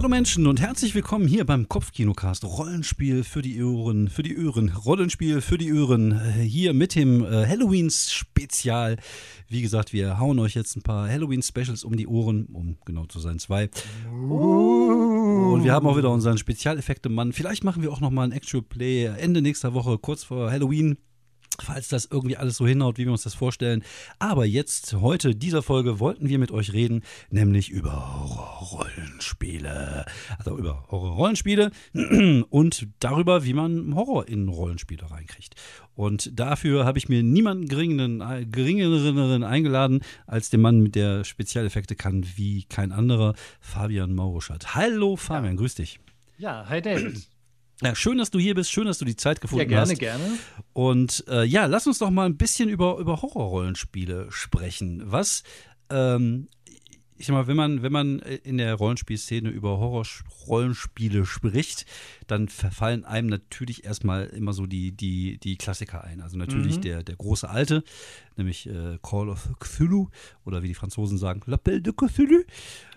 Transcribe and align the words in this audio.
Hallo 0.00 0.08
Menschen 0.08 0.46
und 0.46 0.62
herzlich 0.62 0.94
willkommen 0.94 1.28
hier 1.28 1.44
beim 1.44 1.68
Kopfkinocast 1.68 2.46
Rollenspiel 2.46 3.22
für 3.22 3.42
die 3.42 3.62
Ohren, 3.62 4.08
für 4.08 4.22
die 4.22 4.34
Ohren, 4.38 4.70
Rollenspiel 4.70 5.42
für 5.42 5.58
die 5.58 5.74
Ohren. 5.74 6.12
Äh, 6.12 6.40
hier 6.40 6.72
mit 6.72 6.94
dem 6.94 7.22
äh, 7.22 7.46
Halloween-Spezial. 7.46 8.96
Wie 9.48 9.60
gesagt, 9.60 9.92
wir 9.92 10.18
hauen 10.18 10.38
euch 10.38 10.54
jetzt 10.54 10.74
ein 10.74 10.80
paar 10.80 11.06
Halloween-Specials 11.06 11.84
um 11.84 11.98
die 11.98 12.06
Ohren, 12.06 12.46
um 12.46 12.78
genau 12.86 13.04
zu 13.04 13.20
sein, 13.20 13.38
zwei. 13.38 13.68
Und 14.10 15.64
wir 15.64 15.72
haben 15.74 15.86
auch 15.86 15.98
wieder 15.98 16.08
unseren 16.08 16.38
Spezialeffekte-Mann. 16.38 17.34
Vielleicht 17.34 17.62
machen 17.62 17.82
wir 17.82 17.92
auch 17.92 18.00
noch 18.00 18.10
mal 18.10 18.24
ein 18.24 18.32
Actual 18.32 18.62
Play 18.62 19.04
Ende 19.04 19.42
nächster 19.42 19.74
Woche, 19.74 19.98
kurz 19.98 20.24
vor 20.24 20.50
Halloween 20.50 20.96
falls 21.58 21.88
das 21.88 22.08
irgendwie 22.10 22.36
alles 22.36 22.56
so 22.56 22.66
hinhaut, 22.66 22.98
wie 22.98 23.04
wir 23.04 23.12
uns 23.12 23.22
das 23.22 23.34
vorstellen. 23.34 23.82
Aber 24.18 24.44
jetzt, 24.44 24.94
heute, 24.94 25.34
dieser 25.34 25.62
Folge, 25.62 26.00
wollten 26.00 26.28
wir 26.28 26.38
mit 26.38 26.50
euch 26.50 26.72
reden, 26.72 27.02
nämlich 27.30 27.70
über 27.70 27.92
Rollenspiele. 27.92 30.04
Also 30.38 30.56
über 30.56 30.86
Horror-Rollenspiele 30.90 31.70
und 32.50 32.88
darüber, 33.00 33.44
wie 33.44 33.54
man 33.54 33.94
Horror 33.94 34.28
in 34.28 34.48
Rollenspiele 34.48 35.10
reinkriegt. 35.10 35.54
Und 35.94 36.38
dafür 36.38 36.84
habe 36.84 36.98
ich 36.98 37.08
mir 37.08 37.22
niemanden 37.22 37.68
geringeren, 37.68 38.50
geringeren 38.50 39.44
eingeladen, 39.44 40.00
als 40.26 40.50
den 40.50 40.60
Mann 40.60 40.80
mit 40.80 40.94
der 40.94 41.24
Spezialeffekte 41.24 41.94
kann, 41.94 42.26
wie 42.36 42.64
kein 42.64 42.92
anderer, 42.92 43.34
Fabian 43.60 44.14
Mauruschat. 44.14 44.74
Hallo 44.74 45.16
Fabian, 45.16 45.54
ja. 45.54 45.58
grüß 45.58 45.74
dich. 45.74 46.00
Ja, 46.38 46.66
hi 46.68 46.80
David. 46.80 47.29
Ja, 47.82 47.94
schön, 47.94 48.18
dass 48.18 48.30
du 48.30 48.38
hier 48.38 48.54
bist, 48.54 48.70
schön, 48.70 48.86
dass 48.86 48.98
du 48.98 49.04
die 49.04 49.16
Zeit 49.16 49.40
gefunden 49.40 49.74
hast. 49.74 49.90
Ja, 49.90 49.96
gerne, 49.96 50.24
hast. 50.24 50.34
gerne. 50.34 50.38
Und 50.72 51.24
äh, 51.28 51.44
ja, 51.44 51.66
lass 51.66 51.86
uns 51.86 51.98
doch 51.98 52.10
mal 52.10 52.26
ein 52.26 52.36
bisschen 52.36 52.68
über, 52.68 52.98
über 52.98 53.22
Horrorrollenspiele 53.22 54.26
sprechen. 54.30 55.02
Was, 55.04 55.42
ähm, 55.88 56.48
ich 57.20 57.26
sag 57.26 57.34
mal, 57.34 57.46
wenn 57.46 57.56
man, 57.56 57.82
wenn 57.82 57.92
man 57.92 58.18
in 58.18 58.56
der 58.56 58.74
Rollenspielszene 58.74 59.50
über 59.50 59.76
Horrorrollenspiele 59.78 61.26
spricht, 61.26 61.84
dann 62.26 62.48
verfallen 62.48 63.04
einem 63.04 63.28
natürlich 63.28 63.84
erstmal 63.84 64.24
immer 64.28 64.54
so 64.54 64.64
die, 64.64 64.92
die, 64.92 65.36
die 65.36 65.56
Klassiker 65.56 66.02
ein. 66.02 66.22
Also 66.22 66.38
natürlich 66.38 66.78
mhm. 66.78 66.80
der, 66.80 67.02
der 67.02 67.16
große 67.16 67.46
alte, 67.46 67.84
nämlich 68.38 68.66
äh, 68.66 68.98
Call 69.02 69.28
of 69.28 69.50
Cthulhu 69.60 70.08
oder 70.46 70.62
wie 70.62 70.68
die 70.68 70.74
Franzosen 70.74 71.18
sagen, 71.18 71.42
L'Appel 71.46 71.80
de 71.80 71.92
Cthulhu. 71.92 72.42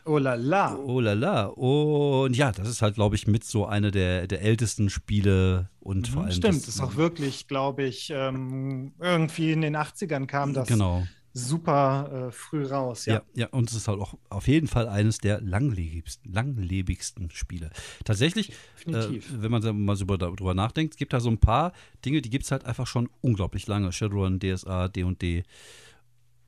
Oh 0.06 0.18
la 0.18 0.36
la. 0.36 0.78
Oh 0.78 1.02
la 1.02 1.14
la. 1.14 1.48
Und 1.48 2.38
ja, 2.38 2.54
das 2.54 2.70
ist 2.70 2.82
halt, 2.82 2.96
glaube 2.96 3.16
ich, 3.16 3.28
mit 3.28 3.44
so 3.44 3.66
eine 3.66 3.92
der, 3.92 4.28
der 4.28 4.42
ältesten 4.42 4.90
Spiele 4.90 5.70
und 5.82 6.10
mhm, 6.10 6.14
vor 6.14 6.24
allem. 6.24 6.32
Stimmt, 6.32 6.62
das 6.62 6.70
ist 6.70 6.80
auch 6.80 6.96
wirklich, 6.96 7.50
glaube 7.50 7.84
ich, 7.84 8.10
ähm, 8.16 8.94
irgendwie 9.02 9.52
in 9.52 9.60
den 9.60 9.76
80ern 9.76 10.28
kam 10.28 10.54
das. 10.54 10.70
Genau 10.70 11.04
super 11.34 12.28
äh, 12.28 12.32
früh 12.32 12.66
raus. 12.66 13.06
Ja. 13.06 13.16
ja, 13.16 13.22
ja, 13.34 13.48
und 13.48 13.70
es 13.70 13.76
ist 13.76 13.88
halt 13.88 14.00
auch 14.00 14.16
auf 14.30 14.48
jeden 14.48 14.68
Fall 14.68 14.88
eines 14.88 15.18
der 15.18 15.42
langlebigsten, 15.42 16.32
langlebigsten 16.32 17.32
Spiele. 17.32 17.72
Tatsächlich, 18.06 18.52
äh, 18.86 19.20
wenn 19.32 19.52
man 19.52 19.84
mal 19.84 19.96
so 19.96 20.06
darüber 20.06 20.54
nachdenkt, 20.54 20.94
es 20.94 20.98
gibt 20.98 21.14
da 21.14 21.20
so 21.20 21.30
ein 21.30 21.40
paar 21.40 21.74
Dinge, 22.06 22.22
die 22.22 22.30
gibt 22.30 22.46
es 22.46 22.52
halt 22.52 22.66
einfach 22.66 22.88
schon 22.88 23.10
unglaublich 23.22 23.68
lange. 23.68 23.92
Shadowrun, 23.92 24.40
DSA, 24.40 24.88
D&D. 24.88 25.44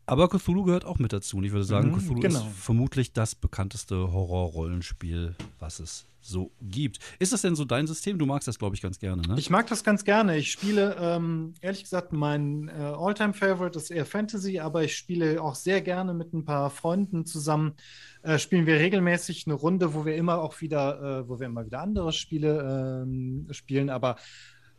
Aber 0.07 0.29
Cthulhu 0.29 0.63
gehört 0.63 0.85
auch 0.85 0.99
mit 0.99 1.13
dazu. 1.13 1.37
Und 1.37 1.45
ich 1.45 1.51
würde 1.51 1.65
sagen, 1.65 1.89
mhm, 1.91 1.97
Cthulhu 1.97 2.19
genau. 2.19 2.39
ist 2.39 2.45
vermutlich 2.55 3.13
das 3.13 3.33
bekannteste 3.33 4.11
Horror-Rollenspiel, 4.11 5.35
was 5.59 5.79
es 5.79 6.05
so 6.25 6.51
gibt. 6.61 6.99
Ist 7.19 7.33
das 7.33 7.41
denn 7.41 7.55
so 7.55 7.65
dein 7.65 7.87
System? 7.87 8.17
Du 8.17 8.25
magst 8.25 8.47
das, 8.47 8.57
glaube 8.57 8.75
ich, 8.75 8.81
ganz 8.81 8.99
gerne, 8.99 9.21
ne? 9.21 9.35
Ich 9.37 9.49
mag 9.49 9.67
das 9.67 9.83
ganz 9.83 10.03
gerne. 10.03 10.37
Ich 10.37 10.51
spiele, 10.51 10.95
ähm, 10.99 11.53
ehrlich 11.61 11.83
gesagt, 11.83 12.13
mein 12.13 12.67
äh, 12.69 12.71
All-Time-Favorite 12.71 13.77
ist 13.77 13.91
eher 13.91 14.05
Fantasy, 14.05 14.59
aber 14.59 14.83
ich 14.83 14.97
spiele 14.97 15.41
auch 15.41 15.55
sehr 15.55 15.81
gerne 15.81 16.13
mit 16.13 16.33
ein 16.33 16.43
paar 16.43 16.69
Freunden 16.69 17.25
zusammen. 17.25 17.75
Äh, 18.23 18.39
spielen 18.39 18.65
wir 18.65 18.77
regelmäßig 18.79 19.45
eine 19.45 19.53
Runde, 19.53 19.93
wo 19.93 20.05
wir 20.05 20.15
immer 20.15 20.39
auch 20.39 20.61
wieder, 20.61 21.19
äh, 21.19 21.29
wo 21.29 21.39
wir 21.39 21.45
immer 21.45 21.65
wieder 21.65 21.81
andere 21.81 22.11
Spiele 22.11 23.03
ähm, 23.03 23.47
spielen, 23.51 23.89
aber 23.89 24.15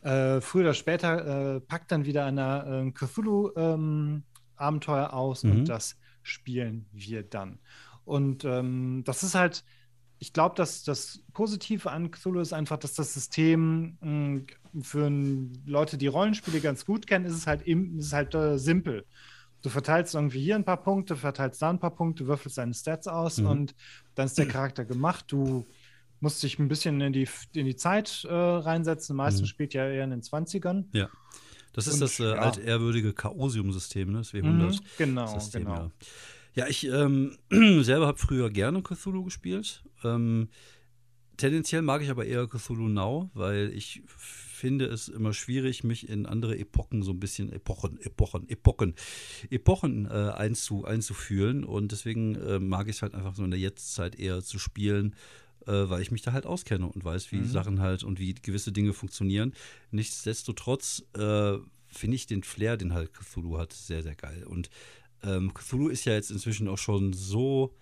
äh, 0.02 0.40
früher 0.40 0.64
oder 0.64 0.74
später 0.74 1.56
äh, 1.56 1.60
packt 1.60 1.92
dann 1.92 2.04
wieder 2.04 2.24
einer 2.24 2.66
äh, 2.66 2.90
Cthulhu 2.90 3.50
ähm, 3.56 4.24
Abenteuer 4.56 5.12
aus 5.12 5.44
mhm. 5.44 5.50
und 5.50 5.68
das 5.68 5.96
spielen 6.22 6.86
wir 6.92 7.22
dann. 7.22 7.60
Und 8.04 8.44
ähm, 8.44 9.02
das 9.04 9.22
ist 9.22 9.34
halt, 9.34 9.64
ich 10.18 10.32
glaube, 10.32 10.54
dass 10.54 10.82
das 10.82 11.20
Positive 11.32 11.90
an 11.90 12.10
Cthulhu 12.10 12.40
ist 12.40 12.52
einfach, 12.52 12.78
dass 12.78 12.94
das 12.94 13.12
System 13.12 13.96
mh, 14.00 14.40
hm, 14.72 14.82
für 14.82 15.10
Leute, 15.66 15.98
die 15.98 16.06
Rollenspiele 16.06 16.60
ganz 16.60 16.84
gut 16.84 17.06
kennen, 17.06 17.24
ist 17.24 17.34
es 17.34 17.46
halt, 17.46 17.66
im, 17.66 17.98
ist 17.98 18.06
es 18.06 18.12
halt 18.12 18.34
äh, 18.34 18.58
simpel. 18.58 19.04
Du 19.62 19.70
verteilst 19.70 20.14
irgendwie 20.14 20.40
hier 20.40 20.54
ein 20.54 20.64
paar 20.64 20.82
Punkte, 20.82 21.16
verteilst 21.16 21.60
da 21.60 21.70
ein 21.70 21.80
paar 21.80 21.94
Punkte, 21.94 22.26
würfelst 22.26 22.58
deine 22.58 22.74
Stats 22.74 23.08
aus 23.08 23.38
mhm. 23.38 23.46
und 23.46 23.74
dann 24.14 24.26
ist 24.26 24.38
der 24.38 24.46
Charakter 24.46 24.84
gemacht. 24.84 25.24
Du 25.28 25.66
musst 26.20 26.42
dich 26.42 26.58
ein 26.58 26.68
bisschen 26.68 27.00
in 27.00 27.12
die, 27.12 27.28
in 27.52 27.66
die 27.66 27.76
Zeit 27.76 28.24
äh, 28.28 28.32
reinsetzen. 28.32 29.16
Meistens 29.16 29.42
mhm. 29.42 29.46
spielt 29.46 29.74
ja 29.74 29.88
eher 29.88 30.04
in 30.04 30.10
den 30.10 30.22
20ern. 30.22 30.84
Ja. 30.92 31.08
Das 31.72 31.86
ist 31.86 31.94
und, 31.94 32.00
das 32.00 32.20
äh, 32.20 32.24
ja. 32.24 32.34
altehrwürdige 32.34 33.12
Chaosium-System, 33.12 34.12
ne? 34.12 34.18
das 34.18 34.32
W100. 34.32 34.42
Mhm, 34.42 34.78
genau, 34.96 35.26
System, 35.26 35.64
genau. 35.64 35.76
Ja. 35.76 35.90
Ja, 36.56 36.66
ich 36.68 36.86
ähm, 36.86 37.36
selber 37.82 38.06
habe 38.06 38.18
früher 38.18 38.48
gerne 38.48 38.82
Cthulhu 38.82 39.24
gespielt. 39.24 39.84
Ähm, 40.02 40.48
tendenziell 41.36 41.82
mag 41.82 42.00
ich 42.00 42.08
aber 42.08 42.24
eher 42.24 42.48
Cthulhu 42.48 42.88
Now, 42.88 43.30
weil 43.34 43.70
ich 43.74 44.02
finde 44.06 44.86
es 44.86 45.08
immer 45.08 45.34
schwierig, 45.34 45.84
mich 45.84 46.08
in 46.08 46.24
andere 46.24 46.58
Epochen 46.58 47.02
so 47.02 47.12
ein 47.12 47.20
bisschen, 47.20 47.52
Epochen, 47.52 48.00
Epochen, 48.00 48.48
Epochen, 48.48 48.94
Epochen 49.50 50.06
äh, 50.06 50.32
einzu, 50.34 50.86
einzufühlen. 50.86 51.62
Und 51.62 51.92
deswegen 51.92 52.36
äh, 52.36 52.58
mag 52.58 52.88
ich 52.88 52.96
es 52.96 53.02
halt 53.02 53.14
einfach 53.14 53.34
so 53.34 53.44
in 53.44 53.50
der 53.50 53.60
Jetztzeit 53.60 54.18
eher 54.18 54.42
zu 54.42 54.58
spielen, 54.58 55.14
äh, 55.66 55.72
weil 55.72 56.00
ich 56.00 56.10
mich 56.10 56.22
da 56.22 56.32
halt 56.32 56.46
auskenne 56.46 56.86
und 56.86 57.04
weiß, 57.04 57.32
wie 57.32 57.40
mhm. 57.40 57.50
Sachen 57.50 57.80
halt 57.80 58.02
und 58.02 58.18
wie 58.18 58.32
gewisse 58.32 58.72
Dinge 58.72 58.94
funktionieren. 58.94 59.52
Nichtsdestotrotz 59.90 61.04
äh, 61.18 61.58
finde 61.86 62.14
ich 62.14 62.26
den 62.26 62.42
Flair, 62.44 62.78
den 62.78 62.94
halt 62.94 63.12
Cthulhu 63.12 63.58
hat, 63.58 63.74
sehr, 63.74 64.02
sehr 64.02 64.14
geil. 64.14 64.44
Und 64.44 64.70
ähm, 65.26 65.52
Cthulhu 65.54 65.88
ist 65.88 66.04
ja 66.04 66.14
jetzt 66.14 66.30
inzwischen 66.30 66.68
auch 66.68 66.78
schon 66.78 67.12
so 67.12 67.74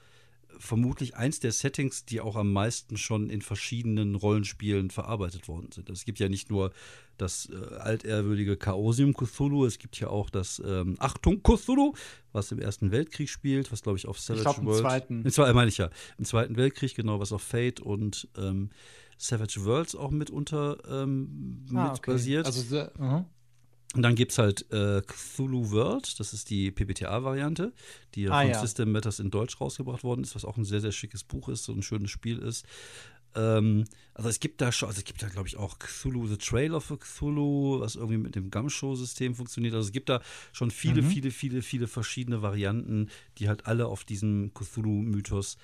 vermutlich 0.59 1.17
eins 1.17 1.41
der 1.41 1.53
Settings, 1.53 2.05
die 2.05 2.21
auch 2.21 2.37
am 2.37 2.53
meisten 2.53 2.97
schon 2.97 3.31
in 3.31 3.43
verschiedenen 3.43 4.15
Rollenspielen 4.15 4.91
verarbeitet 4.91 5.49
worden 5.49 5.71
sind. 5.73 5.91
Es 5.91 6.05
gibt 6.05 6.19
ja 6.19 6.29
nicht 6.29 6.51
nur 6.51 6.73
das 7.17 7.49
äh, 7.51 7.75
altehrwürdige 7.77 8.57
Chaosium 8.57 9.15
Cthulhu, 9.15 9.67
es 9.67 9.79
gibt 9.79 9.99
ja 10.01 10.09
auch 10.09 10.31
das 10.31 10.63
ähm, 10.65 10.97
Achtung 10.99 11.43
Cthulhu, 11.43 11.95
was 12.33 12.51
im 12.53 12.59
Ersten 12.59 12.91
Weltkrieg 12.91 13.29
spielt, 13.29 13.73
was 13.73 13.83
glaube 13.83 13.99
ich 13.99 14.07
auf 14.07 14.19
Savage 14.19 14.49
ich 14.49 14.55
glaub, 14.57 14.65
World. 14.65 14.79
Im 14.79 14.83
zweiten. 14.83 15.23
Im 15.25 15.31
zweiten 15.31 15.55
meine 15.55 15.69
ich 15.69 15.79
ja. 15.79 15.91
Im 16.19 16.25
Zweiten 16.25 16.57
Weltkrieg, 16.57 16.95
genau, 16.95 17.21
was 17.21 17.33
auf 17.33 17.43
Fate 17.43 17.81
und 17.81 18.29
ähm, 18.37 18.71
Savage 19.17 19.65
Worlds 19.65 19.95
auch 19.95 20.11
mitunter 20.11 20.79
ähm, 20.89 21.67
ah, 21.75 21.89
mit 21.89 21.99
okay. 21.99 22.13
basiert. 22.13 22.47
Also, 22.47 22.77
uh 22.77 22.89
-huh. 22.99 23.25
Und 23.95 24.03
dann 24.03 24.15
gibt 24.15 24.33
es 24.33 24.39
halt 24.39 24.71
äh, 24.73 25.03
Cthulhu 25.03 25.71
World, 25.71 26.19
das 26.19 26.33
ist 26.33 26.51
die 26.51 26.71
PBTA-Variante, 26.71 27.73
die 28.15 28.29
ah, 28.29 28.41
von 28.41 28.51
ja. 28.51 28.61
System 28.61 28.93
Matters 28.93 29.21
in 29.21 29.31
Deutsch 29.31 29.61
rausgebracht 29.61 30.03
worden 30.03 30.23
ist, 30.23 30.35
was 30.35 30.45
auch 30.45 30.57
ein 30.57 30.65
sehr, 30.65 30.81
sehr 30.81 30.93
schickes 30.93 31.23
Buch 31.23 31.49
ist, 31.49 31.65
so 31.65 31.73
ein 31.73 31.83
schönes 31.83 32.11
Spiel 32.11 32.39
ist. 32.39 32.67
Ähm, 33.37 33.85
also 34.15 34.29
es 34.29 34.41
gibt 34.41 34.61
da 34.61 34.73
schon, 34.73 34.89
also 34.89 34.99
es 34.99 35.05
gibt 35.05 35.23
da, 35.23 35.29
glaube 35.29 35.49
ich, 35.49 35.57
auch 35.57 35.79
Cthulhu, 35.79 36.27
The 36.27 36.37
Trail 36.37 36.75
of 36.75 36.93
Cthulhu, 36.99 37.81
was 37.81 37.97
irgendwie 37.97 38.19
mit 38.19 38.35
dem 38.35 38.51
Gumshow-System 38.51 39.35
funktioniert. 39.35 39.75
Also 39.75 39.89
es 39.89 39.93
gibt 39.93 40.09
da 40.09 40.21
schon 40.53 40.71
viele, 40.71 41.03
mhm. 41.03 41.11
viele, 41.11 41.31
viele, 41.31 41.63
viele 41.63 41.87
verschiedene 41.87 42.43
Varianten, 42.43 43.11
die 43.39 43.49
halt 43.49 43.67
alle 43.67 43.87
auf 43.87 44.05
diesem 44.05 44.53
Cthulhu-Mythos 44.55 45.57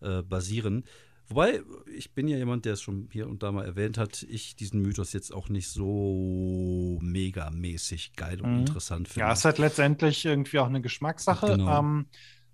äh, 0.00 0.22
basieren. 0.22 0.84
Wobei, 1.30 1.62
ich 1.94 2.14
bin 2.14 2.26
ja 2.26 2.38
jemand, 2.38 2.64
der 2.64 2.72
es 2.72 2.82
schon 2.82 3.08
hier 3.12 3.28
und 3.28 3.42
da 3.42 3.52
mal 3.52 3.64
erwähnt 3.64 3.98
hat, 3.98 4.22
ich 4.30 4.56
diesen 4.56 4.80
Mythos 4.80 5.12
jetzt 5.12 5.32
auch 5.32 5.50
nicht 5.50 5.68
so 5.68 6.98
megamäßig 7.02 8.14
geil 8.14 8.40
und 8.40 8.52
mhm. 8.52 8.60
interessant 8.60 9.08
finde. 9.08 9.20
Ja, 9.20 9.32
es 9.32 9.40
ist 9.40 9.44
halt 9.44 9.58
letztendlich 9.58 10.24
irgendwie 10.24 10.58
auch 10.58 10.66
eine 10.66 10.80
Geschmackssache. 10.80 11.46
Genau. 11.48 11.80
Ähm, 11.80 12.06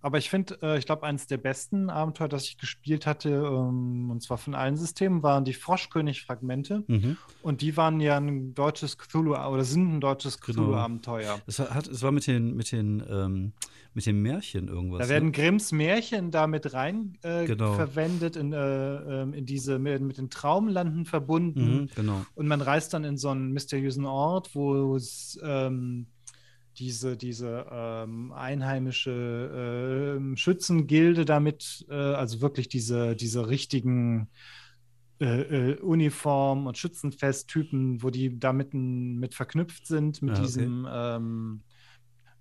aber 0.04 0.18
ich 0.18 0.28
finde, 0.28 0.58
äh, 0.60 0.78
ich 0.78 0.84
glaube, 0.84 1.04
eines 1.04 1.26
der 1.28 1.38
besten 1.38 1.88
Abenteuer, 1.88 2.28
das 2.28 2.44
ich 2.44 2.58
gespielt 2.58 3.06
hatte, 3.06 3.30
ähm, 3.30 4.10
und 4.10 4.22
zwar 4.22 4.36
von 4.36 4.54
allen 4.54 4.76
Systemen, 4.76 5.22
waren 5.22 5.46
die 5.46 5.54
Froschkönig-Fragmente. 5.54 6.84
Mhm. 6.86 7.16
Und 7.40 7.62
die 7.62 7.74
waren 7.78 8.00
ja 8.00 8.18
ein 8.18 8.52
deutsches 8.52 8.98
Cthulhu 8.98 9.34
oder 9.34 9.64
sind 9.64 9.94
ein 9.94 10.00
deutsches 10.02 10.42
genau. 10.42 10.64
Cthulhu-Abenteuer. 10.64 11.40
Es, 11.46 11.58
es 11.58 12.02
war 12.02 12.12
mit 12.12 12.26
den, 12.26 12.54
mit 12.54 12.70
den, 12.70 13.02
ähm, 13.08 13.52
mit 13.94 14.04
den 14.04 14.20
Märchen 14.20 14.68
irgendwas. 14.68 15.06
Da 15.06 15.08
werden 15.08 15.30
ne? 15.30 15.32
Grimms 15.32 15.72
Märchen 15.72 16.30
da 16.30 16.48
mit 16.48 16.74
rein 16.74 17.16
äh, 17.22 17.46
genau. 17.46 17.72
verwendet, 17.72 18.36
in, 18.36 18.52
äh, 18.52 19.22
ähm, 19.22 19.32
in 19.32 19.46
diese, 19.46 19.78
mit, 19.78 20.02
mit, 20.02 20.18
den 20.18 20.28
Traumlanden 20.28 21.06
verbunden. 21.06 21.80
Mhm, 21.80 21.88
genau. 21.96 22.26
Und 22.34 22.46
man 22.46 22.60
reist 22.60 22.92
dann 22.92 23.04
in 23.04 23.16
so 23.16 23.30
einen 23.30 23.52
mysteriösen 23.52 24.04
Ort, 24.04 24.54
wo 24.54 24.96
es 24.96 25.40
ähm, 25.42 26.08
diese, 26.78 27.16
diese 27.16 27.66
ähm, 27.70 28.32
einheimische 28.32 30.18
äh, 30.20 30.36
Schützengilde 30.36 31.24
damit, 31.24 31.86
äh, 31.88 31.94
also 31.94 32.40
wirklich 32.40 32.68
diese, 32.68 33.16
diese 33.16 33.48
richtigen 33.48 34.28
äh, 35.20 35.72
äh 35.72 35.80
Uniform- 35.80 36.66
und 36.66 36.76
Schützenfesttypen, 36.78 38.02
wo 38.02 38.10
die 38.10 38.38
damit 38.38 38.74
mit 38.74 39.34
verknüpft 39.34 39.86
sind, 39.86 40.22
mit 40.22 40.34
ja, 40.34 40.42
okay. 40.42 40.46
diesem 40.46 40.88
ähm, 40.90 41.62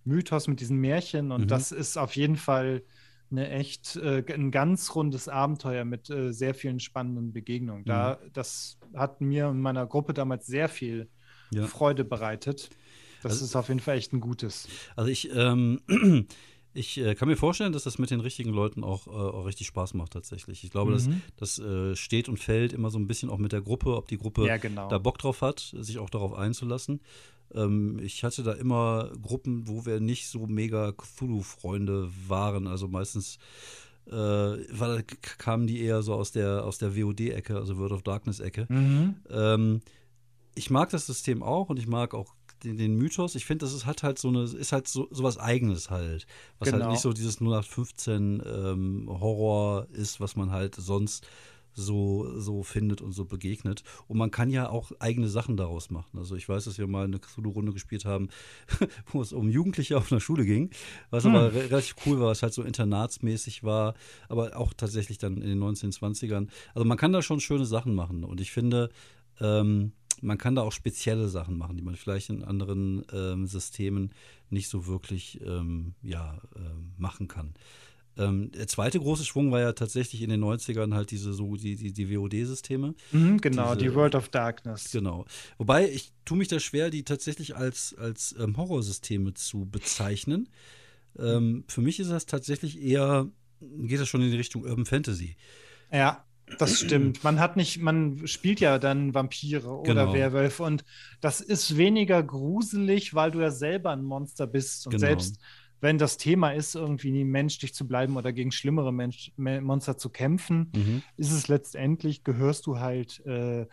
Mythos, 0.05 0.47
mit 0.47 0.59
diesen 0.59 0.77
Märchen. 0.77 1.31
Und 1.31 1.41
mhm. 1.41 1.47
das 1.47 1.71
ist 1.71 1.97
auf 1.97 2.15
jeden 2.15 2.35
Fall 2.35 2.83
eine 3.31 3.49
echt 3.49 3.95
äh, 3.95 4.23
ein 4.31 4.51
ganz 4.51 4.95
rundes 4.95 5.27
Abenteuer 5.27 5.85
mit 5.85 6.09
äh, 6.09 6.31
sehr 6.31 6.53
vielen 6.53 6.79
spannenden 6.79 7.33
Begegnungen. 7.33 7.83
Da, 7.85 8.19
mhm. 8.21 8.29
das 8.33 8.79
hat 8.95 9.21
mir 9.21 9.47
und 9.47 9.59
meiner 9.59 9.85
Gruppe 9.87 10.13
damals 10.13 10.45
sehr 10.45 10.69
viel 10.69 11.09
ja. 11.51 11.65
Freude 11.67 12.03
bereitet. 12.03 12.69
Das 13.23 13.33
also, 13.33 13.45
ist 13.45 13.55
auf 13.55 13.67
jeden 13.69 13.79
Fall 13.79 13.97
echt 13.97 14.13
ein 14.13 14.19
gutes. 14.19 14.67
Also 14.95 15.09
ich, 15.09 15.33
ähm, 15.33 15.79
ich 16.73 16.97
äh, 16.99 17.15
kann 17.15 17.27
mir 17.27 17.37
vorstellen, 17.37 17.73
dass 17.73 17.83
das 17.83 17.97
mit 17.97 18.11
den 18.11 18.19
richtigen 18.19 18.51
Leuten 18.51 18.83
auch, 18.83 19.07
äh, 19.07 19.11
auch 19.11 19.45
richtig 19.45 19.67
Spaß 19.67 19.93
macht 19.93 20.13
tatsächlich. 20.13 20.63
Ich 20.63 20.71
glaube, 20.71 20.91
mhm. 20.91 21.21
das, 21.37 21.57
das 21.57 21.59
äh, 21.59 21.95
steht 21.95 22.29
und 22.29 22.39
fällt 22.39 22.73
immer 22.73 22.89
so 22.89 22.99
ein 22.99 23.07
bisschen 23.07 23.29
auch 23.29 23.37
mit 23.37 23.51
der 23.51 23.61
Gruppe, 23.61 23.95
ob 23.95 24.07
die 24.07 24.17
Gruppe 24.17 24.45
ja, 24.45 24.57
genau. 24.57 24.89
da 24.89 24.97
Bock 24.97 25.17
drauf 25.17 25.41
hat, 25.41 25.73
sich 25.79 25.99
auch 25.99 26.09
darauf 26.09 26.33
einzulassen. 26.33 27.01
Ähm, 27.53 27.99
ich 28.01 28.23
hatte 28.23 28.43
da 28.43 28.53
immer 28.53 29.11
Gruppen, 29.21 29.67
wo 29.67 29.85
wir 29.85 29.99
nicht 29.99 30.27
so 30.27 30.47
mega 30.47 30.91
Cthulhu-Freunde 30.91 32.09
waren. 32.27 32.67
Also 32.67 32.87
meistens 32.87 33.37
äh, 34.07 34.13
war, 34.13 35.01
kamen 35.37 35.67
die 35.67 35.81
eher 35.81 36.01
so 36.01 36.13
aus 36.13 36.31
der, 36.31 36.65
aus 36.65 36.77
der 36.77 36.95
WOD-Ecke, 36.95 37.55
also 37.55 37.77
World 37.77 37.93
of 37.93 38.03
Darkness-Ecke. 38.03 38.65
Mhm. 38.69 39.15
Ähm, 39.29 39.81
ich 40.55 40.69
mag 40.69 40.89
das 40.89 41.05
System 41.05 41.41
auch 41.41 41.69
und 41.69 41.79
ich 41.79 41.87
mag 41.87 42.13
auch 42.13 42.35
den, 42.63 42.77
den 42.77 42.95
Mythos. 42.95 43.35
Ich 43.35 43.45
finde, 43.45 43.65
das 43.65 43.73
ist, 43.73 43.85
hat 43.85 44.03
halt 44.03 44.19
so 44.19 44.29
eine, 44.29 44.43
ist 44.43 44.71
halt 44.71 44.87
so, 44.87 45.07
so 45.11 45.23
was 45.23 45.37
Eigenes 45.37 45.89
halt. 45.89 46.25
Was 46.59 46.67
halt 46.67 46.75
genau. 46.75 46.85
halt 46.85 46.91
nicht 46.93 47.01
so 47.01 47.13
dieses 47.13 47.41
0815 47.41 48.43
ähm, 48.45 49.05
Horror 49.09 49.87
ist, 49.91 50.19
was 50.19 50.35
man 50.35 50.51
halt 50.51 50.75
sonst 50.75 51.27
so, 51.75 52.39
so 52.39 52.63
findet 52.63 53.01
und 53.01 53.13
so 53.13 53.25
begegnet. 53.25 53.83
Und 54.07 54.17
man 54.17 54.31
kann 54.31 54.49
ja 54.49 54.69
auch 54.69 54.91
eigene 54.99 55.27
Sachen 55.27 55.57
daraus 55.57 55.89
machen. 55.89 56.17
Also 56.17 56.35
ich 56.35 56.47
weiß, 56.47 56.65
dass 56.65 56.77
wir 56.77 56.87
mal 56.87 57.05
eine 57.05 57.19
Cthulhu-Runde 57.19 57.73
gespielt 57.73 58.05
haben, 58.05 58.29
wo 59.07 59.21
es 59.21 59.33
um 59.33 59.49
Jugendliche 59.49 59.97
auf 59.97 60.11
einer 60.11 60.21
Schule 60.21 60.45
ging, 60.45 60.69
was 61.09 61.23
hm. 61.23 61.35
aber 61.35 61.53
re 61.53 61.69
relativ 61.71 61.95
cool 62.05 62.19
war, 62.19 62.27
was 62.27 62.43
halt 62.43 62.53
so 62.53 62.63
internatsmäßig 62.63 63.63
war, 63.63 63.95
aber 64.29 64.55
auch 64.57 64.73
tatsächlich 64.73 65.17
dann 65.17 65.37
in 65.37 65.49
den 65.49 65.63
1920ern. 65.63 66.47
Also 66.73 66.85
man 66.85 66.97
kann 66.97 67.13
da 67.13 67.21
schon 67.21 67.39
schöne 67.39 67.65
Sachen 67.65 67.95
machen. 67.95 68.23
Und 68.23 68.39
ich 68.39 68.51
finde, 68.51 68.89
ähm, 69.39 69.93
man 70.23 70.37
kann 70.37 70.55
da 70.55 70.61
auch 70.61 70.71
spezielle 70.71 71.27
Sachen 71.27 71.57
machen, 71.57 71.77
die 71.77 71.83
man 71.83 71.95
vielleicht 71.95 72.29
in 72.29 72.43
anderen 72.43 73.03
ähm, 73.11 73.45
Systemen 73.45 74.11
nicht 74.49 74.69
so 74.69 74.87
wirklich 74.87 75.41
ähm, 75.45 75.93
ja, 76.01 76.39
äh, 76.55 76.59
machen 76.97 77.27
kann. 77.27 77.53
Ähm, 78.15 78.51
der 78.51 78.67
zweite 78.67 78.99
große 78.99 79.25
Schwung 79.25 79.51
war 79.51 79.59
ja 79.59 79.73
tatsächlich 79.73 80.21
in 80.21 80.29
den 80.29 80.43
90ern 80.43 80.93
halt 80.93 81.11
diese 81.11 81.33
so 81.33 81.55
die, 81.55 81.75
die, 81.75 81.91
die 81.91 82.15
WOD-Systeme. 82.15 82.93
Mhm, 83.11 83.41
genau, 83.41 83.73
diese, 83.73 83.89
die 83.89 83.95
World 83.95 84.15
of 84.15 84.29
Darkness. 84.29 84.91
Genau. 84.91 85.25
Wobei 85.57 85.89
ich 85.89 86.13
tue 86.23 86.37
mich 86.37 86.47
da 86.47 86.59
schwer, 86.59 86.89
die 86.89 87.03
tatsächlich 87.03 87.55
als, 87.55 87.95
als 87.97 88.35
ähm, 88.39 88.55
Horrorsysteme 88.57 89.33
zu 89.33 89.65
bezeichnen. 89.65 90.49
Ähm, 91.17 91.63
für 91.67 91.81
mich 91.81 91.99
ist 91.99 92.11
das 92.11 92.25
tatsächlich 92.27 92.81
eher, 92.81 93.27
geht 93.59 93.99
das 93.99 94.07
schon 94.07 94.21
in 94.21 94.29
die 94.29 94.37
Richtung 94.37 94.63
Urban 94.63 94.85
Fantasy. 94.85 95.35
Ja. 95.91 96.23
Das 96.57 96.79
stimmt. 96.79 97.23
Man 97.23 97.39
hat 97.39 97.57
nicht, 97.57 97.81
man 97.81 98.27
spielt 98.27 98.59
ja 98.59 98.79
dann 98.79 99.13
Vampire 99.13 99.69
oder 99.69 100.05
genau. 100.05 100.13
Werwölfe 100.13 100.63
und 100.63 100.83
das 101.21 101.41
ist 101.41 101.77
weniger 101.77 102.21
gruselig, 102.23 103.13
weil 103.13 103.31
du 103.31 103.41
ja 103.41 103.51
selber 103.51 103.91
ein 103.91 104.03
Monster 104.03 104.47
bist 104.47 104.87
und 104.87 104.91
genau. 104.91 105.07
selbst 105.07 105.39
wenn 105.81 105.97
das 105.97 106.15
Thema 106.15 106.51
ist, 106.51 106.75
irgendwie 106.75 107.25
menschlich 107.25 107.73
zu 107.73 107.85
bleiben 107.85 108.15
oder 108.15 108.31
gegen 108.31 108.53
schlimmere 108.53 108.93
Mensch, 108.93 109.33
Monster 109.35 109.97
zu 109.97 110.09
kämpfen, 110.09 110.71
mhm. 110.73 111.03
ist 111.17 111.33
es 111.33 111.49
letztendlich, 111.49 112.23
gehörst 112.23 112.67
du 112.67 112.79
halt 112.79 113.21
äh, 113.25 113.65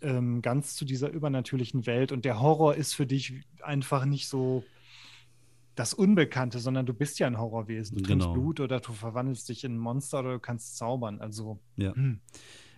ähm, 0.00 0.42
ganz 0.42 0.74
zu 0.74 0.84
dieser 0.84 1.10
übernatürlichen 1.10 1.86
Welt 1.86 2.10
und 2.10 2.24
der 2.24 2.40
Horror 2.40 2.74
ist 2.74 2.94
für 2.94 3.06
dich 3.06 3.44
einfach 3.62 4.04
nicht 4.06 4.26
so 4.28 4.64
das 5.74 5.94
Unbekannte, 5.94 6.58
sondern 6.58 6.86
du 6.86 6.94
bist 6.94 7.18
ja 7.18 7.26
ein 7.26 7.38
Horrorwesen. 7.38 7.96
Du 7.96 8.02
genau. 8.02 8.24
trinkst 8.24 8.32
Blut 8.34 8.60
oder 8.60 8.80
du 8.80 8.92
verwandelst 8.92 9.48
dich 9.48 9.64
in 9.64 9.74
ein 9.74 9.78
Monster 9.78 10.20
oder 10.20 10.32
du 10.34 10.40
kannst 10.40 10.76
zaubern. 10.76 11.20
Also. 11.20 11.58
Ja. 11.76 11.94
Hm. 11.94 12.20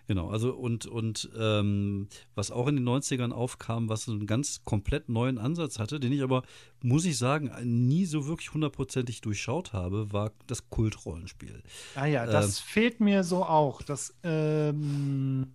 Genau, 0.07 0.29
also 0.29 0.55
und, 0.55 0.85
und 0.85 1.31
ähm, 1.39 2.09
was 2.35 2.51
auch 2.51 2.67
in 2.67 2.77
den 2.77 2.87
90ern 2.87 3.33
aufkam, 3.33 3.89
was 3.89 4.07
einen 4.07 4.27
ganz 4.27 4.63
komplett 4.65 5.09
neuen 5.09 5.39
Ansatz 5.39 5.79
hatte, 5.79 5.99
den 5.99 6.13
ich 6.13 6.23
aber, 6.23 6.43
muss 6.83 7.07
ich 7.07 7.17
sagen, 7.17 7.51
nie 7.63 8.05
so 8.05 8.27
wirklich 8.27 8.53
hundertprozentig 8.53 9.23
durchschaut 9.23 9.73
habe, 9.73 10.13
war 10.13 10.33
das 10.47 10.69
Kultrollenspiel. 10.69 11.63
Ah 11.95 12.05
ja, 12.05 12.27
das 12.27 12.59
ähm, 12.59 12.65
fehlt 12.67 13.01
mir 13.01 13.25
so 13.25 13.45
auch. 13.45 13.81
Das, 13.81 14.15
ähm, 14.23 15.55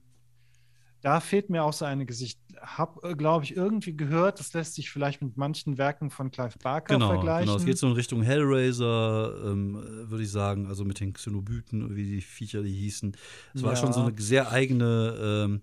da 1.02 1.20
fehlt 1.20 1.50
mir 1.50 1.64
auch 1.64 1.74
so 1.74 1.86
eine 1.86 2.06
Gesicht. 2.06 2.40
Hab, 2.60 3.04
äh, 3.06 3.16
glaube 3.16 3.46
ich, 3.46 3.56
irgendwie 3.56 3.96
gehört, 3.96 4.40
das 4.40 4.54
lässt 4.54 4.76
sich 4.76 4.92
vielleicht 4.92 5.22
mit 5.22 5.38
manchen 5.38 5.78
Werken 5.78 6.10
von 6.10 6.30
Clive 6.30 6.58
Barker 6.62 6.96
genau, 6.96 7.10
vergleichen. 7.10 7.46
Genau, 7.46 7.58
es 7.58 7.66
geht 7.66 7.78
so 7.78 7.88
in 7.88 7.94
Richtung 7.94 8.22
Hellraiser, 8.22 9.34
ähm, 9.46 9.76
würde 10.10 10.24
ich 10.24 10.32
sagen, 10.32 10.68
also 10.68 10.84
mit 10.84 11.00
den 11.00 11.14
Xenobyten, 11.14 11.96
wie 11.96 12.04
die 12.04 12.22
Viecher 12.22 12.62
die 12.62 12.74
hießen. 12.74 13.16
Es 13.54 13.62
ja. 13.62 13.68
war 13.68 13.76
schon 13.76 13.94
so 13.94 14.02
eine 14.02 14.14
sehr 14.18 14.52
eigene, 14.52 15.46
ähm, 15.46 15.62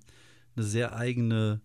eine 0.56 0.64
sehr 0.64 0.96
eigene, 0.96 1.60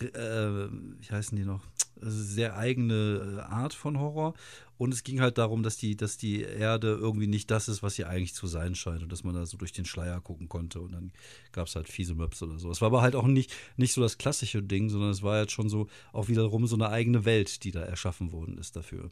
äh, 0.00 0.06
wie 0.10 1.10
heißen 1.10 1.36
die 1.36 1.44
noch? 1.44 1.62
Sehr 2.00 2.56
eigene 2.56 3.38
äh, 3.38 3.40
Art 3.40 3.74
von 3.74 3.98
Horror. 3.98 4.34
Und 4.76 4.92
es 4.92 5.04
ging 5.04 5.20
halt 5.20 5.38
darum, 5.38 5.62
dass 5.62 5.76
die, 5.76 5.96
dass 5.96 6.16
die 6.16 6.42
Erde 6.42 6.88
irgendwie 6.88 7.28
nicht 7.28 7.50
das 7.50 7.68
ist, 7.68 7.82
was 7.82 7.94
sie 7.94 8.04
eigentlich 8.04 8.34
zu 8.34 8.46
sein 8.46 8.74
scheint 8.74 9.02
und 9.02 9.12
dass 9.12 9.22
man 9.22 9.34
da 9.34 9.46
so 9.46 9.56
durch 9.56 9.72
den 9.72 9.84
Schleier 9.84 10.20
gucken 10.20 10.48
konnte 10.48 10.80
und 10.80 10.92
dann 10.92 11.12
gab 11.52 11.68
es 11.68 11.76
halt 11.76 11.88
fiese 11.88 12.14
Möps 12.14 12.42
oder 12.42 12.58
so. 12.58 12.70
Es 12.70 12.80
war 12.80 12.86
aber 12.86 13.00
halt 13.02 13.14
auch 13.14 13.26
nicht, 13.26 13.54
nicht 13.76 13.92
so 13.92 14.00
das 14.00 14.18
klassische 14.18 14.62
Ding, 14.62 14.88
sondern 14.88 15.10
es 15.10 15.22
war 15.22 15.40
jetzt 15.40 15.52
schon 15.52 15.68
so 15.68 15.86
auch 16.12 16.28
wiederum 16.28 16.66
so 16.66 16.74
eine 16.74 16.88
eigene 16.88 17.24
Welt, 17.24 17.62
die 17.62 17.70
da 17.70 17.82
erschaffen 17.82 18.32
worden 18.32 18.58
ist 18.58 18.74
dafür. 18.74 19.10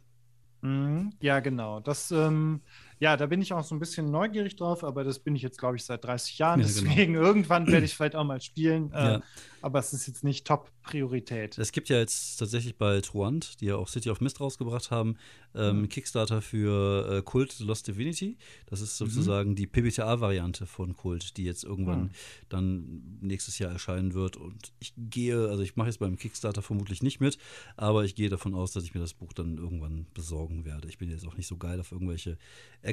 Mhm. 0.63 1.13
Ja, 1.21 1.41
genau. 1.41 1.81
Das, 1.81 2.11
ähm, 2.13 2.61
ja, 3.03 3.17
da 3.17 3.27
bin 3.27 3.43
ich 3.43 3.53
auch 3.53 3.65
so 3.65 3.75
ein 3.75 3.81
bisschen 3.81 4.13
neugierig 4.13 4.55
drauf, 4.55 4.85
aber 4.85 5.03
das 5.03 5.19
bin 5.19 5.35
ich 5.35 5.43
jetzt, 5.43 5.59
glaube 5.59 5.75
ich, 5.75 5.85
seit 5.85 6.05
30 6.05 6.39
Jahren. 6.39 6.61
Ja, 6.61 6.67
genau. 6.69 6.81
Deswegen 6.83 7.13
genau. 7.15 7.27
irgendwann 7.27 7.67
werde 7.67 7.85
ich 7.85 7.97
vielleicht 7.97 8.15
auch 8.15 8.23
mal 8.23 8.41
spielen. 8.41 8.93
Äh, 8.93 9.15
ja. 9.15 9.23
Aber 9.61 9.81
es 9.81 9.93
ist 9.93 10.07
jetzt 10.07 10.23
nicht 10.23 10.47
Top-Priorität. 10.47 11.59
Es 11.59 11.73
gibt 11.73 11.89
ja 11.89 11.99
jetzt 11.99 12.37
tatsächlich 12.37 12.77
bei 12.77 13.01
Truant, 13.01 13.61
die 13.61 13.67
ja 13.67 13.77
auch 13.77 13.89
City 13.89 14.09
of 14.11 14.21
Mist 14.21 14.41
rausgebracht 14.41 14.93
haben, 14.93 15.17
ähm, 15.55 15.83
mhm. 15.83 15.89
Kickstarter 15.89 16.43
für 16.43 17.19
äh, 17.19 17.23
Kult 17.23 17.53
The 17.53 17.65
Lost 17.65 17.87
Divinity. 17.89 18.39
Das 18.67 18.81
ist 18.81 19.01
mhm. 19.01 19.07
sozusagen 19.07 19.51
mhm. 19.51 19.55
die 19.57 19.67
PBTA-Variante 19.67 20.67
von 20.67 20.97
Kult, 20.97 21.37
die 21.37 21.45
jetzt 21.45 21.65
irgendwann 21.65 22.03
mhm. 22.03 22.11
dann 22.49 23.19
nächstes 23.21 23.59
Jahr 23.59 23.73
erscheinen 23.73 24.15
wird. 24.15 24.37
Und 24.37 24.73
ich 24.81 24.95
gehe, 24.97 25.49
also 25.49 25.63
ich 25.63 25.77
mache 25.77 25.89
jetzt 25.89 25.99
beim 25.99 26.17
Kickstarter 26.17 26.63
vermutlich 26.63 27.03
nicht 27.03 27.21
mit, 27.21 27.39
aber 27.77 28.05
ich 28.05 28.15
gehe 28.15 28.29
davon 28.29 28.55
aus, 28.55 28.73
dass 28.73 28.85
ich 28.85 28.95
mir 28.95 29.01
das 29.01 29.15
Buch 29.15 29.33
dann 29.33 29.59
irgendwann 29.59 30.07
besorgen 30.15 30.65
werde. 30.65 30.89
Ich 30.89 30.99
bin 30.99 31.11
jetzt 31.11 31.27
auch 31.27 31.37
nicht 31.37 31.47
so 31.47 31.57
geil 31.57 31.79
auf 31.81 31.93
irgendwelche 31.93 32.39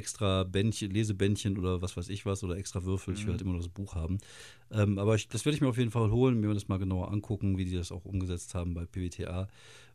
extra 0.00 0.44
Bändchen, 0.44 0.90
Lesebändchen 0.90 1.58
oder 1.58 1.82
was 1.82 1.96
weiß 1.96 2.08
ich 2.08 2.24
was 2.24 2.42
oder 2.42 2.56
extra 2.56 2.84
Würfel. 2.84 3.12
Ich 3.14 3.20
will 3.20 3.26
mhm. 3.26 3.32
halt 3.32 3.42
immer 3.42 3.52
noch 3.52 3.60
das 3.60 3.68
Buch 3.68 3.94
haben. 3.94 4.18
Ähm, 4.72 4.98
aber 4.98 5.14
ich, 5.14 5.28
das 5.28 5.44
werde 5.44 5.56
ich 5.56 5.60
mir 5.60 5.68
auf 5.68 5.78
jeden 5.78 5.90
Fall 5.90 6.10
holen, 6.10 6.40
mir 6.40 6.52
das 6.54 6.68
mal 6.68 6.78
genauer 6.78 7.10
angucken, 7.12 7.58
wie 7.58 7.66
die 7.66 7.76
das 7.76 7.92
auch 7.92 8.06
umgesetzt 8.06 8.54
haben 8.54 8.72
bei 8.74 8.86
PWTA 8.86 9.48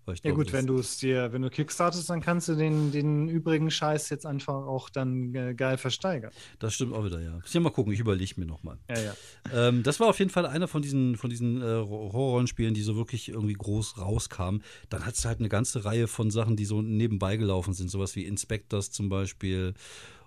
ja 0.07 0.13
glaube, 0.31 0.43
gut, 0.43 0.53
wenn 0.53 0.67
du 0.67 0.77
es 0.77 0.97
dir, 0.97 1.33
wenn 1.33 1.41
du 1.41 1.49
kickstartest, 1.49 2.09
dann 2.09 2.21
kannst 2.21 2.47
du 2.47 2.55
den, 2.55 2.91
den 2.91 3.27
übrigen 3.27 3.71
Scheiß 3.71 4.09
jetzt 4.09 4.25
einfach 4.25 4.53
auch 4.53 4.89
dann 4.89 5.33
äh, 5.33 5.53
geil 5.53 5.77
versteigern. 5.77 6.31
Das 6.59 6.73
stimmt 6.73 6.93
auch 6.93 7.05
wieder, 7.05 7.21
ja. 7.21 7.39
Ich 7.45 7.59
mal 7.59 7.71
gucken, 7.71 7.93
ich 7.93 7.99
überlege 7.99 8.33
mir 8.37 8.45
nochmal. 8.45 8.77
Ja, 8.89 8.99
ja. 8.99 9.13
Ähm, 9.53 9.83
das 9.83 9.99
war 9.99 10.07
auf 10.07 10.19
jeden 10.19 10.31
Fall 10.31 10.45
einer 10.45 10.67
von 10.67 10.81
diesen, 10.81 11.17
von 11.17 11.29
diesen 11.29 11.61
äh, 11.61 11.65
Horrorrollenspielen, 11.65 12.73
die 12.73 12.81
so 12.81 12.95
wirklich 12.95 13.29
irgendwie 13.29 13.53
groß 13.53 13.97
rauskamen. 13.97 14.63
Dann 14.89 15.05
hat 15.05 15.15
es 15.15 15.25
halt 15.25 15.39
eine 15.39 15.49
ganze 15.49 15.85
Reihe 15.85 16.07
von 16.07 16.31
Sachen, 16.31 16.55
die 16.55 16.65
so 16.65 16.81
nebenbei 16.81 17.37
gelaufen 17.37 17.73
sind. 17.73 17.89
Sowas 17.89 18.15
wie 18.15 18.25
Inspectors 18.25 18.91
zum 18.91 19.09
Beispiel 19.09 19.73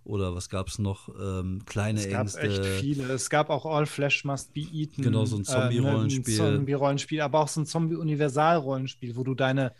oder 0.09 0.35
was 0.35 0.49
gab 0.49 0.69
es 0.69 0.79
noch? 0.79 1.11
Ähm, 1.21 1.63
kleine 1.67 2.01
Es 2.01 2.09
gab 2.09 2.23
Ängste. 2.23 2.41
echt 2.41 2.65
viele. 2.81 3.05
Es 3.13 3.29
gab 3.29 3.51
auch 3.51 3.67
All 3.67 3.85
Flesh 3.85 4.25
Must 4.25 4.55
Be 4.55 4.63
Eaten. 4.63 5.03
Genau, 5.03 5.27
so 5.27 5.37
ein 5.37 5.45
Zombie-Rollenspiel. 5.45 6.41
Äh, 6.41 6.43
ein 6.43 6.57
Zombie-Rollenspiel, 6.57 7.21
aber 7.21 7.41
auch 7.41 7.49
so 7.49 7.61
ein 7.61 7.67
Zombie-Universal-Rollenspiel, 7.67 9.17
wo 9.17 9.23
du 9.23 9.35
deine 9.35 9.75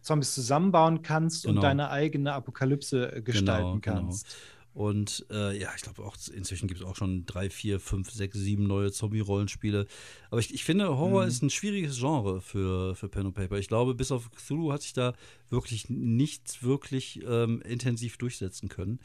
Zombies 0.00 0.34
zusammenbauen 0.34 1.02
kannst 1.02 1.44
genau. 1.44 1.56
und 1.56 1.62
deine 1.62 1.90
eigene 1.90 2.32
Apokalypse 2.32 3.16
äh, 3.16 3.22
gestalten 3.22 3.80
genau, 3.80 3.80
genau. 3.80 4.06
kannst. 4.06 4.26
Genau. 4.26 4.36
Und 4.76 5.24
äh, 5.30 5.58
ja, 5.58 5.70
ich 5.74 5.82
glaube 5.82 6.04
auch, 6.04 6.16
inzwischen 6.34 6.68
gibt 6.68 6.80
es 6.80 6.86
auch 6.86 6.96
schon 6.96 7.24
drei, 7.24 7.48
vier, 7.48 7.80
fünf, 7.80 8.10
sechs, 8.10 8.36
sieben 8.38 8.66
neue 8.66 8.92
Zombie-Rollenspiele. 8.92 9.86
Aber 10.30 10.38
ich, 10.38 10.52
ich 10.52 10.64
finde, 10.64 10.98
Horror 10.98 11.22
mhm. 11.22 11.28
ist 11.28 11.42
ein 11.42 11.48
schwieriges 11.48 11.98
Genre 11.98 12.42
für, 12.42 12.94
für 12.94 13.08
Pen 13.08 13.26
and 13.26 13.34
Paper. 13.34 13.58
Ich 13.58 13.68
glaube, 13.68 13.94
bis 13.94 14.12
auf 14.12 14.30
Cthulhu 14.32 14.72
hat 14.72 14.82
sich 14.82 14.92
da 14.92 15.14
wirklich 15.48 15.88
nichts 15.88 16.62
wirklich 16.62 17.22
ähm, 17.26 17.62
intensiv 17.62 18.18
durchsetzen 18.18 18.68
können. 18.68 19.00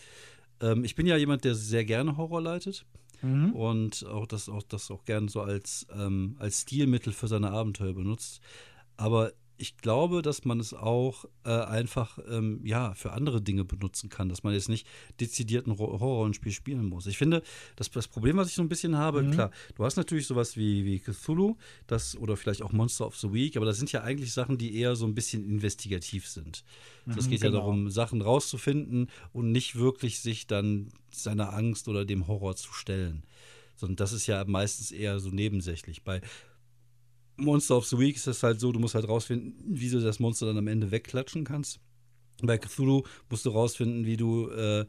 Ähm, 0.61 0.83
ich 0.83 0.95
bin 0.95 1.05
ja 1.07 1.17
jemand, 1.17 1.43
der 1.43 1.55
sehr 1.55 1.85
gerne 1.85 2.17
Horror 2.17 2.41
leitet. 2.41 2.85
Mhm. 3.21 3.53
Und 3.53 4.05
auch 4.05 4.25
das, 4.25 4.49
auch 4.49 4.63
das 4.63 4.89
auch 4.89 5.05
gerne 5.05 5.29
so 5.29 5.41
als, 5.41 5.85
ähm, 5.93 6.35
als 6.39 6.61
Stilmittel 6.61 7.13
für 7.13 7.27
seine 7.27 7.51
Abenteuer 7.51 7.93
benutzt. 7.93 8.41
Aber 8.97 9.31
ich 9.61 9.77
glaube, 9.77 10.23
dass 10.23 10.43
man 10.43 10.59
es 10.59 10.73
auch 10.73 11.25
äh, 11.45 11.51
einfach 11.51 12.17
ähm, 12.27 12.61
ja, 12.65 12.93
für 12.95 13.11
andere 13.11 13.41
Dinge 13.41 13.63
benutzen 13.63 14.09
kann, 14.09 14.27
dass 14.27 14.41
man 14.41 14.53
jetzt 14.53 14.69
nicht 14.69 14.87
dezidiert 15.19 15.67
ein 15.67 15.77
Horrorrollenspiel 15.77 16.51
spielen 16.51 16.85
muss. 16.85 17.05
Ich 17.05 17.17
finde, 17.17 17.43
das, 17.75 17.91
das 17.91 18.07
Problem, 18.07 18.37
was 18.37 18.47
ich 18.47 18.55
so 18.55 18.63
ein 18.63 18.69
bisschen 18.69 18.97
habe, 18.97 19.21
mhm. 19.21 19.31
klar, 19.31 19.51
du 19.75 19.85
hast 19.85 19.97
natürlich 19.97 20.25
sowas 20.25 20.57
wie, 20.57 20.83
wie 20.83 20.99
Cthulhu 20.99 21.57
das, 21.85 22.17
oder 22.17 22.35
vielleicht 22.37 22.63
auch 22.63 22.71
Monster 22.71 23.05
of 23.05 23.15
the 23.17 23.31
Week, 23.31 23.55
aber 23.55 23.67
das 23.67 23.77
sind 23.77 23.91
ja 23.91 24.01
eigentlich 24.01 24.33
Sachen, 24.33 24.57
die 24.57 24.75
eher 24.75 24.95
so 24.95 25.05
ein 25.05 25.13
bisschen 25.13 25.43
investigativ 25.43 26.27
sind. 26.27 26.63
Mhm, 27.05 27.17
es 27.17 27.29
geht 27.29 27.41
genau. 27.41 27.53
ja 27.53 27.59
darum, 27.59 27.89
Sachen 27.91 28.21
rauszufinden 28.21 29.09
und 29.31 29.51
nicht 29.51 29.75
wirklich 29.75 30.21
sich 30.21 30.47
dann 30.47 30.89
seiner 31.11 31.53
Angst 31.53 31.87
oder 31.87 32.03
dem 32.03 32.27
Horror 32.27 32.55
zu 32.55 32.73
stellen. 32.73 33.23
Sondern 33.75 33.97
das 33.97 34.11
ist 34.13 34.27
ja 34.27 34.43
meistens 34.45 34.91
eher 34.91 35.19
so 35.19 35.29
nebensächlich. 35.29 36.03
Bei 36.03 36.21
Monster 37.43 37.77
of 37.77 37.85
the 37.85 37.97
Week 37.97 38.15
ist 38.15 38.27
es 38.27 38.43
halt 38.43 38.59
so, 38.59 38.71
du 38.71 38.79
musst 38.79 38.95
halt 38.95 39.07
rausfinden, 39.07 39.55
wie 39.67 39.89
du 39.89 39.99
das 39.99 40.19
Monster 40.19 40.47
dann 40.47 40.57
am 40.57 40.67
Ende 40.67 40.91
wegklatschen 40.91 41.43
kannst. 41.43 41.79
Bei 42.41 42.57
Cthulhu 42.57 43.03
musst 43.29 43.45
du 43.45 43.49
rausfinden, 43.49 44.05
wie 44.05 44.17
du 44.17 44.49
äh, 44.49 44.85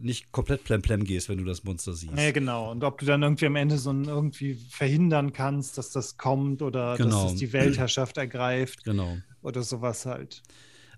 nicht 0.00 0.32
komplett 0.32 0.64
plemplem 0.64 1.04
gehst, 1.04 1.28
wenn 1.28 1.38
du 1.38 1.44
das 1.44 1.64
Monster 1.64 1.94
siehst. 1.94 2.16
Ja, 2.16 2.30
genau. 2.30 2.70
Und 2.70 2.84
ob 2.84 2.98
du 2.98 3.06
dann 3.06 3.22
irgendwie 3.22 3.46
am 3.46 3.56
Ende 3.56 3.78
so 3.78 3.90
ein, 3.92 4.04
irgendwie 4.04 4.54
verhindern 4.54 5.32
kannst, 5.32 5.78
dass 5.78 5.90
das 5.90 6.16
kommt 6.16 6.62
oder 6.62 6.96
genau. 6.96 7.24
dass 7.24 7.32
es 7.32 7.38
die 7.38 7.52
Weltherrschaft 7.52 8.16
ergreift. 8.16 8.84
Genau. 8.84 9.16
Oder 9.42 9.62
sowas 9.62 10.06
halt. 10.06 10.42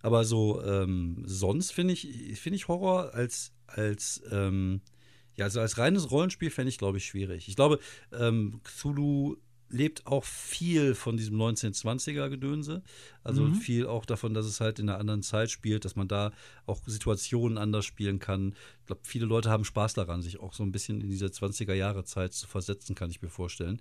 Aber 0.02 0.24
so 0.24 0.62
ähm, 0.62 1.22
sonst 1.26 1.72
finde 1.72 1.94
ich, 1.94 2.38
find 2.38 2.56
ich 2.56 2.68
Horror 2.68 3.14
als, 3.14 3.52
als 3.66 4.22
ähm, 4.30 4.80
ja, 5.36 5.44
also 5.44 5.60
als 5.60 5.76
reines 5.78 6.10
Rollenspiel 6.10 6.50
fände 6.50 6.70
ich, 6.70 6.78
glaube 6.78 6.98
ich, 6.98 7.06
schwierig. 7.06 7.48
Ich 7.48 7.56
glaube, 7.56 7.78
ähm, 8.18 8.60
Cthulhu 8.64 9.36
lebt 9.68 10.06
auch 10.06 10.24
viel 10.24 10.94
von 10.94 11.16
diesem 11.16 11.36
1920er-Gedönse. 11.40 12.82
Also 13.24 13.42
mhm. 13.42 13.54
viel 13.54 13.86
auch 13.86 14.04
davon, 14.04 14.34
dass 14.34 14.46
es 14.46 14.60
halt 14.60 14.78
in 14.78 14.88
einer 14.88 14.98
anderen 14.98 15.22
Zeit 15.22 15.50
spielt, 15.50 15.84
dass 15.84 15.96
man 15.96 16.08
da 16.08 16.32
auch 16.66 16.80
Situationen 16.86 17.58
anders 17.58 17.84
spielen 17.84 18.18
kann. 18.18 18.54
Ich 18.80 18.86
glaube, 18.86 19.02
viele 19.04 19.26
Leute 19.26 19.50
haben 19.50 19.64
Spaß 19.64 19.94
daran, 19.94 20.22
sich 20.22 20.40
auch 20.40 20.54
so 20.54 20.62
ein 20.62 20.72
bisschen 20.72 21.00
in 21.00 21.08
diese 21.08 21.26
20er-Jahre-Zeit 21.26 22.32
zu 22.32 22.46
versetzen, 22.46 22.94
kann 22.94 23.10
ich 23.10 23.22
mir 23.22 23.30
vorstellen. 23.30 23.80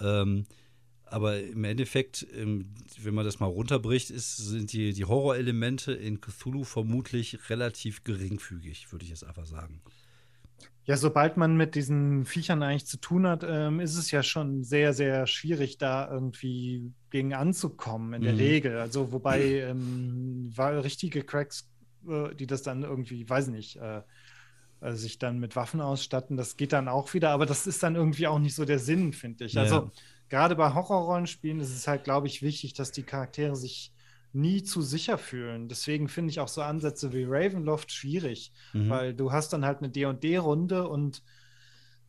Ähm, 0.00 0.46
aber 1.06 1.40
im 1.40 1.62
Endeffekt, 1.64 2.26
ähm, 2.34 2.74
wenn 3.00 3.14
man 3.14 3.24
das 3.24 3.38
mal 3.38 3.46
runterbricht, 3.46 4.10
ist, 4.10 4.36
sind 4.36 4.72
die, 4.72 4.92
die 4.92 5.04
Horrorelemente 5.04 5.92
in 5.92 6.20
Cthulhu 6.20 6.64
vermutlich 6.64 7.48
relativ 7.48 8.02
geringfügig, 8.02 8.90
würde 8.90 9.04
ich 9.04 9.10
jetzt 9.10 9.24
einfach 9.24 9.46
sagen. 9.46 9.80
Ja, 10.86 10.96
sobald 10.96 11.36
man 11.36 11.56
mit 11.56 11.74
diesen 11.74 12.24
Viechern 12.24 12.62
eigentlich 12.62 12.86
zu 12.86 12.98
tun 12.98 13.26
hat, 13.26 13.44
ähm, 13.46 13.80
ist 13.80 13.96
es 13.96 14.12
ja 14.12 14.22
schon 14.22 14.62
sehr, 14.62 14.94
sehr 14.94 15.26
schwierig, 15.26 15.78
da 15.78 16.08
irgendwie 16.08 16.92
gegen 17.10 17.34
anzukommen, 17.34 18.14
in 18.14 18.22
der 18.22 18.34
mhm. 18.34 18.38
Regel. 18.38 18.78
Also, 18.78 19.10
wobei 19.10 19.62
ähm, 19.62 20.52
richtige 20.56 21.24
Cracks, 21.24 21.68
äh, 22.08 22.32
die 22.36 22.46
das 22.46 22.62
dann 22.62 22.84
irgendwie, 22.84 23.28
weiß 23.28 23.48
nicht, 23.48 23.76
äh, 23.76 24.02
äh, 24.80 24.92
sich 24.92 25.18
dann 25.18 25.40
mit 25.40 25.56
Waffen 25.56 25.80
ausstatten, 25.80 26.36
das 26.36 26.56
geht 26.56 26.72
dann 26.72 26.86
auch 26.86 27.14
wieder, 27.14 27.30
aber 27.30 27.46
das 27.46 27.66
ist 27.66 27.82
dann 27.82 27.96
irgendwie 27.96 28.28
auch 28.28 28.38
nicht 28.38 28.54
so 28.54 28.64
der 28.64 28.78
Sinn, 28.78 29.12
finde 29.12 29.46
ich. 29.46 29.58
Also, 29.58 29.74
ja. 29.74 29.90
gerade 30.28 30.54
bei 30.54 30.72
Horrorrollenspielen 30.72 31.58
ist 31.58 31.74
es 31.74 31.88
halt, 31.88 32.04
glaube 32.04 32.28
ich, 32.28 32.42
wichtig, 32.42 32.74
dass 32.74 32.92
die 32.92 33.02
Charaktere 33.02 33.56
sich 33.56 33.92
nie 34.32 34.62
zu 34.62 34.82
sicher 34.82 35.18
fühlen. 35.18 35.68
Deswegen 35.68 36.08
finde 36.08 36.30
ich 36.30 36.40
auch 36.40 36.48
so 36.48 36.62
Ansätze 36.62 37.12
wie 37.12 37.24
Ravenloft 37.26 37.92
schwierig, 37.92 38.52
mhm. 38.72 38.90
weil 38.90 39.14
du 39.14 39.32
hast 39.32 39.52
dann 39.52 39.64
halt 39.64 39.78
eine 39.78 39.90
D&D-Runde 39.90 40.88
und 40.88 41.22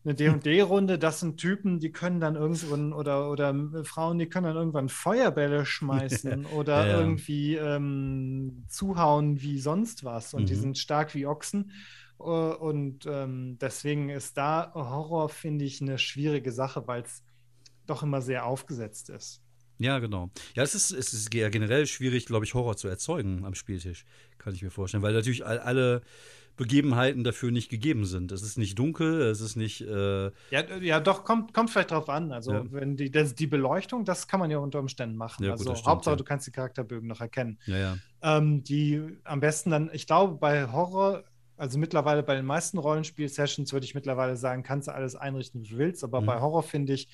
eine 0.04 0.14
D&D-Runde, 0.14 0.98
das 0.98 1.20
sind 1.20 1.38
Typen, 1.38 1.80
die 1.80 1.90
können 1.90 2.20
dann 2.20 2.36
irgendwann 2.36 2.92
oder, 2.92 3.30
oder 3.30 3.54
Frauen, 3.84 4.18
die 4.18 4.28
können 4.28 4.46
dann 4.46 4.56
irgendwann 4.56 4.88
Feuerbälle 4.88 5.66
schmeißen 5.66 6.46
oder 6.56 6.86
ja, 6.86 6.92
ja. 6.92 7.00
irgendwie 7.00 7.56
ähm, 7.56 8.64
zuhauen 8.68 9.40
wie 9.42 9.58
sonst 9.58 10.04
was 10.04 10.34
und 10.34 10.42
mhm. 10.42 10.46
die 10.46 10.54
sind 10.54 10.78
stark 10.78 11.14
wie 11.14 11.26
Ochsen. 11.26 11.72
Äh, 12.20 12.22
und 12.22 13.06
ähm, 13.06 13.58
deswegen 13.60 14.08
ist 14.08 14.36
da 14.36 14.72
Horror, 14.74 15.28
finde 15.28 15.64
ich, 15.64 15.80
eine 15.80 15.98
schwierige 15.98 16.52
Sache, 16.52 16.86
weil 16.86 17.02
es 17.02 17.22
doch 17.86 18.02
immer 18.02 18.22
sehr 18.22 18.46
aufgesetzt 18.46 19.10
ist. 19.10 19.42
Ja, 19.78 19.98
genau. 19.98 20.30
Ja, 20.54 20.62
es 20.62 20.74
ist, 20.74 20.90
es 20.90 21.12
ist 21.12 21.30
generell 21.30 21.86
schwierig, 21.86 22.26
glaube 22.26 22.44
ich, 22.44 22.54
Horror 22.54 22.76
zu 22.76 22.88
erzeugen 22.88 23.44
am 23.44 23.54
Spieltisch, 23.54 24.04
kann 24.38 24.54
ich 24.54 24.62
mir 24.62 24.70
vorstellen, 24.70 25.02
weil 25.02 25.12
natürlich 25.12 25.46
all, 25.46 25.58
alle 25.58 26.02
Begebenheiten 26.56 27.22
dafür 27.22 27.52
nicht 27.52 27.70
gegeben 27.70 28.04
sind. 28.04 28.32
Es 28.32 28.42
ist 28.42 28.58
nicht 28.58 28.78
dunkel, 28.78 29.22
es 29.22 29.40
ist 29.40 29.54
nicht. 29.54 29.80
Äh 29.80 30.26
ja, 30.50 30.76
ja, 30.80 30.98
doch, 30.98 31.24
kommt, 31.24 31.54
kommt 31.54 31.70
vielleicht 31.70 31.92
drauf 31.92 32.08
an. 32.08 32.32
Also, 32.32 32.52
ja. 32.52 32.64
wenn 32.70 32.96
die, 32.96 33.10
das, 33.10 33.36
die 33.36 33.46
Beleuchtung, 33.46 34.04
das 34.04 34.26
kann 34.26 34.40
man 34.40 34.50
ja 34.50 34.58
unter 34.58 34.80
Umständen 34.80 35.16
machen. 35.16 35.44
Ja, 35.44 35.52
also, 35.52 35.64
gut, 35.64 35.78
stimmt, 35.78 35.86
Hauptsache, 35.86 36.16
du 36.16 36.24
kannst 36.24 36.48
die 36.48 36.50
Charakterbögen 36.50 37.08
noch 37.08 37.20
erkennen. 37.20 37.58
Ja, 37.66 37.78
ja. 37.78 37.98
Ähm, 38.22 38.64
die 38.64 39.00
am 39.22 39.38
besten 39.38 39.70
dann, 39.70 39.88
ich 39.92 40.06
glaube, 40.06 40.34
bei 40.34 40.70
Horror 40.70 41.24
also 41.56 41.76
mittlerweile 41.78 42.22
bei 42.22 42.36
den 42.36 42.46
meisten 42.46 42.78
Rollenspiel-Sessions 42.78 43.72
würde 43.72 43.84
ich 43.84 43.94
mittlerweile 43.94 44.36
sagen, 44.36 44.62
kannst 44.62 44.86
du 44.86 44.94
alles 44.94 45.16
einrichten, 45.16 45.60
wie 45.60 45.68
du 45.68 45.76
willst, 45.76 46.04
aber 46.04 46.20
mhm. 46.20 46.26
bei 46.26 46.40
Horror 46.40 46.62
finde 46.62 46.92
ich, 46.92 47.08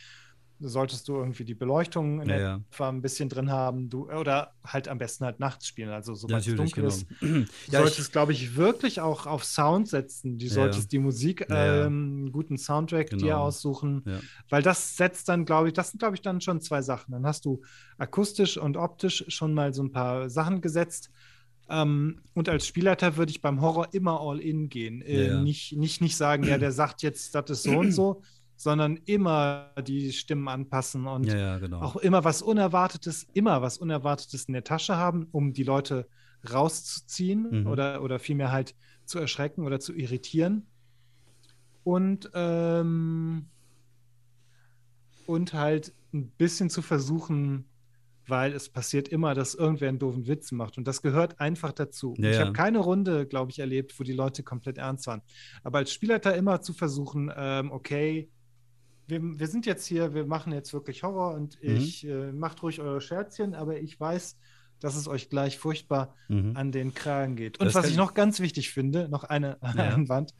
solltest 0.60 1.08
du 1.08 1.16
irgendwie 1.16 1.44
die 1.44 1.54
Beleuchtung 1.54 2.20
in 2.20 2.28
ja, 2.28 2.56
etwa 2.70 2.88
ein 2.88 3.02
bisschen 3.02 3.28
drin 3.28 3.50
haben, 3.50 3.90
du 3.90 4.10
oder 4.10 4.54
halt 4.64 4.88
am 4.88 4.98
besten 4.98 5.24
halt 5.24 5.40
nachts 5.40 5.66
spielen, 5.66 5.90
also 5.90 6.14
sobald 6.14 6.46
es 6.46 6.54
dunkel 6.54 6.82
genau. 6.82 6.88
ist. 6.88 7.06
Du 7.20 7.26
ja, 7.70 7.80
solltest, 7.80 8.12
glaube 8.12 8.32
ich, 8.32 8.56
wirklich 8.56 9.00
auch 9.00 9.26
auf 9.26 9.44
Sound 9.44 9.88
setzen. 9.88 10.38
Du 10.38 10.48
solltest 10.48 10.92
die 10.92 10.98
Musik, 10.98 11.46
ähm, 11.50 11.54
einen 11.54 12.32
guten 12.32 12.56
Soundtrack 12.56 13.10
genau. 13.10 13.22
dir 13.22 13.38
aussuchen, 13.38 14.04
weil 14.48 14.62
das 14.62 14.96
setzt 14.96 15.28
dann, 15.28 15.44
glaube 15.44 15.68
ich, 15.68 15.74
das 15.74 15.90
sind, 15.90 15.98
glaube 15.98 16.14
ich, 16.14 16.22
dann 16.22 16.40
schon 16.40 16.60
zwei 16.60 16.82
Sachen. 16.82 17.12
Dann 17.12 17.26
hast 17.26 17.44
du 17.44 17.62
akustisch 17.98 18.56
und 18.56 18.76
optisch 18.76 19.24
schon 19.28 19.54
mal 19.54 19.74
so 19.74 19.82
ein 19.82 19.92
paar 19.92 20.30
Sachen 20.30 20.60
gesetzt. 20.60 21.10
Ähm, 21.68 22.20
und 22.34 22.48
als 22.48 22.66
Spielleiter 22.66 23.16
würde 23.16 23.30
ich 23.30 23.40
beim 23.40 23.60
Horror 23.60 23.88
immer 23.92 24.20
all 24.20 24.38
in 24.38 24.68
gehen. 24.68 25.00
Äh, 25.02 25.40
nicht, 25.40 25.76
nicht, 25.76 26.00
nicht 26.02 26.16
sagen, 26.16 26.44
ja, 26.44 26.58
der 26.58 26.72
sagt 26.72 27.02
jetzt, 27.02 27.34
das 27.34 27.50
ist 27.50 27.62
so 27.62 27.78
und 27.78 27.92
so, 27.92 28.22
sondern 28.56 28.96
immer 29.04 29.72
die 29.86 30.12
Stimmen 30.12 30.48
anpassen 30.48 31.06
und 31.06 31.26
ja, 31.26 31.36
ja, 31.36 31.58
genau. 31.58 31.80
auch 31.80 31.96
immer 31.96 32.24
was 32.24 32.42
Unerwartetes, 32.42 33.26
immer 33.32 33.62
was 33.62 33.78
Unerwartetes 33.78 34.44
in 34.44 34.54
der 34.54 34.64
Tasche 34.64 34.96
haben, 34.96 35.26
um 35.32 35.52
die 35.52 35.64
Leute 35.64 36.08
rauszuziehen 36.52 37.62
mhm. 37.62 37.66
oder, 37.66 38.02
oder 38.02 38.18
vielmehr 38.18 38.52
halt 38.52 38.74
zu 39.04 39.18
erschrecken 39.18 39.64
oder 39.64 39.80
zu 39.80 39.94
irritieren. 39.94 40.66
Und, 41.82 42.30
ähm, 42.34 43.46
und 45.26 45.52
halt 45.52 45.92
ein 46.14 46.30
bisschen 46.30 46.70
zu 46.70 46.80
versuchen, 46.80 47.66
weil 48.26 48.52
es 48.52 48.70
passiert 48.70 49.08
immer, 49.08 49.34
dass 49.34 49.54
irgendwer 49.54 49.90
einen 49.90 49.98
doofen 49.98 50.26
Witz 50.26 50.52
macht. 50.52 50.78
Und 50.78 50.88
das 50.88 51.02
gehört 51.02 51.40
einfach 51.40 51.72
dazu. 51.72 52.14
Ja, 52.16 52.30
ich 52.30 52.38
habe 52.38 52.52
keine 52.52 52.78
Runde, 52.78 53.26
glaube 53.26 53.50
ich, 53.50 53.58
erlebt, 53.58 53.98
wo 53.98 54.04
die 54.04 54.12
Leute 54.12 54.42
komplett 54.42 54.78
ernst 54.78 55.06
waren. 55.06 55.20
Aber 55.62 55.78
als 55.78 55.92
Spielleiter 55.92 56.34
immer 56.34 56.62
zu 56.62 56.72
versuchen, 56.72 57.30
ähm, 57.36 57.70
okay, 57.70 58.30
wir, 59.06 59.20
wir 59.22 59.46
sind 59.46 59.66
jetzt 59.66 59.86
hier, 59.86 60.14
wir 60.14 60.26
machen 60.26 60.52
jetzt 60.52 60.72
wirklich 60.72 61.02
Horror 61.02 61.34
und 61.34 61.62
mhm. 61.62 61.76
ich 61.76 62.06
äh, 62.06 62.32
macht 62.32 62.62
ruhig 62.62 62.80
eure 62.80 63.00
Scherzchen, 63.00 63.54
aber 63.54 63.78
ich 63.78 63.98
weiß, 63.98 64.36
dass 64.80 64.96
es 64.96 65.08
euch 65.08 65.30
gleich 65.30 65.58
furchtbar 65.58 66.14
mhm. 66.28 66.56
an 66.56 66.72
den 66.72 66.94
Kragen 66.94 67.36
geht. 67.36 67.58
Und 67.58 67.66
das 67.66 67.74
was 67.74 67.88
ich 67.88 67.96
noch 67.96 68.14
ganz 68.14 68.40
wichtig 68.40 68.70
finde, 68.70 69.08
noch 69.08 69.24
eine 69.24 69.58
ja. 69.62 69.94
Einwand, 69.94 70.34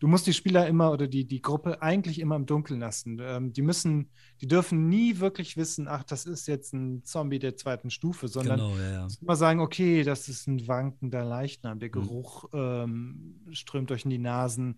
du 0.00 0.08
musst 0.08 0.26
die 0.26 0.32
Spieler 0.32 0.66
immer 0.66 0.90
oder 0.90 1.06
die, 1.06 1.26
die 1.26 1.40
Gruppe 1.40 1.82
eigentlich 1.82 2.18
immer 2.18 2.36
im 2.36 2.46
Dunkeln 2.46 2.80
lassen. 2.80 3.18
Ähm, 3.20 3.52
die 3.52 3.62
müssen, 3.62 4.10
die 4.40 4.48
dürfen 4.48 4.88
nie 4.88 5.20
wirklich 5.20 5.56
wissen, 5.56 5.86
ach, 5.86 6.02
das 6.02 6.26
ist 6.26 6.48
jetzt 6.48 6.72
ein 6.72 7.04
Zombie 7.04 7.38
der 7.38 7.56
zweiten 7.56 7.90
Stufe, 7.90 8.26
sondern 8.26 8.58
genau, 8.58 8.76
ja, 8.76 8.90
ja. 8.92 9.08
immer 9.20 9.36
sagen, 9.36 9.60
okay, 9.60 10.02
das 10.02 10.28
ist 10.28 10.48
ein 10.48 10.66
wankender 10.66 11.24
Leichnam, 11.24 11.78
der 11.78 11.88
mhm. 11.88 11.92
Geruch 11.92 12.44
mhm. 12.52 12.58
ähm, 12.58 13.40
strömt 13.52 13.92
euch 13.92 14.04
in 14.04 14.10
die 14.10 14.18
Nasen 14.18 14.76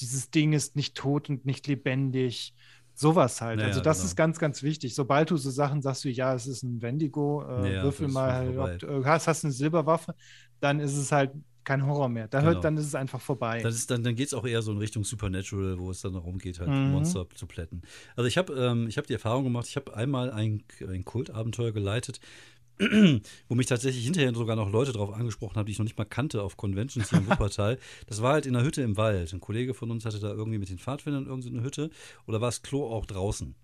dieses 0.00 0.30
Ding 0.30 0.52
ist 0.52 0.76
nicht 0.76 0.96
tot 0.96 1.28
und 1.28 1.44
nicht 1.46 1.66
lebendig. 1.66 2.54
Sowas 2.94 3.40
halt. 3.40 3.56
Naja, 3.56 3.68
also 3.68 3.80
das 3.80 3.98
genau. 3.98 4.06
ist 4.06 4.16
ganz, 4.16 4.38
ganz 4.38 4.62
wichtig. 4.62 4.94
Sobald 4.94 5.30
du 5.30 5.36
so 5.38 5.50
Sachen 5.50 5.80
sagst 5.80 6.04
wie, 6.04 6.10
ja, 6.10 6.34
es 6.34 6.46
ist 6.46 6.62
ein 6.62 6.82
Wendigo, 6.82 7.42
äh, 7.42 7.62
naja, 7.62 7.82
würfel 7.82 8.08
mal, 8.08 8.58
ob 8.58 8.78
du 8.78 8.86
äh, 8.86 9.04
hast, 9.04 9.26
hast 9.26 9.44
eine 9.44 9.52
Silberwaffe, 9.52 10.14
dann 10.60 10.80
ist 10.80 10.96
es 10.96 11.10
halt 11.10 11.30
kein 11.64 11.86
Horror 11.86 12.08
mehr. 12.08 12.28
Da 12.28 12.40
genau. 12.40 12.52
hört, 12.52 12.64
dann 12.64 12.76
ist 12.76 12.86
es 12.86 12.94
einfach 12.94 13.20
vorbei. 13.20 13.62
Das 13.62 13.74
ist 13.74 13.90
dann 13.90 14.02
dann 14.02 14.14
geht 14.16 14.26
es 14.26 14.34
auch 14.34 14.46
eher 14.46 14.60
so 14.60 14.72
in 14.72 14.78
Richtung 14.78 15.04
Supernatural, 15.04 15.78
wo 15.78 15.90
es 15.90 16.00
dann 16.00 16.14
darum 16.14 16.38
geht, 16.38 16.58
halt 16.58 16.68
mhm. 16.68 16.90
Monster 16.90 17.26
zu 17.34 17.46
plätten. 17.46 17.82
Also 18.16 18.26
ich 18.26 18.36
habe 18.36 18.52
ähm, 18.54 18.88
hab 18.90 19.06
die 19.06 19.12
Erfahrung 19.12 19.44
gemacht, 19.44 19.66
ich 19.68 19.76
habe 19.76 19.94
einmal 19.96 20.30
ein, 20.30 20.64
ein 20.86 21.04
Kultabenteuer 21.04 21.72
geleitet 21.72 22.20
wo 23.48 23.54
mich 23.54 23.66
tatsächlich 23.66 24.04
hinterher 24.04 24.32
sogar 24.34 24.56
noch 24.56 24.70
Leute 24.70 24.92
drauf 24.92 25.12
angesprochen 25.12 25.56
haben, 25.56 25.66
die 25.66 25.72
ich 25.72 25.78
noch 25.78 25.84
nicht 25.84 25.98
mal 25.98 26.04
kannte 26.04 26.42
auf 26.42 26.56
Conventions 26.56 27.10
hier 27.10 27.18
in 27.18 27.26
Wuppertal. 27.30 27.78
das 28.06 28.22
war 28.22 28.32
halt 28.32 28.46
in 28.46 28.56
einer 28.56 28.64
Hütte 28.64 28.82
im 28.82 28.96
Wald. 28.96 29.32
Ein 29.32 29.40
Kollege 29.40 29.74
von 29.74 29.90
uns 29.90 30.04
hatte 30.04 30.18
da 30.18 30.30
irgendwie 30.30 30.58
mit 30.58 30.70
den 30.70 30.78
Pfadfindern 30.78 31.26
irgendeine 31.26 31.62
Hütte 31.62 31.90
oder 32.26 32.40
war 32.40 32.48
das 32.48 32.62
Klo 32.62 32.86
auch 32.86 33.06
draußen. 33.06 33.54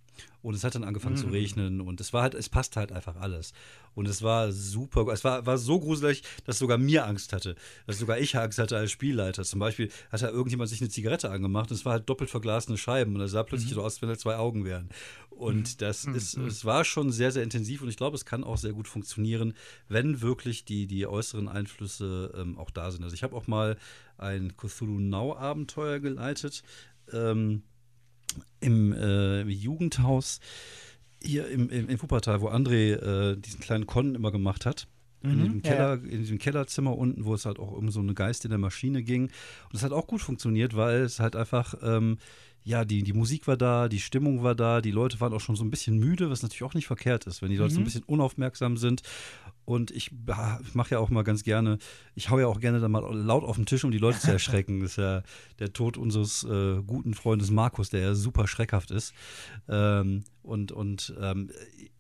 Und 0.42 0.54
es 0.54 0.62
hat 0.62 0.75
dann 0.75 0.85
angefangen 0.85 1.16
mhm. 1.16 1.20
zu 1.20 1.26
regnen 1.26 1.80
und 1.80 2.00
es 2.00 2.12
war 2.12 2.23
halt, 2.23 2.35
es 2.35 2.49
passt 2.49 2.76
halt 2.76 2.92
einfach 2.92 3.16
alles. 3.16 3.52
Und 3.94 4.06
es 4.06 4.23
war 4.23 4.52
super, 4.52 5.06
es 5.12 5.25
war, 5.25 5.44
war 5.44 5.58
so 5.58 5.80
gruselig, 5.80 6.23
dass 6.44 6.58
sogar 6.58 6.78
mir 6.78 7.06
Angst 7.06 7.32
hatte. 7.32 7.56
Dass 7.87 7.99
sogar 7.99 8.18
ich 8.18 8.37
Angst 8.37 8.58
hatte 8.58 8.76
als 8.76 8.92
Spielleiter. 8.92 9.42
Zum 9.42 9.58
Beispiel 9.58 9.90
hat 10.12 10.23
da 10.23 10.28
irgendjemand 10.28 10.70
sich 10.70 10.80
eine 10.80 10.90
Zigarette 10.90 11.30
angemacht 11.30 11.70
und 11.70 11.76
es 11.76 11.85
war 11.85 11.94
halt 11.94 12.08
doppelt 12.08 12.30
verglasene 12.30 12.78
Scheiben 12.78 13.14
und 13.16 13.23
es 13.23 13.32
sah 13.32 13.42
plötzlich 13.42 13.70
mhm. 13.70 13.76
so 13.76 13.80
aus, 13.82 13.94
als 13.94 14.02
wenn 14.02 14.08
da 14.08 14.18
zwei 14.18 14.37
Augen 14.37 14.64
wären. 14.64 14.90
Und 15.30 15.82
das 15.82 16.06
ist, 16.06 16.37
es 16.38 16.64
war 16.64 16.85
schon 16.85 17.12
sehr, 17.12 17.30
sehr 17.30 17.42
intensiv 17.42 17.82
und 17.82 17.90
ich 17.90 17.96
glaube, 17.96 18.16
es 18.16 18.25
kann 18.25 18.42
auch 18.42 18.56
sehr 18.56 18.73
gut 18.73 18.88
funktionieren, 18.88 19.52
wenn 19.88 20.23
wirklich 20.23 20.64
die, 20.64 20.87
die 20.87 21.06
äußeren 21.06 21.49
Einflüsse 21.49 22.32
ähm, 22.37 22.58
auch 22.58 22.70
da 22.70 22.90
sind. 22.90 23.04
Also 23.04 23.14
ich 23.14 23.23
habe 23.23 23.37
auch 23.37 23.46
mal 23.46 23.76
ein 24.16 24.56
Cthulhu 24.56 24.99
Now-Abenteuer 24.99 25.99
geleitet 25.99 26.62
ähm, 27.12 27.62
im 28.60 28.92
äh, 28.92 29.42
Jugendhaus 29.42 30.40
hier 31.22 31.48
im, 31.48 31.70
im, 31.70 31.88
im 31.88 32.02
Wuppertal, 32.02 32.40
wo 32.40 32.48
André 32.48 32.94
äh, 32.94 33.36
diesen 33.36 33.60
kleinen 33.60 33.86
Con 33.86 34.14
immer 34.14 34.30
gemacht 34.30 34.66
hat. 34.66 34.86
In, 35.30 35.38
Mhm, 35.38 35.45
diesem 35.45 35.61
ja, 35.62 35.71
Keller, 35.71 35.92
in 36.04 36.18
diesem 36.21 36.38
Kellerzimmer 36.38 36.97
unten, 36.97 37.25
wo 37.25 37.35
es 37.35 37.47
halt 37.47 37.59
auch 37.59 37.73
um 37.73 37.90
so 37.90 38.00
eine 38.00 38.14
Geist 38.14 38.45
in 38.45 38.50
der 38.50 38.59
Maschine 38.59 39.02
ging. 39.02 39.25
Und 39.25 39.75
es 39.75 39.83
hat 39.83 39.92
auch 39.92 40.06
gut 40.06 40.21
funktioniert, 40.23 40.76
weil 40.76 41.00
es 41.02 41.21
halt 41.21 41.37
einfach, 41.37 41.75
ähm, 41.83 42.18
ja, 42.62 42.85
die, 42.85 43.04
die 43.04 43.12
Musik 43.12 43.47
war 43.47 43.56
da, 43.56 43.88
die 43.88 44.00
Stimmung 44.00 44.42
war 44.42 44.56
da, 44.56 44.80
die 44.80 44.90
Leute 44.90 45.21
waren 45.21 45.33
auch 45.33 45.40
schon 45.40 45.54
so 45.54 45.64
ein 45.64 45.71
bisschen 45.71 45.99
müde, 45.99 46.30
was 46.30 46.42
natürlich 46.42 46.64
auch 46.64 46.75
nicht 46.75 46.88
verkehrt 46.88 47.25
ist, 47.26 47.40
wenn 47.40 47.50
die 47.50 47.56
Leute 47.56 47.73
so 47.75 47.78
ein 47.80 47.83
Mhm. 47.83 47.85
bisschen 47.85 48.02
unaufmerksam 48.04 48.76
sind. 48.76 49.02
Und 49.64 49.90
ich 49.92 50.11
mache 50.75 50.90
ja 50.95 50.99
auch 50.99 51.11
mal 51.11 51.23
ganz 51.23 51.42
gerne, 51.45 51.78
ich 52.14 52.30
hau 52.30 52.38
ja 52.40 52.47
auch 52.47 52.61
gerne 52.61 52.80
dann 52.80 52.90
mal 52.92 53.02
laut 53.14 53.45
auf 53.45 53.56
den 53.56 53.66
Tisch, 53.66 53.85
um 53.85 53.90
die 53.92 53.99
Leute 53.99 54.18
zu 54.18 54.30
erschrecken. 54.33 54.80
Das 54.80 54.92
ist 54.92 54.97
ja 54.97 55.23
der 55.61 55.73
Tod 55.73 55.97
unseres 55.97 56.45
äh, 56.45 56.83
guten 56.87 57.14
Freundes 57.14 57.50
Markus, 57.50 57.90
der 57.90 58.00
ja 58.00 58.14
super 58.14 58.47
schreckhaft 58.49 58.90
ist. 58.92 59.12
Ähm, 59.68 60.25
und 60.42 60.71
und 60.73 61.14
ähm, 61.21 61.50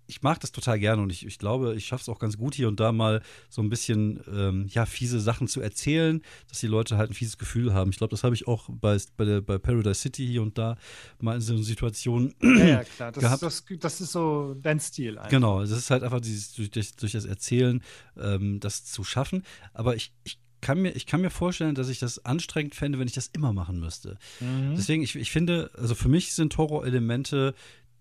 ich 0.06 0.22
mag 0.22 0.40
das 0.40 0.52
total 0.52 0.78
gerne 0.78 1.02
und 1.02 1.10
ich, 1.10 1.26
ich 1.26 1.38
glaube, 1.38 1.74
ich 1.74 1.86
schaffe 1.86 2.02
es 2.02 2.08
auch 2.08 2.18
ganz 2.18 2.36
gut 2.36 2.54
hier 2.54 2.68
und 2.68 2.80
da 2.80 2.92
mal 2.92 3.22
so 3.48 3.62
ein 3.62 3.68
bisschen 3.68 4.20
ähm, 4.32 4.66
ja, 4.68 4.86
fiese 4.86 5.20
Sachen 5.20 5.48
zu 5.48 5.60
erzählen, 5.60 6.22
dass 6.48 6.60
die 6.60 6.66
Leute 6.66 6.96
halt 6.96 7.10
ein 7.10 7.14
fieses 7.14 7.38
Gefühl 7.38 7.74
haben. 7.74 7.90
Ich 7.90 7.98
glaube, 7.98 8.10
das 8.10 8.24
habe 8.24 8.34
ich 8.34 8.46
auch 8.46 8.68
bei, 8.68 8.96
bei, 9.16 9.24
der, 9.24 9.40
bei 9.40 9.58
Paradise 9.58 10.00
City 10.00 10.26
hier 10.26 10.42
und 10.42 10.58
da 10.58 10.76
mal 11.20 11.36
in 11.36 11.40
so 11.40 11.54
einer 11.54 11.62
Situation 11.62 12.34
Ja, 12.42 12.66
ja, 12.66 12.84
klar. 12.84 13.12
Das, 13.12 13.22
gehabt. 13.22 13.42
das, 13.42 13.64
das 13.80 14.00
ist 14.00 14.12
so 14.12 14.54
dein 14.60 14.80
Stil 14.80 15.18
eigentlich. 15.18 15.30
Genau, 15.30 15.60
es 15.60 15.70
ist 15.70 15.90
halt 15.90 16.02
einfach 16.02 16.20
dieses, 16.20 16.52
durch, 16.54 16.70
durch, 16.70 16.94
durch 16.96 17.12
das 17.12 17.24
Erzählen 17.24 17.82
ähm, 18.16 18.60
das 18.60 18.84
zu 18.84 19.04
schaffen. 19.04 19.42
Aber 19.72 19.96
ich, 19.96 20.12
ich, 20.24 20.38
kann 20.60 20.82
mir, 20.82 20.92
ich 20.92 21.06
kann 21.06 21.20
mir 21.20 21.30
vorstellen, 21.30 21.74
dass 21.74 21.88
ich 21.88 21.98
das 21.98 22.24
anstrengend 22.24 22.74
fände, 22.74 22.98
wenn 22.98 23.06
ich 23.06 23.14
das 23.14 23.28
immer 23.28 23.52
machen 23.52 23.78
müsste. 23.78 24.18
Mhm. 24.40 24.74
Deswegen, 24.76 25.02
ich, 25.02 25.14
ich 25.14 25.30
finde, 25.30 25.70
also 25.74 25.94
für 25.94 26.08
mich 26.08 26.32
sind 26.34 26.56
Horrorelemente, 26.56 27.54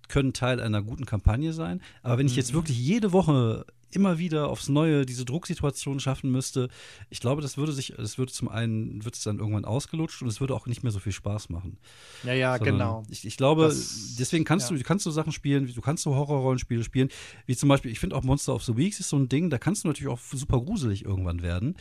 können 0.10 0.34
Teil 0.34 0.60
einer 0.60 0.82
guten 0.82 1.06
Kampagne 1.06 1.54
sein. 1.54 1.82
Aber 2.04 2.18
wenn 2.18 2.28
ich 2.28 2.36
jetzt 2.36 2.52
Mhm. 2.52 2.58
wirklich 2.58 2.78
jede 2.80 3.12
Woche 3.12 3.66
immer 3.92 4.18
wieder 4.18 4.50
aufs 4.50 4.68
Neue 4.68 5.06
diese 5.06 5.24
Drucksituation 5.24 6.02
schaffen 6.02 6.30
müsste, 6.30 6.68
ich 7.10 7.22
glaube, 7.22 7.42
das 7.42 7.56
würde 7.56 7.72
sich, 7.72 7.94
das 7.96 8.18
würde 8.18 8.32
zum 8.34 8.50
einen, 8.50 9.06
wird 9.06 9.16
es 9.16 9.24
dann 9.24 9.40
irgendwann 9.40 9.64
ausgelutscht 9.64 10.22
und 10.22 10.28
es 10.28 10.42
würde 10.42 10.54
auch 10.54 10.66
nicht 10.68 10.84
mehr 10.84 10.92
so 10.92 11.00
viel 11.00 11.14
Spaß 11.14 11.48
machen. 11.50 11.78
Ja, 12.24 12.34
ja, 12.34 12.58
Sondern 12.58 12.74
genau. 12.76 13.04
Ich, 13.10 13.26
ich 13.26 13.38
glaube, 13.38 13.64
Das- 13.64 14.16
deswegen 14.20 14.44
kannst 14.44 14.70
ja. 14.70 14.76
du, 14.76 14.84
kannst 14.84 15.06
du 15.06 15.12
Sachen 15.12 15.32
spielen, 15.32 15.72
du 15.74 15.82
kannst 15.82 16.04
so 16.04 16.14
Horrorrollenspiele 16.14 16.84
spielen, 16.84 17.08
wie 17.46 17.56
zum 17.56 17.70
Beispiel, 17.70 17.90
ich 17.92 18.00
finde 18.00 18.18
auch 18.18 18.24
Monster 18.24 18.54
of 18.54 18.64
the 18.66 18.76
Weeks 18.76 19.00
ist 19.00 19.08
so 19.10 19.18
ein 19.18 19.30
Ding, 19.30 19.50
da 19.50 19.58
kannst 19.60 19.84
du 19.86 19.88
natürlich 19.88 20.12
auch 20.12 20.20
super 20.20 20.60
gruselig 20.60 21.06
irgendwann 21.06 21.42
werden. 21.42 21.76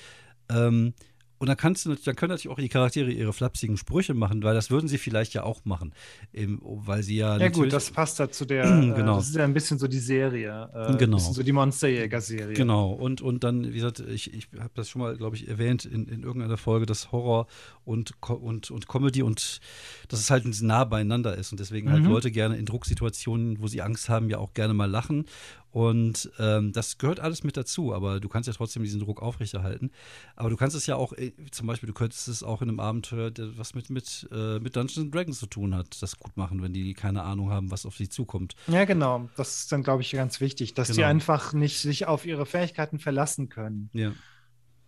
Ähm, 0.50 0.94
und 1.38 1.48
dann 1.48 1.56
kannst 1.56 1.86
du, 1.86 1.94
dann 1.94 2.16
können 2.16 2.30
natürlich 2.30 2.48
auch 2.54 2.60
die 2.60 2.68
Charaktere 2.68 3.10
ihre 3.10 3.32
flapsigen 3.32 3.76
Sprüche 3.76 4.14
machen, 4.14 4.42
weil 4.42 4.54
das 4.54 4.70
würden 4.70 4.88
sie 4.88 4.98
vielleicht 4.98 5.34
ja 5.34 5.42
auch 5.42 5.64
machen, 5.64 5.92
Eben, 6.32 6.60
weil 6.62 7.02
sie 7.02 7.16
ja 7.16 7.36
Ja, 7.38 7.48
gut, 7.48 7.72
das 7.72 7.90
passt 7.90 8.20
da 8.20 8.30
zu 8.30 8.44
der. 8.44 8.64
Genau. 8.94 9.14
Äh, 9.14 9.16
das 9.16 9.28
ist 9.28 9.36
ja 9.36 9.44
ein 9.44 9.54
bisschen 9.54 9.78
so 9.78 9.88
die 9.88 9.98
Serie. 9.98 10.70
Äh, 10.74 10.96
Genau. 10.96 11.16
Ein 11.16 11.20
bisschen 11.20 11.34
so 11.34 11.42
die 11.42 11.52
Monsterjäger-Serie. 11.52 12.54
Genau, 12.54 12.92
und, 12.92 13.20
und 13.20 13.44
dann, 13.44 13.68
wie 13.72 13.74
gesagt, 13.76 14.00
ich, 14.00 14.32
ich 14.32 14.48
habe 14.58 14.70
das 14.74 14.88
schon 14.88 15.02
mal, 15.02 15.16
glaube 15.16 15.36
ich, 15.36 15.48
erwähnt 15.48 15.84
in, 15.84 16.06
in 16.06 16.22
irgendeiner 16.22 16.56
Folge, 16.56 16.86
dass 16.86 17.12
Horror 17.12 17.46
und, 17.84 18.12
und, 18.22 18.70
und 18.70 18.88
Comedy 18.88 19.22
und 19.22 19.60
dass 20.08 20.20
es 20.20 20.30
halt 20.30 20.44
nah 20.62 20.84
beieinander 20.84 21.36
ist 21.36 21.52
und 21.52 21.60
deswegen 21.60 21.90
halt 21.90 22.04
Mhm. 22.04 22.10
Leute 22.10 22.30
gerne 22.30 22.56
in 22.56 22.66
Drucksituationen, 22.66 23.60
wo 23.60 23.66
sie 23.66 23.82
Angst 23.82 24.08
haben, 24.08 24.28
ja 24.28 24.38
auch 24.38 24.54
gerne 24.54 24.74
mal 24.74 24.90
lachen. 24.90 25.26
Und 25.74 26.30
ähm, 26.38 26.72
das 26.72 26.98
gehört 26.98 27.18
alles 27.18 27.42
mit 27.42 27.56
dazu, 27.56 27.92
aber 27.92 28.20
du 28.20 28.28
kannst 28.28 28.46
ja 28.46 28.52
trotzdem 28.52 28.84
diesen 28.84 29.00
Druck 29.00 29.20
aufrechterhalten. 29.20 29.90
Aber 30.36 30.48
du 30.48 30.56
kannst 30.56 30.76
es 30.76 30.86
ja 30.86 30.94
auch, 30.94 31.12
äh, 31.14 31.32
zum 31.50 31.66
Beispiel, 31.66 31.88
du 31.88 31.92
könntest 31.92 32.28
es 32.28 32.44
auch 32.44 32.62
in 32.62 32.68
einem 32.68 32.78
Abenteuer, 32.78 33.32
der 33.32 33.58
was 33.58 33.74
mit, 33.74 33.90
mit, 33.90 34.28
äh, 34.30 34.60
mit 34.60 34.76
Dungeons 34.76 34.98
and 34.98 35.12
Dragons 35.12 35.40
zu 35.40 35.46
tun 35.46 35.74
hat, 35.74 36.00
das 36.00 36.16
gut 36.20 36.36
machen, 36.36 36.62
wenn 36.62 36.72
die 36.72 36.94
keine 36.94 37.24
Ahnung 37.24 37.50
haben, 37.50 37.72
was 37.72 37.86
auf 37.86 37.96
sie 37.96 38.08
zukommt. 38.08 38.54
Ja, 38.68 38.84
genau. 38.84 39.28
Das 39.36 39.62
ist 39.62 39.72
dann, 39.72 39.82
glaube 39.82 40.02
ich, 40.02 40.12
ganz 40.12 40.40
wichtig, 40.40 40.74
dass 40.74 40.86
die 40.90 40.94
Genau. 40.98 41.08
einfach 41.08 41.52
nicht 41.52 41.80
sich 41.80 42.06
auf 42.06 42.24
ihre 42.24 42.46
Fähigkeiten 42.46 43.00
verlassen 43.00 43.48
können. 43.48 43.90
Ja. 43.94 44.12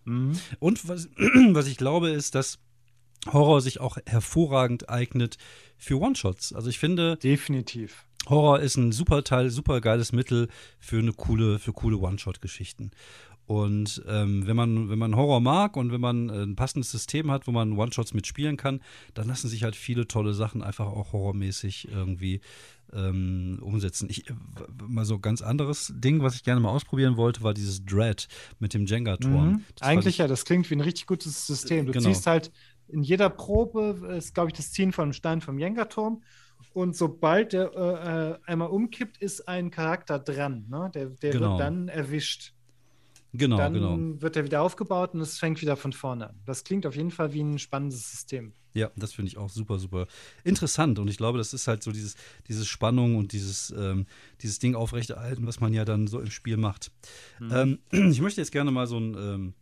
Mhm. 0.05 0.39
Und 0.59 0.87
was, 0.87 1.09
was 1.51 1.67
ich 1.67 1.75
glaube, 1.75 2.11
ist, 2.11 2.33
dass 2.33 2.59
Horror 3.33 3.61
sich 3.61 3.79
auch 3.79 3.97
hervorragend 4.05 4.89
eignet 4.89 5.37
für 5.77 5.99
One-Shots. 5.99 6.53
Also 6.53 6.69
ich 6.69 6.79
finde, 6.79 7.17
Definitiv. 7.17 8.03
Horror 8.27 8.59
ist 8.59 8.75
ein 8.77 8.91
super 8.91 9.23
Teil, 9.23 9.49
super 9.49 9.79
geiles 9.81 10.11
Mittel 10.11 10.49
für 10.79 10.99
eine 10.99 11.13
coole, 11.13 11.59
für 11.59 11.71
coole 11.73 11.97
One-Shot-Geschichten. 11.97 12.91
Und 13.45 14.03
ähm, 14.09 14.45
wenn 14.45 14.57
man, 14.57 14.89
wenn 14.89 14.99
man 14.99 15.15
Horror 15.15 15.39
mag 15.39 15.77
und 15.77 15.93
wenn 15.93 16.01
man 16.01 16.27
äh, 16.29 16.43
ein 16.43 16.57
passendes 16.57 16.91
System 16.91 17.31
hat, 17.31 17.47
wo 17.47 17.51
man 17.51 17.77
One-Shots 17.77 18.13
mitspielen 18.13 18.57
kann, 18.57 18.81
dann 19.13 19.29
lassen 19.29 19.47
sich 19.47 19.63
halt 19.63 19.77
viele 19.77 20.05
tolle 20.05 20.33
Sachen 20.33 20.61
einfach 20.61 20.87
auch 20.87 21.13
horrormäßig 21.13 21.87
irgendwie 21.89 22.41
ähm, 22.91 23.59
umsetzen. 23.61 24.09
Ich, 24.09 24.29
äh, 24.29 24.33
mal 24.85 25.05
so 25.05 25.19
ganz 25.19 25.41
anderes 25.41 25.93
Ding, 25.95 26.21
was 26.21 26.35
ich 26.35 26.43
gerne 26.43 26.59
mal 26.59 26.69
ausprobieren 26.71 27.15
wollte, 27.15 27.41
war 27.41 27.53
dieses 27.53 27.85
Dread 27.85 28.27
mit 28.59 28.73
dem 28.73 28.85
Jenga-Turm. 28.85 29.51
Mhm. 29.51 29.63
Eigentlich 29.79 30.15
ich- 30.15 30.17
ja, 30.17 30.27
das 30.27 30.43
klingt 30.43 30.69
wie 30.69 30.75
ein 30.75 30.81
richtig 30.81 31.05
gutes 31.05 31.47
System. 31.47 31.85
Du 31.85 31.93
Genau. 31.93 32.09
ziehst 32.09 32.27
halt 32.27 32.51
in 32.89 33.03
jeder 33.03 33.29
Probe, 33.29 34.15
ist, 34.17 34.33
glaube 34.33 34.49
ich, 34.49 34.53
das 34.53 34.71
Ziehen 34.71 34.91
von 34.91 35.03
einem 35.03 35.13
Stein 35.13 35.41
vom 35.41 35.59
Jenga-Turm. 35.59 36.23
Und 36.73 36.95
sobald 36.95 37.53
der 37.53 37.71
äh, 37.73 38.31
äh, 38.31 38.37
einmal 38.45 38.69
umkippt, 38.69 39.17
ist 39.17 39.47
ein 39.47 39.71
Charakter 39.71 40.19
dran. 40.19 40.65
Ne? 40.69 40.91
Der, 40.93 41.07
der 41.07 41.31
Genau. 41.31 41.51
wird 41.51 41.59
dann 41.59 41.87
erwischt. 41.87 42.53
Genau, 43.33 43.57
dann 43.57 43.73
genau. 43.73 44.21
wird 44.21 44.35
er 44.35 44.45
wieder 44.45 44.61
aufgebaut 44.61 45.13
und 45.13 45.21
es 45.21 45.37
fängt 45.37 45.61
wieder 45.61 45.75
von 45.75 45.93
vorne 45.93 46.29
an. 46.29 46.35
Das 46.45 46.63
klingt 46.63 46.85
auf 46.85 46.95
jeden 46.95 47.11
Fall 47.11 47.33
wie 47.33 47.41
ein 47.41 47.59
spannendes 47.59 48.09
System. 48.09 48.53
Ja, 48.73 48.89
das 48.95 49.13
finde 49.13 49.29
ich 49.29 49.37
auch 49.37 49.49
super, 49.49 49.79
super 49.79 50.07
interessant. 50.43 50.97
Und 50.97 51.07
ich 51.09 51.17
glaube, 51.17 51.37
das 51.37 51.53
ist 51.53 51.67
halt 51.67 51.83
so 51.83 51.91
dieses, 51.91 52.15
diese 52.47 52.65
Spannung 52.65 53.15
und 53.17 53.33
dieses, 53.33 53.73
ähm, 53.77 54.05
dieses 54.41 54.59
Ding 54.59 54.75
aufrechterhalten, 54.75 55.45
was 55.45 55.59
man 55.59 55.73
ja 55.73 55.83
dann 55.83 56.07
so 56.07 56.19
im 56.19 56.31
Spiel 56.31 56.57
macht. 56.57 56.91
Ähm, 57.41 57.79
ich 57.91 58.21
möchte 58.21 58.41
jetzt 58.41 58.51
gerne 58.51 58.71
mal 58.71 58.87
so 58.87 58.99
ein, 58.99 59.15
ähm, 59.17 59.53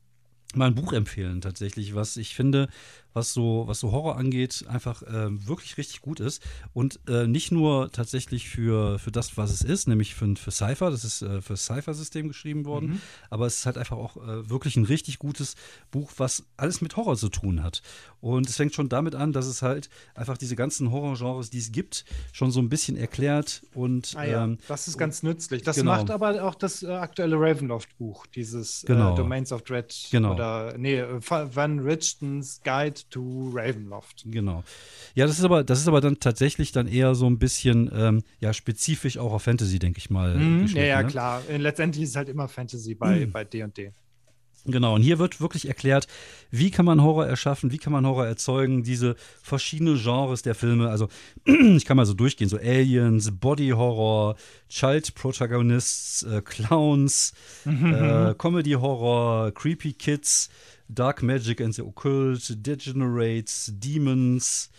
mal 0.54 0.68
ein 0.68 0.76
Buch 0.76 0.94
empfehlen, 0.94 1.42
tatsächlich, 1.42 1.96
was 1.96 2.18
ich 2.18 2.36
finde, 2.36 2.70
was 3.16 3.34
so, 3.34 3.64
was 3.66 3.80
so 3.80 3.92
Horror 3.92 4.18
angeht, 4.18 4.66
einfach 4.68 5.02
ähm, 5.12 5.48
wirklich 5.48 5.78
richtig 5.78 6.02
gut 6.02 6.20
ist. 6.20 6.44
Und 6.74 7.00
äh, 7.08 7.26
nicht 7.26 7.52
nur 7.52 7.92
tatsächlich 7.92 8.48
für, 8.50 9.00
für 9.00 9.12
das, 9.12 9.38
was 9.38 9.50
es 9.52 9.62
ist, 9.62 9.88
nämlich 9.88 10.14
für, 10.14 10.36
für 10.36 10.52
Cypher, 10.52 10.92
das 10.92 11.04
ist 11.04 11.24
äh, 11.24 11.42
für 11.42 11.58
Cypher-System 11.58 12.28
geschrieben 12.28 12.66
worden, 12.66 12.90
Mhm. 12.90 13.02
aber 13.32 13.48
es 13.48 13.58
ist 13.60 13.66
halt 13.66 13.78
einfach 13.80 13.98
auch 13.98 14.18
äh, 14.18 14.50
wirklich 14.50 14.76
ein 14.76 14.86
richtig 14.86 15.18
gutes 15.18 15.56
Buch, 15.90 16.12
was 16.18 16.44
alles 16.58 16.82
mit 16.82 16.96
Horror 16.98 17.16
zu 17.16 17.30
tun 17.30 17.64
hat. 17.64 17.82
Und 18.22 18.50
es 18.50 18.58
fängt 18.58 18.74
schon 18.76 18.90
damit 18.90 19.16
an, 19.16 19.32
dass 19.34 19.46
es 19.46 19.62
halt 19.62 19.90
einfach 20.14 20.38
diese 20.38 20.56
ganzen 20.56 20.92
Horrorgenres, 20.92 21.50
die 21.50 21.60
es 21.60 21.72
gibt, 21.72 22.04
schon 22.34 22.52
so 22.52 22.60
ein 22.60 22.68
bisschen 22.70 22.98
erklärt 22.98 23.62
und 23.74 24.14
Ah 24.18 24.26
ja, 24.26 24.44
ähm, 24.44 24.58
das 24.68 24.88
ist 24.90 24.98
ganz 24.98 25.24
nützlich. 25.24 25.64
Das 25.64 25.78
genau. 25.78 25.92
macht 25.96 26.12
aber 26.12 26.44
auch 26.44 26.56
das 26.56 26.84
äh, 26.84 26.88
aktuelle 26.92 27.38
Ravenloft-Buch, 27.40 28.26
dieses 28.28 28.84
Genau. 28.86 29.14
äh, 29.14 29.16
Domains 29.16 29.52
of 29.54 29.62
Dread 29.64 29.96
Genau. 30.12 30.34
oder 30.34 30.78
nee, 30.78 31.00
äh, 31.00 31.20
Van 31.22 31.80
Richten's 31.80 32.62
Guide 32.64 33.00
to 33.10 33.52
Ravenloft. 33.54 34.24
Genau. 34.26 34.64
Ja, 35.14 35.28
das 35.28 35.40
ist 35.40 35.46
aber, 35.46 35.64
das 35.64 35.80
ist 35.80 35.88
aber 35.88 36.02
dann 36.02 36.20
tatsächlich 36.20 36.72
dann 36.72 36.88
eher 36.88 37.16
so 37.16 37.28
ein 37.28 37.40
bisschen 37.40 37.90
ja 38.40 38.46
ja, 38.46 38.54
spezifisch 38.54 39.18
auch 39.18 39.34
auf 39.34 39.44
Fantasy, 39.44 39.80
denke 39.80 39.98
ich 39.98 40.10
mal. 40.10 40.36
Mhm. 40.36 40.68
Ja, 40.68 40.84
ja, 40.84 41.02
ne? 41.02 41.08
klar. 41.08 41.42
Äh, 41.50 41.58
Letztendlich 41.58 42.04
ist 42.04 42.12
es 42.12 42.16
halt 42.16 42.30
immer 42.30 42.48
Fantasy 42.48 42.94
bei, 42.94 43.26
bei 43.26 43.44
D&D. 43.44 43.92
Genau, 44.68 44.96
und 44.96 45.04
hier 45.04 45.20
wird 45.20 45.42
wirklich 45.42 45.68
erklärt, 45.68 46.08
wie 46.50 46.72
kann 46.72 46.86
man 46.86 47.04
Horror 47.04 47.28
erschaffen, 47.28 47.72
wie 47.72 47.78
kann 47.78 47.94
man 47.94 48.04
Horror 48.06 48.26
erzeugen, 48.26 48.82
diese 48.82 49.16
verschiedenen 49.44 50.02
Genres 50.02 50.42
der 50.42 50.56
Filme. 50.56 50.90
Also, 50.90 51.08
ich 51.46 51.86
kann 51.86 51.98
mal 51.98 52.06
so 52.08 52.16
durchgehen: 52.16 52.50
so 52.50 52.58
Aliens, 52.58 53.32
Body 53.32 53.70
Horror, 53.70 54.36
Child 54.68 55.14
Protagonists, 55.14 56.24
äh, 56.24 56.42
Clowns, 56.42 57.34
äh, 57.66 58.34
Comedy 58.36 58.72
Horror, 58.72 59.52
Creepy 59.52 59.94
Kids, 59.94 60.50
Dark 60.94 61.24
Magic 61.24 61.60
and 61.60 61.74
the 61.74 61.84
Occult, 61.84 62.52
Degenerates, 62.62 63.68
Demons. 63.68 64.70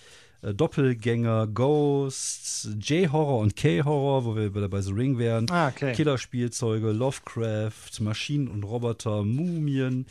Äh, 0.47 0.55
Doppelgänger, 0.55 1.49
Ghosts, 1.49 2.69
J-Horror 2.81 3.41
und 3.41 3.57
K-Horror, 3.57 4.25
wo 4.25 4.37
wir 4.37 4.55
wieder 4.55 4.69
bei 4.69 4.81
The 4.81 4.93
Ring 4.93 5.19
wären. 5.19 5.51
Ah, 5.51 5.69
okay. 5.69 5.93
Killerspielzeuge, 5.93 6.93
Lovecraft, 6.93 8.01
Maschinen 8.01 8.49
und 8.49 8.63
Roboter, 8.63 9.25
Mumien. 9.25 10.07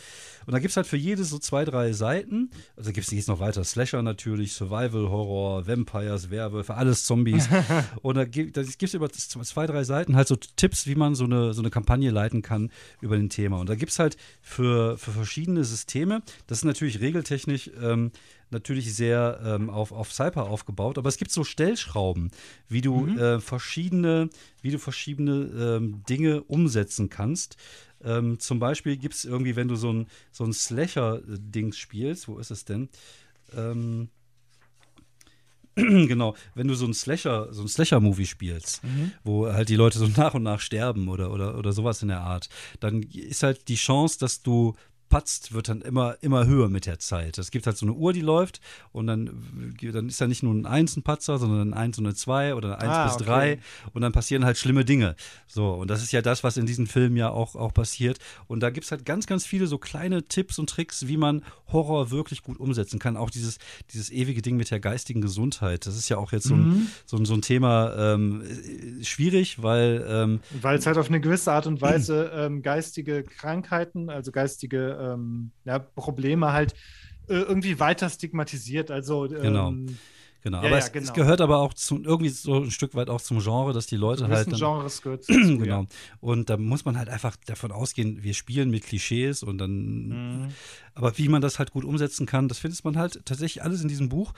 Und 0.46 0.52
da 0.54 0.60
gibt 0.60 0.72
es 0.72 0.78
halt 0.78 0.88
für 0.88 0.98
jedes 0.98 1.30
so 1.30 1.40
zwei, 1.40 1.64
drei 1.64 1.94
Seiten. 1.94 2.52
Also 2.76 2.92
gibt 2.92 3.12
es 3.12 3.28
noch 3.28 3.40
weiter. 3.40 3.64
Slasher 3.64 4.02
natürlich, 4.02 4.54
Survival 4.54 5.10
Horror, 5.10 5.68
Vampires, 5.68 6.30
Werwölfe, 6.30 6.76
alles 6.76 7.06
Zombies. 7.06 7.48
und 8.02 8.16
da 8.16 8.26
gibt 8.26 8.58
es 8.58 8.94
über 8.94 9.10
zwei, 9.10 9.68
drei 9.68 9.84
Seiten 9.84 10.16
halt 10.16 10.28
so 10.28 10.36
Tipps, 10.36 10.86
wie 10.86 10.96
man 10.96 11.16
so 11.16 11.24
eine, 11.24 11.54
so 11.54 11.62
eine 11.62 11.70
Kampagne 11.70 12.12
leiten 12.12 12.42
kann 12.42 12.72
über 13.00 13.16
ein 13.16 13.30
Thema. 13.30 13.60
Und 13.60 13.70
da 13.70 13.76
gibt 13.76 13.92
es 13.92 14.00
halt 14.00 14.18
für, 14.42 14.98
für 14.98 15.12
verschiedene 15.12 15.64
Systeme, 15.64 16.22
das 16.48 16.60
ist 16.60 16.66
natürlich 16.66 17.00
regeltechnisch 17.00 17.72
ähm, 17.82 18.12
natürlich 18.56 18.96
sehr 18.96 19.40
ähm, 19.44 19.70
auf, 19.70 19.92
auf 19.92 20.12
Cyper 20.12 20.46
aufgebaut, 20.46 20.98
aber 20.98 21.10
es 21.10 21.18
gibt 21.18 21.32
so 21.32 21.44
Stellschrauben, 21.44 22.32
wie 22.70 22.82
du 22.82 23.02
mhm. 23.02 23.18
äh, 23.20 23.40
verschiedene, 23.42 24.30
wie 24.62 24.72
du 24.72 24.80
verschiedene 24.80 25.78
ähm, 25.78 26.04
Dinge 26.10 26.42
umsetzen 26.44 27.10
kannst. 27.10 27.58
Ähm, 28.04 28.40
zum 28.40 28.60
Beispiel 28.60 28.98
gibt 28.98 29.16
es 29.16 29.26
irgendwie, 29.26 29.56
wenn 29.56 29.68
du 29.68 29.76
so 29.76 29.92
ein, 29.92 30.08
so 30.32 30.46
ein 30.46 30.54
Slasher-Dings 30.54 31.78
spielst, 31.78 32.28
wo 32.28 32.38
ist 32.38 32.52
es 32.52 32.64
denn? 32.66 32.90
Ähm, 33.56 34.10
genau, 35.76 36.36
wenn 36.54 36.70
du 36.70 36.76
so 36.76 36.86
ein 36.86 36.94
Slasher, 36.94 37.52
so 37.52 37.62
ein 37.62 37.68
Slasher-Movie 37.68 38.26
spielst, 38.26 38.84
mhm. 38.86 39.12
wo 39.26 39.52
halt 39.52 39.68
die 39.68 39.76
Leute 39.76 40.00
so 40.00 40.08
nach 40.16 40.34
und 40.34 40.44
nach 40.44 40.62
sterben 40.62 41.10
oder, 41.10 41.32
oder, 41.32 41.58
oder 41.58 41.74
sowas 41.74 42.02
in 42.02 42.08
der 42.08 42.22
Art, 42.22 42.48
dann 42.80 43.04
ist 43.04 43.44
halt 43.44 43.68
die 43.68 43.76
Chance, 43.76 44.18
dass 44.18 44.42
du 44.42 44.76
patzt, 45.10 45.54
wird 45.54 45.70
dann 45.70 45.82
immer, 45.82 46.18
immer 46.22 46.46
höher 46.46 46.70
mit 46.70 46.86
der 46.86 47.00
Zeit. 47.00 47.38
Es 47.38 47.52
gibt 47.52 47.68
halt 47.68 47.78
so 47.78 47.86
eine 47.86 47.94
Uhr, 47.94 48.14
die 48.14 48.22
läuft 48.22 48.60
und 48.92 49.08
dann, 49.08 49.76
dann 49.82 50.08
ist 50.08 50.20
da 50.20 50.28
nicht 50.28 50.44
nur 50.44 50.54
ein 50.54 50.66
1 50.66 50.98
ein 50.98 51.04
Patzer, 51.04 51.38
sondern 51.38 51.70
ein 51.70 51.74
1 51.74 52.00
und 52.00 52.06
eine 52.06 52.16
2 52.16 52.56
oder 52.56 52.80
ein 52.80 52.90
1 52.90 52.92
ah, 52.92 53.06
bis 53.06 53.26
3 53.26 53.54
okay. 53.54 53.62
und 53.94 54.02
dann 54.02 54.12
passieren 54.12 54.46
halt 54.46 54.58
schlimme 54.58 54.86
Dinge. 54.86 55.16
So, 55.48 55.74
und 55.74 55.90
das 55.90 56.04
ist 56.04 56.12
ja 56.12 56.22
das, 56.22 56.44
was 56.44 56.58
in 56.58 56.66
diesem 56.66 56.88
Film 56.88 57.16
ja 57.18 57.30
auch, 57.30 57.56
auch 57.56 57.74
passiert. 57.74 58.20
Und 58.48 58.62
da 58.62 58.70
gibt 58.70 58.86
es 58.86 58.92
halt 58.92 59.06
ganz, 59.06 59.28
ganz 59.28 59.46
viele 59.46 59.68
so 59.68 59.78
kleine 59.78 60.24
Tipps 60.24 60.60
und 60.60 60.70
Tricks, 60.70 61.08
wie 61.08 61.18
man 61.18 61.44
Horror 61.72 62.12
wirklich 62.12 62.44
gut 62.44 62.60
umsetzen 62.60 63.00
kann. 63.00 63.18
Auch 63.18 63.30
dieses, 63.30 63.58
dieses 63.94 64.12
ewige 64.12 64.42
Ding 64.42 64.58
mit 64.58 64.72
der 64.72 64.80
geistigen 64.80 65.22
Gesundheit. 65.22 65.86
Das 65.86 65.96
ist 65.96 66.10
ja 66.10 66.18
auch 66.18 66.32
jetzt 66.32 66.48
so 66.48 66.56
ein, 66.56 66.68
mhm. 66.68 66.88
so 67.06 67.18
ein, 67.18 67.26
so 67.26 67.34
ein 67.34 67.42
Thema 67.42 68.14
ähm, 68.14 68.44
schwierig, 69.02 69.62
weil 69.62 70.06
ähm, 70.08 70.40
weil 70.62 70.78
es 70.78 70.86
halt 70.86 70.98
auf 70.98 71.10
eine 71.10 71.20
gewisse 71.20 71.52
Art 71.52 71.68
und 71.68 71.82
Weise 71.82 72.32
ähm, 72.34 72.62
geistige 72.62 73.24
Krankheiten, 73.24 74.10
also 74.10 74.32
geistige 74.32 74.95
ähm, 75.00 75.52
ja, 75.66 75.80
Probleme 75.80 76.52
halt 76.52 76.74
äh, 77.28 77.36
irgendwie 77.36 77.80
weiter 77.80 78.10
stigmatisiert. 78.10 78.92
Also 78.92 79.26
ähm, 79.26 79.42
genau. 79.42 79.74
Genau, 80.46 80.60
ja, 80.60 80.68
aber 80.68 80.78
ja, 80.78 80.78
es, 80.78 80.92
genau. 80.92 81.06
es, 81.06 81.14
gehört 81.14 81.42
aber 81.42 81.58
auch 81.58 81.74
zu, 81.74 82.04
irgendwie 82.04 82.30
so 82.30 82.62
ein 82.62 82.70
Stück 82.70 82.94
weit 82.94 83.10
auch 83.10 83.20
zum 83.20 83.40
Genre, 83.40 83.74
dass 83.74 83.88
die 83.88 83.96
Leute 83.96 84.28
halt. 84.28 84.52
Dann, 84.52 84.60
Genres 84.60 85.02
gehört 85.02 85.24
dazu, 85.28 85.58
Genau. 85.58 85.82
Ja. 85.82 85.88
Und 86.20 86.52
da 86.52 86.58
muss 86.58 86.86
man 86.86 87.00
halt 87.00 87.10
einfach 87.10 87.36
davon 87.48 87.72
ausgehen, 87.72 88.22
wir 88.22 88.36
spielen 88.36 88.70
mit 88.70 88.84
Klischees 88.84 89.42
und 89.42 89.58
dann. 89.58 90.44
Mhm. 90.44 90.48
Aber 90.94 91.18
wie 91.18 91.30
man 91.30 91.42
das 91.42 91.58
halt 91.58 91.72
gut 91.72 91.84
umsetzen 91.84 92.28
kann, 92.28 92.48
das 92.48 92.60
findet 92.60 92.86
man 92.86 92.96
halt 92.96 93.26
tatsächlich 93.26 93.64
alles 93.64 93.82
in 93.82 93.88
diesem 93.88 94.08
Buch. 94.08 94.34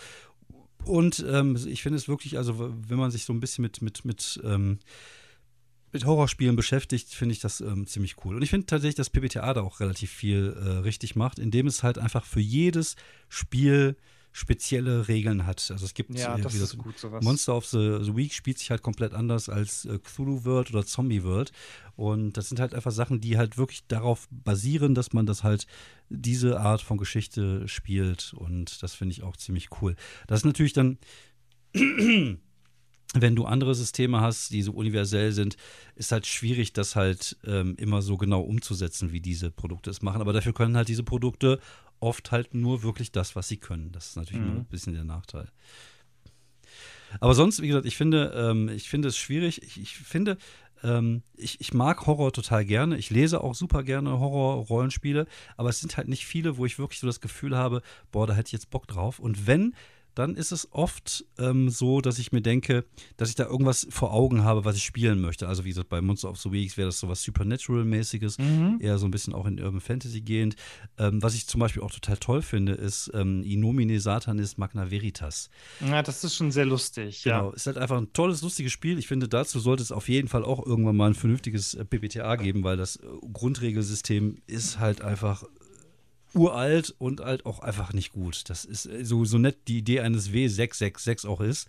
Und 0.85 1.25
ähm, 1.29 1.57
ich 1.67 1.83
finde 1.83 1.97
es 1.97 2.07
wirklich, 2.07 2.37
also 2.37 2.57
wenn 2.57 2.97
man 2.97 3.11
sich 3.11 3.25
so 3.25 3.33
ein 3.33 3.41
bisschen 3.41 3.63
mit, 3.63 3.81
mit, 3.81 4.05
mit 4.05 4.39
ähm, 4.45 4.79
mit 5.91 6.05
Horrorspielen 6.05 6.55
beschäftigt, 6.55 7.09
finde 7.09 7.33
ich 7.33 7.39
das 7.39 7.61
ähm, 7.61 7.87
ziemlich 7.87 8.15
cool. 8.23 8.35
Und 8.35 8.41
ich 8.41 8.49
finde 8.49 8.65
tatsächlich, 8.65 8.95
dass 8.95 9.09
PBTA 9.09 9.53
da 9.53 9.61
auch 9.61 9.79
relativ 9.79 10.11
viel 10.11 10.55
äh, 10.57 10.69
richtig 10.79 11.15
macht, 11.15 11.39
indem 11.39 11.67
es 11.67 11.83
halt 11.83 11.97
einfach 11.97 12.25
für 12.25 12.41
jedes 12.41 12.95
Spiel 13.29 13.95
spezielle 14.37 15.07
Regeln 15.07 15.47
hat. 15.47 15.71
Also 15.71 15.83
es 15.83 15.95
gibt 15.95 16.13
ja, 16.13 16.37
das 16.37 16.53
ist 16.53 16.77
gut. 16.77 16.95
Monster 17.21 17.55
of 17.55 17.65
the, 17.65 17.97
the, 18.03 18.15
Week 18.15 18.33
spielt 18.33 18.59
sich 18.59 18.69
halt 18.69 18.83
komplett 18.83 19.13
anders 19.13 19.49
als 19.49 19.85
äh, 19.85 19.97
Cthulhu 19.97 20.45
World 20.45 20.69
oder 20.69 20.85
Zombie 20.85 21.23
World. 21.23 21.51
Und 21.95 22.33
das 22.37 22.49
sind 22.49 22.59
halt 22.59 22.75
einfach 22.75 22.91
Sachen, 22.91 23.19
die 23.19 23.37
halt 23.37 23.57
wirklich 23.57 23.87
darauf 23.87 24.27
basieren, 24.29 24.93
dass 24.93 25.11
man 25.11 25.25
das 25.25 25.43
halt 25.43 25.65
diese 26.09 26.59
Art 26.59 26.81
von 26.81 26.99
Geschichte 26.99 27.67
spielt. 27.67 28.33
Und 28.35 28.83
das 28.83 28.93
finde 28.93 29.13
ich 29.13 29.23
auch 29.23 29.37
ziemlich 29.37 29.69
cool. 29.81 29.95
Das 30.27 30.41
ist 30.41 30.45
natürlich 30.45 30.73
dann 30.73 30.99
wenn 33.13 33.35
du 33.35 33.45
andere 33.45 33.73
Systeme 33.73 34.21
hast, 34.21 34.51
die 34.51 34.61
so 34.61 34.73
universell 34.73 35.31
sind, 35.31 35.55
ist 35.95 36.11
halt 36.11 36.25
schwierig, 36.25 36.73
das 36.73 36.95
halt 36.95 37.37
ähm, 37.45 37.75
immer 37.77 38.01
so 38.01 38.17
genau 38.17 38.41
umzusetzen, 38.41 39.11
wie 39.11 39.21
diese 39.21 39.49
Produkte 39.49 39.89
es 39.89 40.01
machen. 40.01 40.21
Aber 40.21 40.33
dafür 40.33 40.53
können 40.53 40.75
halt 40.75 40.89
diese 40.89 41.03
Produkte 41.03 41.59
oft 41.99 42.31
halt 42.31 42.53
nur 42.53 42.83
wirklich 42.83 43.11
das, 43.11 43.35
was 43.35 43.47
sie 43.47 43.57
können. 43.57 43.91
Das 43.91 44.09
ist 44.09 44.17
natürlich 44.17 44.41
mhm. 44.41 44.51
immer 44.51 44.59
ein 44.59 44.65
bisschen 44.65 44.93
der 44.93 45.05
Nachteil. 45.05 45.47
Aber 47.19 47.33
sonst, 47.33 47.61
wie 47.61 47.67
gesagt, 47.67 47.85
ich 47.85 47.95
finde, 47.95 48.33
ähm, 48.35 48.69
ich 48.69 48.89
finde 48.89 49.07
es 49.07 49.17
schwierig. 49.17 49.63
Ich, 49.63 49.79
ich 49.79 49.95
finde, 49.95 50.37
ähm, 50.83 51.23
ich, 51.35 51.59
ich, 51.61 51.73
mag 51.73 52.05
Horror 52.05 52.33
total 52.33 52.65
gerne. 52.65 52.97
Ich 52.97 53.09
lese 53.09 53.41
auch 53.41 53.55
super 53.55 53.83
gerne 53.83 54.19
Horror-Rollenspiele, 54.19 55.25
aber 55.55 55.69
es 55.69 55.79
sind 55.79 55.97
halt 55.97 56.07
nicht 56.07 56.25
viele, 56.25 56.57
wo 56.57 56.65
ich 56.65 56.77
wirklich 56.77 56.99
so 56.99 57.07
das 57.07 57.21
Gefühl 57.21 57.57
habe, 57.57 57.81
boah, 58.11 58.27
da 58.27 58.33
hätte 58.33 58.47
ich 58.47 58.53
jetzt 58.53 58.69
Bock 58.69 58.87
drauf. 58.87 59.19
Und 59.19 59.47
wenn, 59.47 59.73
dann 60.17 60.35
ist 60.35 60.51
es 60.51 60.67
oft 60.71 61.25
ähm, 61.37 61.69
so, 61.69 62.01
dass 62.01 62.17
ich 62.19 62.31
mir 62.31 62.41
denke, 62.41 62.85
dass 63.17 63.29
ich 63.29 63.35
da 63.35 63.45
irgendwas 63.45 63.87
vor 63.89 64.13
Augen 64.13 64.43
habe, 64.43 64.65
was 64.65 64.75
ich 64.75 64.83
spielen 64.83 65.21
möchte. 65.21 65.47
Also 65.47 65.63
wie 65.63 65.69
gesagt, 65.69 65.89
bei 65.89 66.01
Monster 66.01 66.29
of 66.29 66.39
the 66.39 66.51
Weeks 66.51 66.77
wäre 66.77 66.87
das 66.87 66.99
so 66.99 67.07
was 67.07 67.21
Supernatural-mäßiges, 67.23 68.39
mhm. 68.39 68.77
eher 68.79 68.97
so 68.97 69.07
ein 69.07 69.11
bisschen 69.11 69.33
auch 69.33 69.45
in 69.45 69.61
Urban 69.61 69.79
Fantasy 69.79 70.21
gehend. 70.21 70.55
Ähm, 70.97 71.21
was 71.21 71.35
ich 71.35 71.47
zum 71.47 71.59
Beispiel 71.59 71.83
auch 71.83 71.91
total 71.91 72.17
toll 72.17 72.41
finde, 72.41 72.73
ist 72.73 73.11
ähm, 73.13 73.43
Inomine 73.43 73.99
Satanis 73.99 74.57
Magna 74.57 74.89
Veritas. 74.89 75.49
Ja, 75.85 76.01
das 76.01 76.23
ist 76.23 76.35
schon 76.35 76.51
sehr 76.51 76.65
lustig. 76.65 77.23
Genau, 77.23 77.49
ja. 77.49 77.55
ist 77.55 77.67
halt 77.67 77.77
einfach 77.77 77.97
ein 77.97 78.11
tolles, 78.13 78.41
lustiges 78.41 78.71
Spiel. 78.71 78.97
Ich 78.97 79.07
finde, 79.07 79.27
dazu 79.27 79.59
sollte 79.59 79.83
es 79.83 79.91
auf 79.91 80.09
jeden 80.09 80.27
Fall 80.27 80.43
auch 80.43 80.65
irgendwann 80.65 80.95
mal 80.95 81.11
ein 81.11 81.15
vernünftiges 81.15 81.75
äh, 81.75 81.85
PPTA 81.85 82.37
geben, 82.37 82.63
weil 82.63 82.77
das 82.77 82.95
äh, 82.95 83.05
Grundregelsystem 83.33 84.37
ist 84.47 84.79
halt 84.79 85.01
einfach 85.01 85.43
uralt 86.37 86.95
und 86.97 87.21
halt 87.21 87.45
auch 87.45 87.59
einfach 87.59 87.93
nicht 87.93 88.11
gut. 88.13 88.49
Das 88.49 88.65
ist 88.65 88.85
äh, 88.85 89.03
so, 89.03 89.25
so 89.25 89.37
nett 89.37 89.67
die 89.67 89.79
Idee 89.79 90.01
eines 90.01 90.31
W666 90.31 91.27
auch 91.27 91.41
ist. 91.41 91.67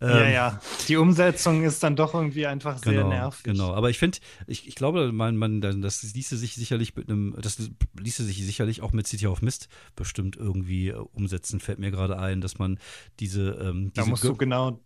Ähm, 0.00 0.08
ja, 0.08 0.28
ja. 0.28 0.60
Die 0.88 0.96
Umsetzung 0.96 1.62
ist 1.62 1.82
dann 1.82 1.96
doch 1.96 2.14
irgendwie 2.14 2.46
einfach 2.46 2.80
genau, 2.80 2.94
sehr 2.94 3.04
nervig. 3.08 3.42
Genau, 3.44 3.72
aber 3.72 3.90
ich 3.90 3.98
finde, 3.98 4.18
ich, 4.46 4.68
ich 4.68 4.74
glaube, 4.74 5.12
man, 5.12 5.36
man, 5.36 5.60
das 5.60 6.02
ließe 6.02 6.36
sich 6.36 6.54
sicherlich 6.54 6.96
mit 6.96 7.08
einem, 7.08 7.36
das 7.40 7.70
ließe 7.98 8.24
sich 8.24 8.44
sicherlich 8.44 8.82
auch 8.82 8.92
mit 8.92 9.06
City 9.06 9.26
of 9.26 9.42
Mist 9.42 9.68
bestimmt 9.96 10.36
irgendwie 10.36 10.88
äh, 10.88 10.94
umsetzen, 10.94 11.60
fällt 11.60 11.78
mir 11.78 11.90
gerade 11.90 12.18
ein, 12.18 12.40
dass 12.40 12.58
man 12.58 12.78
diese. 13.20 13.52
Ähm, 13.62 13.92
diese 13.94 14.04
da 14.04 14.06
musst 14.06 14.24
du 14.24 14.36
genau 14.36 14.80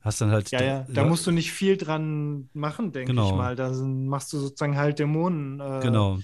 hast 0.00 0.20
dann 0.20 0.30
halt. 0.30 0.50
Ja, 0.50 0.62
ja, 0.62 0.86
da 0.88 1.04
musst 1.04 1.26
du 1.26 1.30
nicht 1.30 1.50
viel 1.50 1.76
dran 1.76 2.50
machen, 2.52 2.92
denke 2.92 3.12
genau. 3.12 3.30
ich 3.30 3.34
mal. 3.34 3.56
Da 3.56 3.72
machst 3.72 4.32
du 4.32 4.38
sozusagen 4.38 4.76
halt 4.76 4.98
Dämonen. 4.98 5.60
Äh, 5.60 5.80
genau 5.82 6.18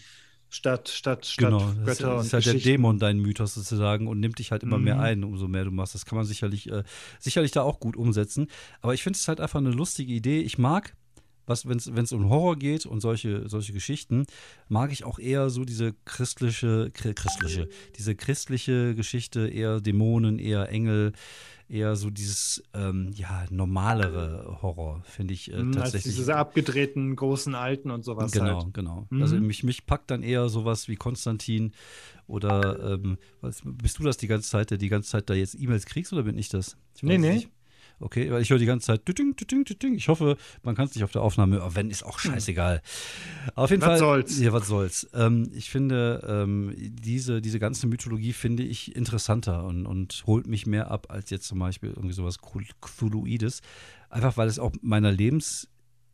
statt, 0.50 0.88
statt, 0.88 1.24
statt 1.24 1.46
genau, 1.46 1.72
Götter 1.84 2.16
das 2.16 2.26
ist 2.26 2.32
halt 2.32 2.46
der 2.46 2.54
Dämon 2.54 2.98
dein 2.98 3.18
Mythos 3.18 3.54
sozusagen 3.54 4.08
und 4.08 4.20
nimmt 4.20 4.38
dich 4.38 4.50
halt 4.50 4.62
immer 4.62 4.78
mhm. 4.78 4.84
mehr 4.84 5.00
ein, 5.00 5.24
umso 5.24 5.48
mehr 5.48 5.64
du 5.64 5.70
machst. 5.70 5.94
Das 5.94 6.04
kann 6.04 6.16
man 6.16 6.26
sicherlich, 6.26 6.70
äh, 6.70 6.82
sicherlich 7.18 7.52
da 7.52 7.62
auch 7.62 7.80
gut 7.80 7.96
umsetzen. 7.96 8.48
Aber 8.82 8.92
ich 8.92 9.02
finde 9.02 9.16
es 9.16 9.28
halt 9.28 9.40
einfach 9.40 9.60
eine 9.60 9.70
lustige 9.70 10.12
Idee. 10.12 10.40
Ich 10.40 10.58
mag 10.58 10.94
wenn 11.64 12.04
es 12.04 12.12
um 12.12 12.28
Horror 12.28 12.56
geht 12.56 12.86
und 12.86 13.00
solche, 13.00 13.48
solche 13.48 13.72
Geschichten, 13.72 14.26
mag 14.68 14.92
ich 14.92 15.02
auch 15.02 15.18
eher 15.18 15.50
so 15.50 15.64
diese 15.64 15.94
christliche, 16.04 16.92
christliche, 16.92 17.68
diese 17.96 18.14
christliche 18.14 18.94
Geschichte, 18.94 19.48
eher 19.48 19.80
Dämonen, 19.80 20.38
eher 20.38 20.68
Engel, 20.68 21.12
eher 21.70 21.96
so 21.96 22.10
dieses 22.10 22.62
ähm, 22.74 23.10
ja 23.14 23.44
normalere 23.50 24.58
Horror 24.60 25.02
finde 25.04 25.34
ich 25.34 25.52
äh, 25.52 25.62
mhm, 25.62 25.72
tatsächlich. 25.72 26.12
Als 26.12 26.16
diese 26.16 26.36
abgedrehten 26.36 27.14
großen 27.14 27.54
Alten 27.54 27.90
und 27.90 28.04
sowas. 28.04 28.32
Genau, 28.32 28.64
halt. 28.64 28.74
genau. 28.74 29.06
Mhm. 29.10 29.22
Also 29.22 29.36
mich, 29.36 29.62
mich 29.62 29.86
packt 29.86 30.10
dann 30.10 30.22
eher 30.22 30.48
sowas 30.48 30.88
wie 30.88 30.96
Konstantin 30.96 31.72
oder 32.26 32.94
ähm, 32.94 33.18
was, 33.40 33.62
bist 33.64 33.98
du 33.98 34.02
das 34.02 34.16
die 34.16 34.26
ganze 34.26 34.50
Zeit, 34.50 34.70
der 34.70 34.78
die 34.78 34.88
ganze 34.88 35.10
Zeit 35.10 35.30
da 35.30 35.34
jetzt 35.34 35.54
E-Mails 35.54 35.86
kriegst 35.86 36.12
oder 36.12 36.24
bin 36.24 36.36
ich 36.36 36.48
das? 36.48 36.76
Ich 36.96 37.02
nee, 37.02 37.18
nee. 37.18 37.34
Nicht. 37.34 37.50
Okay, 38.00 38.30
weil 38.30 38.40
ich 38.40 38.48
höre 38.48 38.58
die 38.58 38.66
ganze 38.66 38.86
Zeit. 38.86 39.06
Düding, 39.06 39.36
düding, 39.36 39.64
düding. 39.64 39.94
Ich 39.94 40.08
hoffe, 40.08 40.38
man 40.62 40.74
kann 40.74 40.86
es 40.86 40.94
nicht 40.94 41.04
auf 41.04 41.12
der 41.12 41.20
Aufnahme. 41.20 41.60
Aber 41.60 41.74
wenn, 41.74 41.90
ist 41.90 42.02
auch 42.02 42.18
hm. 42.22 42.32
scheißegal. 42.32 42.80
auf 43.54 43.70
jeden 43.70 43.82
was 43.82 43.86
Fall. 43.86 43.94
Was 43.94 44.00
soll's? 44.00 44.40
Ja, 44.40 44.52
was 44.52 44.66
soll's. 44.66 45.08
Ähm, 45.12 45.50
ich 45.54 45.68
finde, 45.68 46.26
ähm, 46.26 46.74
diese, 46.76 47.42
diese 47.42 47.58
ganze 47.58 47.86
Mythologie 47.86 48.32
finde 48.32 48.62
ich 48.62 48.96
interessanter 48.96 49.64
und, 49.64 49.86
und 49.86 50.24
holt 50.26 50.46
mich 50.46 50.66
mehr 50.66 50.90
ab 50.90 51.08
als 51.10 51.28
jetzt 51.28 51.46
zum 51.46 51.58
Beispiel 51.58 51.90
irgendwie 51.90 52.14
sowas 52.14 52.38
Cthulhuides. 52.80 53.60
Einfach 54.08 54.36
weil 54.38 54.48
es 54.48 54.58
auch 54.58 54.72
meiner 54.80 55.12
Lebens 55.12 55.68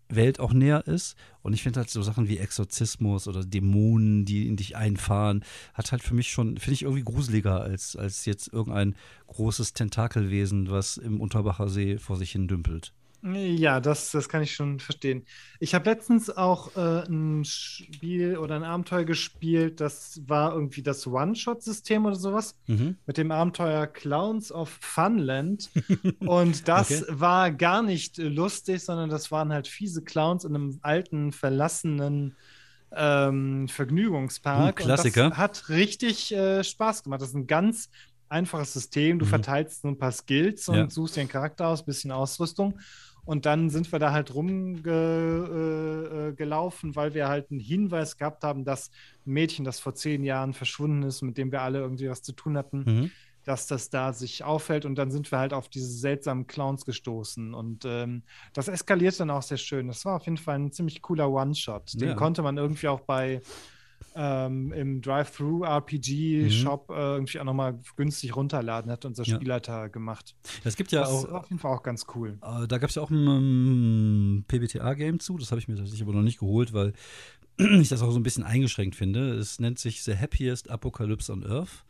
Welt 0.09 0.41
auch 0.41 0.53
näher 0.53 0.87
ist. 0.87 1.17
Und 1.43 1.53
ich 1.53 1.63
finde 1.63 1.81
halt 1.81 1.91
so 1.91 2.03
Sachen 2.03 2.29
wie 2.29 2.39
Exorzismus 2.39 3.29
oder 3.29 3.45
Dämonen, 3.45 4.25
die 4.25 4.49
in 4.49 4.57
dich 4.57 4.77
einfahren, 4.77 5.45
hat 5.75 5.93
halt 5.93 6.03
für 6.03 6.15
mich 6.15 6.31
schon, 6.31 6.59
finde 6.59 6.75
ich 6.75 6.83
irgendwie 6.83 7.05
gruseliger 7.05 7.61
als, 7.61 7.97
als 7.97 8.25
jetzt 8.25 8.53
irgendein 8.53 8.95
großes 9.29 9.73
Tentakelwesen, 9.73 10.71
was 10.71 10.97
im 10.97 11.21
Unterbacher 11.21 11.69
See 11.69 11.99
vor 11.99 12.17
sich 12.17 12.33
hin 12.33 12.49
dümpelt. 12.49 12.93
Ja, 13.35 13.81
das, 13.81 14.13
das 14.13 14.29
kann 14.29 14.43
ich 14.43 14.55
schon 14.55 14.79
verstehen. 14.79 15.25
Ich 15.59 15.75
habe 15.75 15.89
letztens 15.91 16.31
auch 16.31 16.77
äh, 16.77 17.05
ein 17.09 17.45
Spiel 17.45 18.37
oder 18.37 18.57
ein 18.57 18.63
Abenteuer 18.63 19.05
gespielt, 19.05 19.81
das 19.81 20.21
war 20.27 20.53
irgendwie 20.53 20.83
das 20.83 21.07
One-Shot-System 21.07 22.07
oder 22.07 22.17
sowas, 22.17 22.57
mhm. 22.67 22.97
mit 23.07 23.17
dem 23.17 23.31
Abenteuer 23.31 23.87
Clowns 23.87 24.53
of 24.53 24.69
Funland. 24.81 25.71
Und 26.21 26.69
das 26.69 27.03
okay. 27.03 27.05
war 27.09 27.51
gar 27.51 27.83
nicht 27.83 28.19
lustig, 28.19 28.85
sondern 28.85 29.11
das 29.11 29.33
waren 29.33 29.53
halt 29.53 29.67
fiese 29.67 30.03
Clowns 30.03 30.45
in 30.45 30.55
einem 30.55 30.79
alten, 30.83 31.33
verlassenen 31.33 32.37
ähm, 32.95 33.69
Vergnügungspark. 33.69 34.81
Uh, 34.81 34.85
Klassiker. 34.85 35.31
das 35.31 35.39
hat 35.39 35.69
richtig 35.69 36.33
äh, 36.33 36.63
Spaß 36.63 37.03
gemacht. 37.03 37.21
Das 37.21 37.31
ist 37.31 37.35
ein 37.35 37.47
ganz 37.47 37.91
einfaches 38.29 38.73
System. 38.73 39.19
Du 39.19 39.25
mhm. 39.25 39.31
verteilst 39.31 39.83
so 39.83 39.89
ein 39.89 39.99
paar 39.99 40.13
Skills 40.13 40.69
und 40.69 40.77
ja. 40.77 40.91
suchst 40.91 41.17
dir 41.17 41.21
einen 41.21 41.29
Charakter 41.29 41.69
aus, 41.69 41.85
bisschen 41.85 42.11
Ausrüstung. 42.11 42.79
Und 43.27 43.45
dann 43.45 43.69
sind 43.71 43.91
wir 43.93 43.99
da 43.99 44.13
halt 44.13 44.33
rumgelaufen, 44.35 44.89
äh, 46.91 46.93
äh 46.93 46.97
weil 46.97 47.15
wir 47.15 47.29
halt 47.29 47.51
einen 47.51 47.61
Hinweis 47.61 48.17
gehabt 48.17 48.45
haben, 48.45 48.65
dass 48.65 48.91
ein 49.27 49.33
Mädchen, 49.33 49.65
das 49.65 49.81
vor 49.81 49.95
zehn 49.95 50.25
Jahren 50.25 50.55
verschwunden 50.55 51.03
ist, 51.03 51.23
mit 51.23 51.37
dem 51.37 51.51
wir 51.53 51.61
alle 51.63 51.81
irgendwie 51.81 52.09
was 52.09 52.23
zu 52.23 52.33
tun 52.33 52.57
hatten, 52.57 52.85
mhm. 52.87 53.11
dass 53.45 53.67
das 53.67 53.91
da 53.91 54.13
sich 54.13 54.45
auffällt 54.45 54.85
und 54.85 54.95
dann 54.95 55.11
sind 55.11 55.31
wir 55.33 55.39
halt 55.39 55.53
auf 55.53 55.69
diese 55.69 55.89
seltsamen 55.89 56.47
Clowns 56.47 56.85
gestoßen 56.85 57.53
und 57.53 57.85
ähm, 57.85 58.23
das 58.55 58.69
eskaliert 58.69 59.19
dann 59.19 59.31
auch 59.31 59.43
sehr 59.43 59.59
schön. 59.59 59.89
Das 59.89 60.05
war 60.05 60.17
auf 60.17 60.25
jeden 60.25 60.39
Fall 60.39 60.61
ein 60.61 60.71
ziemlich 60.71 61.03
cooler 61.03 61.29
One-Shot. 61.29 62.01
Den 62.01 62.11
Ja. 62.11 62.15
konnte 62.15 62.43
man 62.43 62.57
irgendwie 62.57 62.87
auch 62.89 63.01
bei 63.01 63.41
ähm, 64.15 64.73
im 64.73 65.03
Drive-Thru-RPG-Shop 65.03 66.91
äh, 66.91 66.95
irgendwie 66.95 67.39
auch 67.41 67.45
nochmal 67.45 67.79
günstig 67.97 68.35
runterladen, 68.35 68.91
hat 68.91 69.05
unser 69.05 69.25
Ja. 69.25 69.37
Spielleiter 69.37 69.89
gemacht. 69.89 70.35
Es 70.65 70.77
gibt 70.77 70.93
ja 70.93 71.01
das 71.01 71.11
auch, 71.11 71.25
ist 71.25 71.31
auf 71.33 71.49
jeden 71.51 71.59
Fall 71.59 71.77
auch 71.77 71.83
ganz 71.83 72.07
cool. 72.15 72.39
Äh, 72.43 72.67
da 72.67 72.79
gab 72.79 72.89
es 72.89 72.97
ja 72.97 73.03
auch 73.03 73.11
ein 73.11 73.27
ähm, 73.27 74.45
PBTA-Game 74.49 75.21
zu, 75.21 75.37
das 75.39 75.51
habe 75.51 75.61
ich 75.61 75.69
mir 75.69 75.77
tatsächlich 75.77 76.03
aber 76.03 76.13
noch 76.15 76.23
nicht 76.23 76.39
geholt, 76.39 76.73
weil 76.73 76.93
ich 77.59 77.89
das 77.89 78.03
auch 78.03 78.11
so 78.11 78.19
ein 78.19 78.23
bisschen 78.23 78.45
eingeschränkt 78.45 78.97
finde. 78.97 79.35
Es 79.35 79.61
nennt 79.61 79.79
sich 79.79 80.03
The 80.03 80.17
Happiest 80.17 80.71
Apocalypse 80.71 81.33
on 81.33 81.45
Earth. 81.45 81.85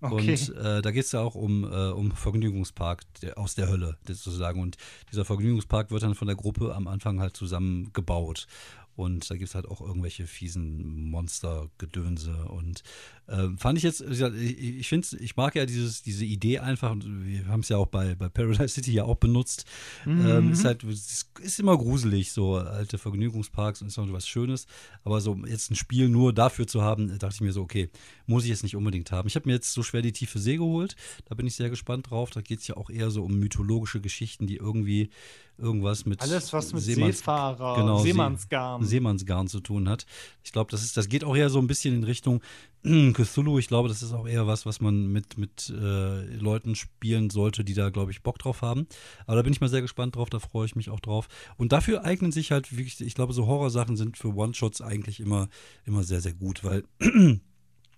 Okay. 0.00 0.32
Und 0.32 0.56
äh, 0.56 0.82
da 0.82 0.90
geht 0.90 1.04
es 1.04 1.12
ja 1.12 1.20
auch 1.20 1.34
um, 1.34 1.64
äh, 1.64 1.90
um 1.90 2.12
Vergnügungspark 2.12 3.02
der, 3.22 3.38
aus 3.38 3.54
der 3.54 3.68
Hölle, 3.68 3.96
sozusagen. 4.06 4.60
Und 4.60 4.76
dieser 5.10 5.24
Vergnügungspark 5.24 5.90
wird 5.90 6.02
dann 6.02 6.14
von 6.14 6.26
der 6.26 6.36
Gruppe 6.36 6.74
am 6.74 6.88
Anfang 6.88 7.20
halt 7.20 7.36
zusammen 7.36 7.90
gebaut. 7.94 8.46
Und 8.96 9.28
da 9.30 9.36
gibt 9.36 9.48
es 9.48 9.54
halt 9.54 9.66
auch 9.66 9.80
irgendwelche 9.80 10.26
fiesen 10.26 11.10
Monstergedönse. 11.10 12.46
Und 12.46 12.82
ähm, 13.28 13.58
fand 13.58 13.78
ich 13.78 13.84
jetzt, 13.84 14.00
ich, 14.00 14.20
ich 14.60 14.88
finde 14.88 15.08
ich 15.18 15.36
mag 15.36 15.54
ja 15.56 15.66
dieses, 15.66 16.02
diese 16.02 16.24
Idee 16.24 16.58
einfach, 16.58 16.94
wir 17.02 17.46
haben 17.48 17.60
es 17.60 17.68
ja 17.70 17.76
auch 17.76 17.86
bei, 17.86 18.14
bei 18.14 18.28
Paradise 18.28 18.68
City 18.68 18.92
ja 18.92 19.04
auch 19.04 19.16
benutzt. 19.16 19.64
Mhm. 20.04 20.26
Ähm, 20.26 20.52
ist 20.52 20.64
halt, 20.64 20.84
es 20.84 21.26
ist 21.40 21.58
immer 21.58 21.76
gruselig, 21.76 22.32
so 22.32 22.56
alte 22.56 22.98
Vergnügungsparks 22.98 23.82
und 23.82 23.88
ist 23.88 23.96
noch 23.96 24.12
was 24.12 24.28
Schönes. 24.28 24.66
Aber 25.02 25.20
so 25.20 25.36
jetzt 25.46 25.70
ein 25.70 25.76
Spiel 25.76 26.08
nur 26.08 26.32
dafür 26.32 26.66
zu 26.66 26.82
haben, 26.82 27.18
dachte 27.18 27.34
ich 27.34 27.40
mir 27.40 27.52
so, 27.52 27.62
okay, 27.62 27.90
muss 28.26 28.44
ich 28.44 28.50
jetzt 28.50 28.62
nicht 28.62 28.76
unbedingt 28.76 29.10
haben. 29.10 29.26
Ich 29.26 29.36
habe 29.36 29.48
mir 29.48 29.54
jetzt 29.54 29.72
so 29.72 29.82
schwer 29.82 30.02
die 30.02 30.12
tiefe 30.12 30.38
See 30.38 30.56
geholt. 30.56 30.94
Da 31.24 31.34
bin 31.34 31.46
ich 31.46 31.56
sehr 31.56 31.70
gespannt 31.70 32.10
drauf. 32.10 32.30
Da 32.30 32.42
geht 32.42 32.60
es 32.60 32.66
ja 32.68 32.76
auch 32.76 32.90
eher 32.90 33.10
so 33.10 33.24
um 33.24 33.38
mythologische 33.38 34.00
Geschichten, 34.00 34.46
die 34.46 34.56
irgendwie 34.56 35.10
irgendwas 35.58 36.04
mit 36.06 36.20
Alles, 36.20 36.52
was 36.52 36.72
mit 36.72 36.82
Seemanns- 36.82 37.18
Seefahrer, 37.18 37.76
genau, 37.76 37.98
See- 37.98 38.08
Seemannsgarn. 38.08 38.84
Seemannsgarn 38.84 39.46
zu 39.48 39.60
tun 39.60 39.88
hat. 39.88 40.06
Ich 40.42 40.52
glaube, 40.52 40.70
das 40.70 40.82
ist, 40.82 40.96
das 40.96 41.08
geht 41.08 41.24
auch 41.24 41.36
eher 41.36 41.50
so 41.50 41.58
ein 41.58 41.66
bisschen 41.66 41.94
in 41.94 42.04
Richtung 42.04 42.40
Cthulhu. 42.82 43.58
Ich 43.58 43.68
glaube, 43.68 43.88
das 43.88 44.02
ist 44.02 44.12
auch 44.12 44.26
eher 44.26 44.46
was, 44.46 44.66
was 44.66 44.80
man 44.80 45.12
mit, 45.12 45.38
mit 45.38 45.70
äh, 45.70 46.24
Leuten 46.36 46.74
spielen 46.74 47.30
sollte, 47.30 47.64
die 47.64 47.74
da, 47.74 47.90
glaube 47.90 48.10
ich, 48.10 48.22
Bock 48.22 48.38
drauf 48.38 48.62
haben. 48.62 48.86
Aber 49.26 49.36
da 49.36 49.42
bin 49.42 49.52
ich 49.52 49.60
mal 49.60 49.68
sehr 49.68 49.82
gespannt 49.82 50.16
drauf, 50.16 50.28
da 50.30 50.38
freue 50.38 50.66
ich 50.66 50.76
mich 50.76 50.90
auch 50.90 51.00
drauf. 51.00 51.28
Und 51.56 51.72
dafür 51.72 52.04
eignen 52.04 52.32
sich 52.32 52.50
halt 52.52 52.76
wirklich, 52.76 53.00
ich 53.00 53.14
glaube, 53.14 53.32
so 53.32 53.46
Horrorsachen 53.46 53.96
sind 53.96 54.16
für 54.18 54.34
One-Shots 54.34 54.80
eigentlich 54.80 55.20
immer, 55.20 55.48
immer 55.86 56.02
sehr, 56.02 56.20
sehr 56.20 56.34
gut, 56.34 56.62
weil 56.64 56.84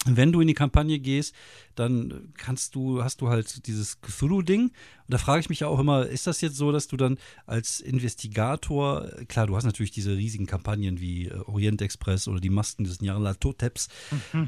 wenn 0.07 0.33
du 0.33 0.41
in 0.41 0.49
die 0.49 0.55
Kampagne 0.55 0.99
gehst, 0.99 1.35
dann 1.75 2.33
kannst 2.37 2.75
du, 2.75 3.03
hast 3.03 3.21
du 3.21 3.29
halt 3.29 3.67
dieses 3.67 4.01
Cthulhu-Ding. 4.01 4.63
Und 4.63 4.73
da 5.09 5.19
frage 5.19 5.41
ich 5.41 5.49
mich 5.49 5.61
ja 5.61 5.69
auch 5.69 5.79
immer, 5.79 6.07
ist 6.07 6.27
das 6.27 6.41
jetzt 6.41 6.57
so, 6.57 6.73
dass 6.73 6.87
du 6.87 6.97
dann 6.97 7.19
als 7.47 7.81
Investigator, 7.81 9.09
klar, 9.29 9.47
du 9.47 9.57
hast 9.57 9.65
natürlich 9.65 9.91
diese 9.91 10.17
riesigen 10.17 10.47
Kampagnen 10.47 11.01
wie 11.01 11.27
äh, 11.27 11.39
Orient 11.47 11.83
Express 11.83 12.29
oder 12.29 12.41
die 12.41 12.51
Masken 12.51 12.85
des 12.85 13.01
Nyarlathoteps, 13.01 13.89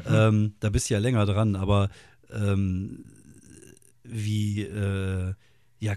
ähm, 0.09 0.55
da 0.61 0.71
bist 0.71 0.89
du 0.89 0.95
ja 0.95 1.01
länger 1.01 1.27
dran, 1.27 1.57
aber 1.57 1.91
ähm, 2.33 3.05
wie, 4.03 4.63
äh, 4.63 5.35
ja, 5.81 5.95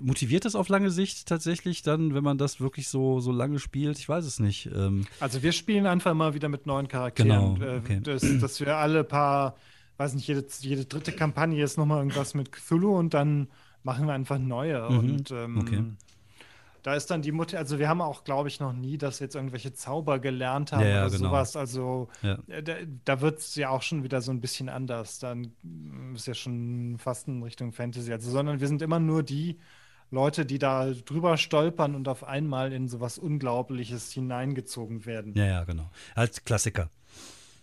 motiviert 0.00 0.44
das 0.44 0.54
auf 0.54 0.68
lange 0.68 0.90
Sicht 0.90 1.26
tatsächlich 1.26 1.82
dann, 1.82 2.14
wenn 2.14 2.24
man 2.24 2.38
das 2.38 2.60
wirklich 2.60 2.88
so, 2.88 3.20
so 3.20 3.30
lange 3.32 3.58
spielt? 3.58 3.98
Ich 3.98 4.08
weiß 4.08 4.24
es 4.24 4.40
nicht. 4.40 4.70
Ähm, 4.74 5.06
Also 5.20 5.42
wir 5.42 5.52
spielen 5.52 5.86
einfach 5.86 6.14
mal 6.14 6.34
wieder 6.34 6.48
mit 6.48 6.66
neuen 6.66 6.88
Charakteren. 6.88 7.54
Genau, 7.56 7.72
Äh, 7.74 7.78
okay. 7.78 8.00
dass, 8.00 8.22
dass 8.40 8.60
wir 8.60 8.76
alle 8.76 9.04
paar, 9.04 9.56
weiß 9.98 10.14
nicht, 10.14 10.26
jede, 10.28 10.46
jede 10.60 10.84
dritte 10.86 11.12
Kampagne 11.12 11.62
ist 11.62 11.76
nochmal 11.76 11.98
irgendwas 11.98 12.34
mit 12.34 12.52
Cthulhu 12.52 12.96
und 12.96 13.12
dann 13.14 13.48
machen 13.82 14.06
wir 14.06 14.14
einfach 14.14 14.38
neue. 14.38 14.88
Mhm, 14.90 14.98
Und 14.98 15.30
ähm, 15.30 15.58
okay. 15.58 15.84
Da 16.82 16.94
ist 16.94 17.10
dann 17.10 17.22
die 17.22 17.32
Mutter, 17.32 17.58
also 17.58 17.78
wir 17.78 17.88
haben 17.88 18.00
auch, 18.00 18.24
glaube 18.24 18.48
ich, 18.48 18.60
noch 18.60 18.72
nie, 18.72 18.98
dass 18.98 19.20
wir 19.20 19.26
jetzt 19.26 19.34
irgendwelche 19.34 19.72
Zauber 19.72 20.18
gelernt 20.18 20.72
haben 20.72 20.82
Ja, 20.82 20.88
ja, 20.88 21.06
oder 21.06 21.16
genau. 21.16 21.28
sowas. 21.30 21.56
Also 21.56 22.08
ja. 22.22 22.38
äh, 22.48 22.62
da, 22.62 22.74
da 23.04 23.20
wird 23.20 23.40
es 23.40 23.54
ja 23.54 23.70
auch 23.70 23.82
schon 23.82 24.04
wieder 24.04 24.20
so 24.20 24.30
ein 24.30 24.40
bisschen 24.40 24.68
anders. 24.68 25.18
Dann 25.18 25.52
mm, 25.62 26.14
ist 26.14 26.26
ja 26.26 26.34
schon 26.34 26.96
fast 26.98 27.28
in 27.28 27.42
Richtung 27.42 27.72
Fantasy. 27.72 28.12
Also, 28.12 28.30
sondern 28.30 28.60
wir 28.60 28.68
sind 28.68 28.82
immer 28.82 29.00
nur 29.00 29.22
die 29.22 29.58
Leute, 30.10 30.46
die 30.46 30.58
da 30.58 30.90
drüber 30.90 31.36
stolpern 31.36 31.94
und 31.94 32.08
auf 32.08 32.24
einmal 32.24 32.72
in 32.72 32.88
sowas 32.88 33.18
Unglaubliches 33.18 34.10
hineingezogen 34.10 35.04
werden. 35.04 35.34
ja, 35.36 35.46
ja, 35.46 35.64
genau. 35.64 35.90
Halt 36.16 36.44
Klassiker. 36.46 36.88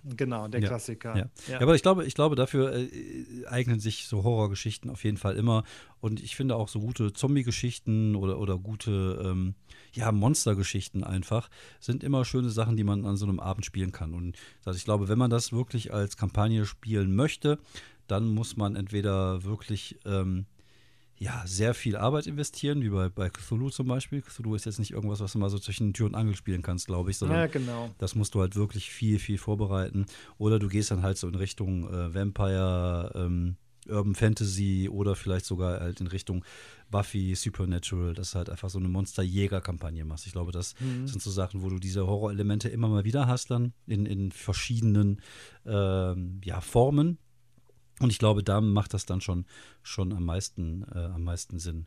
Genau, 0.06 0.48
der 0.48 0.62
Ja, 0.62 0.68
Klassiker. 0.68 1.18
Ja. 1.18 1.30
Ja. 1.48 1.62
aber 1.62 1.76
ich 1.76 1.82
glaube, 1.82 2.06
ich 2.06 2.14
glaube, 2.14 2.36
dafür 2.36 2.74
äh, 2.74 2.90
eignen 3.48 3.80
sich 3.80 4.08
so 4.08 4.24
Horrorgeschichten 4.24 4.90
auf 4.92 5.04
jeden 5.04 5.18
Fall 5.18 5.36
immer. 5.36 5.64
Und 6.00 6.22
ich 6.22 6.36
finde 6.36 6.56
auch 6.56 6.68
so 6.68 6.80
gute 6.80 7.14
Zombie-Geschichten 7.14 8.16
oder, 8.16 8.40
oder 8.40 8.58
gute 8.58 9.22
ähm, 9.24 9.56
ja, 9.94 10.12
Monster-Geschichten 10.12 11.04
einfach 11.04 11.50
sind 11.80 12.04
immer 12.04 12.26
schöne 12.26 12.50
Sachen, 12.50 12.78
die 12.78 12.84
man 12.84 13.06
an 13.06 13.18
so 13.18 13.26
einem 13.26 13.40
Abend 13.40 13.66
spielen 13.66 13.92
kann. 13.92 14.14
Und 14.14 14.38
also 14.64 14.78
ich 14.78 14.86
glaube, 14.86 15.08
wenn 15.08 15.18
man 15.18 15.32
das 15.32 15.52
wirklich 15.52 15.94
als 15.94 16.18
Kampagne 16.18 16.66
spielen 16.66 17.16
möchte, 17.16 17.58
dann 18.08 18.28
muss 18.28 18.58
man 18.58 18.76
entweder 18.76 19.44
wirklich 19.44 19.98
ähm, 20.06 20.46
ja, 21.18 21.44
sehr 21.46 21.74
viel 21.74 21.96
Arbeit 21.96 22.28
investieren, 22.28 22.82
wie 22.82 22.90
bei, 22.90 23.08
bei 23.10 23.30
Cthulhu 23.30 23.70
zum 23.70 23.88
Beispiel. 23.88 24.22
Cthulhu 24.22 24.56
ist 24.56 24.66
jetzt 24.66 24.80
nicht 24.80 24.92
irgendwas, 24.92 25.22
was 25.22 25.32
du 25.34 25.40
mal 25.40 25.50
so 25.50 25.60
zwischen 25.60 25.94
Tür 25.94 26.08
und 26.08 26.16
Angel 26.16 26.36
spielen 26.36 26.62
kannst, 26.62 26.88
glaube 26.88 27.12
ich, 27.12 27.18
sondern 27.18 27.38
Ja, 27.40 27.48
genau. 27.48 27.90
das 27.98 28.16
musst 28.16 28.36
du 28.36 28.42
halt 28.42 28.56
wirklich 28.56 28.90
viel, 28.92 29.18
viel 29.20 29.38
vorbereiten. 29.38 30.06
Oder 30.38 30.60
du 30.60 30.68
gehst 30.68 30.92
dann 30.92 31.04
halt 31.04 31.18
so 31.18 31.28
in 31.28 31.36
Richtung 31.36 31.88
äh, 31.90 32.14
Vampire, 32.14 33.12
ähm, 33.16 33.56
Urban 33.88 34.16
Fantasy 34.16 34.90
oder 34.92 35.16
vielleicht 35.16 35.46
sogar 35.46 35.80
halt 35.80 36.02
in 36.02 36.08
Richtung 36.08 36.44
Buffy, 36.90 37.36
Supernatural, 37.36 38.14
dass 38.16 38.32
du 38.32 38.38
halt 38.40 38.50
einfach 38.50 38.70
so 38.70 38.80
eine 38.80 38.90
Monsterjäger-Kampagne 38.90 40.04
machst. 40.06 40.26
Ich 40.26 40.34
glaube, 40.34 40.52
das 40.52 40.74
Mhm. 40.80 41.08
sind 41.08 41.22
so 41.22 41.30
Sachen, 41.32 41.62
wo 41.62 41.70
du 41.70 41.78
diese 41.80 42.08
Horrorelemente 42.08 42.68
immer 42.68 42.88
mal 42.88 43.04
wieder 43.06 43.28
hast 43.28 43.52
dann 43.52 43.74
in, 43.86 44.06
in 44.08 44.32
verschiedenen 44.32 45.22
ähm, 45.66 46.42
ja, 46.44 46.62
Formen. 46.62 47.20
Und 48.00 48.10
ich 48.10 48.20
glaube, 48.20 48.44
da 48.44 48.60
macht 48.62 48.94
das 48.94 49.06
dann 49.06 49.22
schon, 49.22 49.46
schon 49.84 50.12
am, 50.14 50.24
meisten, 50.26 50.86
äh, 50.94 51.00
am 51.00 51.24
meisten 51.24 51.60
Sinn, 51.60 51.86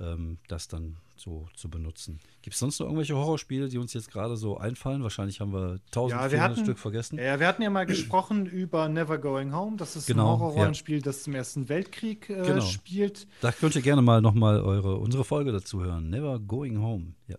ähm, 0.00 0.38
das 0.48 0.68
dann 0.68 0.96
so 1.16 1.46
zu 1.54 1.68
benutzen. 1.68 2.18
Gibt 2.42 2.54
es 2.54 2.60
sonst 2.60 2.78
noch 2.80 2.86
irgendwelche 2.86 3.14
Horrorspiele, 3.14 3.68
die 3.68 3.78
uns 3.78 3.92
jetzt 3.92 4.10
gerade 4.10 4.36
so 4.36 4.56
einfallen? 4.56 5.02
Wahrscheinlich 5.02 5.40
haben 5.40 5.52
wir 5.52 5.78
1400 5.92 6.40
hatten- 6.40 6.64
Stück 6.64 6.78
vergessen. 6.78 7.18
Ja, 7.18 7.38
wir 7.38 7.46
hatten 7.46 7.62
ja 7.62 7.70
mal 7.70 7.86
gesprochen 7.86 8.46
über 8.46 8.88
Never 8.88 9.18
Going 9.18 9.54
Home. 9.54 9.76
Das 9.76 9.94
ist 9.96 10.06
Genau, 10.06 10.34
ein 10.34 10.40
Horrorrollenspiel, 10.40 11.02
das 11.02 11.22
zum 11.24 11.34
Ersten 11.34 11.68
Weltkrieg 11.68 12.30
äh, 12.30 12.42
Genau. 12.42 12.60
spielt. 12.62 13.26
Da 13.40 13.52
könnt 13.52 13.74
ihr 13.76 13.82
gerne 13.82 14.02
mal 14.02 14.20
nochmal 14.22 14.60
eure, 14.60 14.96
unsere 14.96 15.24
Folge 15.24 15.52
dazu 15.52 15.82
hören. 15.82 16.08
Never 16.10 16.38
Going 16.40 16.80
Home. 16.80 17.14
Ja. 17.28 17.36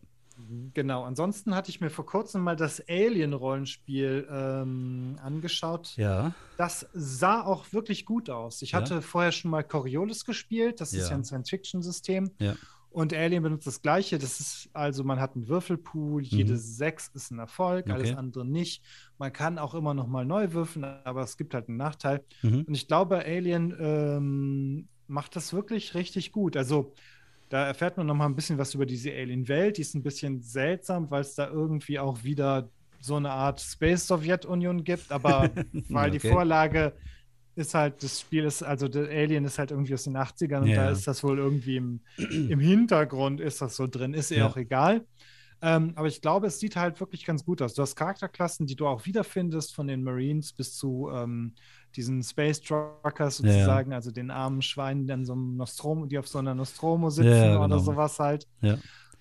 Genau. 0.74 1.04
Ansonsten 1.04 1.56
hatte 1.56 1.70
ich 1.70 1.82
mir 1.82 1.90
vor 1.90 2.06
kurzem 2.06 2.42
mal 2.42 2.56
das 2.56 2.82
Alien-Rollenspiel 2.88 4.28
ähm, 4.30 5.18
angeschaut. 5.22 5.96
Ja. 5.98 6.34
Das 6.58 6.88
sah 6.94 7.42
auch 7.44 7.72
wirklich 7.74 8.06
gut 8.06 8.30
aus. 8.30 8.62
Ich 8.62 8.72
Ja. 8.72 8.80
hatte 8.82 9.02
vorher 9.02 9.32
schon 9.32 9.52
mal 9.52 9.64
Coriolis 9.64 10.26
gespielt. 10.26 10.82
Das 10.82 10.94
ist 10.94 11.06
Ja. 11.06 11.10
ja 11.12 11.16
ein 11.18 11.24
Science-Fiction-System. 11.24 12.32
Ja. 12.40 12.56
Und 12.90 13.12
Alien 13.12 13.42
benutzt 13.42 13.66
das 13.66 13.82
gleiche. 13.82 14.20
Das 14.20 14.40
ist 14.40 14.70
also, 14.74 15.04
man 15.04 15.20
hat 15.20 15.36
einen 15.36 15.48
Würfelpool, 15.48 16.22
jede 16.22 16.54
Mhm. 16.54 16.58
sechs 16.58 17.08
ist 17.16 17.32
ein 17.32 17.40
Erfolg, 17.40 17.90
alles 17.90 18.10
Okay. 18.12 18.20
andere 18.20 18.46
nicht. 18.46 18.84
Man 19.18 19.34
kann 19.34 19.58
auch 19.58 19.74
immer 19.74 19.96
noch 19.96 20.06
mal 20.08 20.26
neu 20.26 20.54
würfeln, 20.54 20.84
aber 20.86 21.24
es 21.24 21.36
gibt 21.38 21.56
halt 21.56 21.70
einen 21.70 21.78
Nachteil. 21.78 22.24
Mhm. 22.44 22.66
Und 22.68 22.74
ich 22.76 22.88
glaube, 22.88 23.18
Alien 23.26 23.76
ähm, 23.80 24.88
macht 25.08 25.36
das 25.36 25.54
wirklich 25.54 25.96
richtig 25.96 26.32
gut. 26.32 26.56
Also 26.56 26.94
da 27.54 27.68
erfährt 27.68 27.98
man 27.98 28.08
noch 28.08 28.16
mal 28.16 28.26
ein 28.26 28.36
bisschen 28.36 28.58
was 28.58 28.74
über 28.74 28.86
diese 28.86 29.12
Alien-Welt. 29.12 29.78
Die 29.78 29.82
ist 29.82 29.96
ein 29.96 30.04
bisschen 30.04 30.42
seltsam, 30.42 31.10
weil 31.12 31.22
es 31.22 31.36
da 31.36 31.50
irgendwie 31.50 32.00
auch 32.00 32.24
wieder 32.24 32.72
so 33.00 33.16
eine 33.18 33.32
Art 33.32 33.62
Space-Sowjetunion 33.62 34.84
gibt. 34.84 35.12
Aber 35.12 35.58
weil 35.92 36.12
die 36.12 36.20
Okay. 36.20 36.20
Vorlage 36.20 36.98
ist 37.56 37.76
halt, 37.76 38.02
das 38.04 38.20
Spiel 38.22 38.46
ist, 38.46 38.64
also 38.64 38.88
der 38.88 39.10
Alien 39.10 39.46
ist 39.46 39.60
halt 39.60 39.72
irgendwie 39.72 39.94
aus 39.94 40.04
den 40.06 40.18
80ern 40.18 40.64
und 40.64 40.76
Ja. 40.76 40.78
da 40.78 40.90
ist 40.90 41.08
das 41.08 41.24
wohl 41.24 41.38
irgendwie 41.40 41.78
im, 41.78 42.04
im 42.48 42.60
Hintergrund 42.60 43.42
ist 43.42 43.62
das 43.62 43.76
so 43.76 43.88
drin. 43.88 44.14
Ist 44.16 44.32
ihr 44.32 44.40
Ja. 44.40 44.48
auch 44.48 44.58
egal. 44.58 45.06
Ähm, 45.62 45.94
aber 45.96 46.08
ich 46.08 46.22
glaube, 46.22 46.48
es 46.48 46.60
sieht 46.60 46.76
halt 46.76 47.00
wirklich 47.00 47.26
ganz 47.26 47.46
gut 47.46 47.62
aus. 47.62 47.74
Du 47.74 47.82
hast 47.82 47.96
Charakterklassen, 47.96 48.68
die 48.68 48.76
du 48.76 48.88
auch 48.88 49.06
wiederfindest, 49.06 49.74
von 49.76 49.88
den 49.88 50.04
Marines 50.04 50.54
bis 50.54 50.76
zu 50.76 51.10
ähm, 51.14 51.56
diesen 51.96 52.24
Space 52.24 52.62
Truckers 52.62 53.40
Ja, 53.40 53.54
ja. 53.54 53.54
sozusagen, 53.54 53.94
also 53.94 54.12
den 54.12 54.32
armen 54.32 54.62
Schweinen, 54.62 55.08
die, 55.08 55.26
so 55.26 55.36
Nostromo, 55.36 56.06
die 56.06 56.18
auf 56.18 56.28
so 56.28 56.40
einer 56.40 56.56
Nostromo 56.56 57.10
sitzen 57.10 57.30
Ja, 57.30 57.46
ja, 57.46 57.58
oder 57.60 57.78
genau. 57.78 57.80
sowas 57.80 58.20
halt. 58.20 58.48
Ja. 58.62 58.78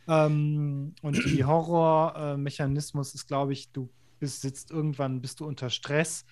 Ähm, 0.09 0.95
und 1.03 1.17
die 1.31 1.45
Horror-Mechanismus 1.45 3.15
ist, 3.15 3.27
glaube 3.29 3.53
ich, 3.53 3.71
du 3.73 3.91
bist, 4.19 4.43
sitzt 4.43 4.71
irgendwann, 4.71 5.21
bist 5.21 5.41
du 5.41 5.47
unter 5.47 5.71
Stress 5.71 6.25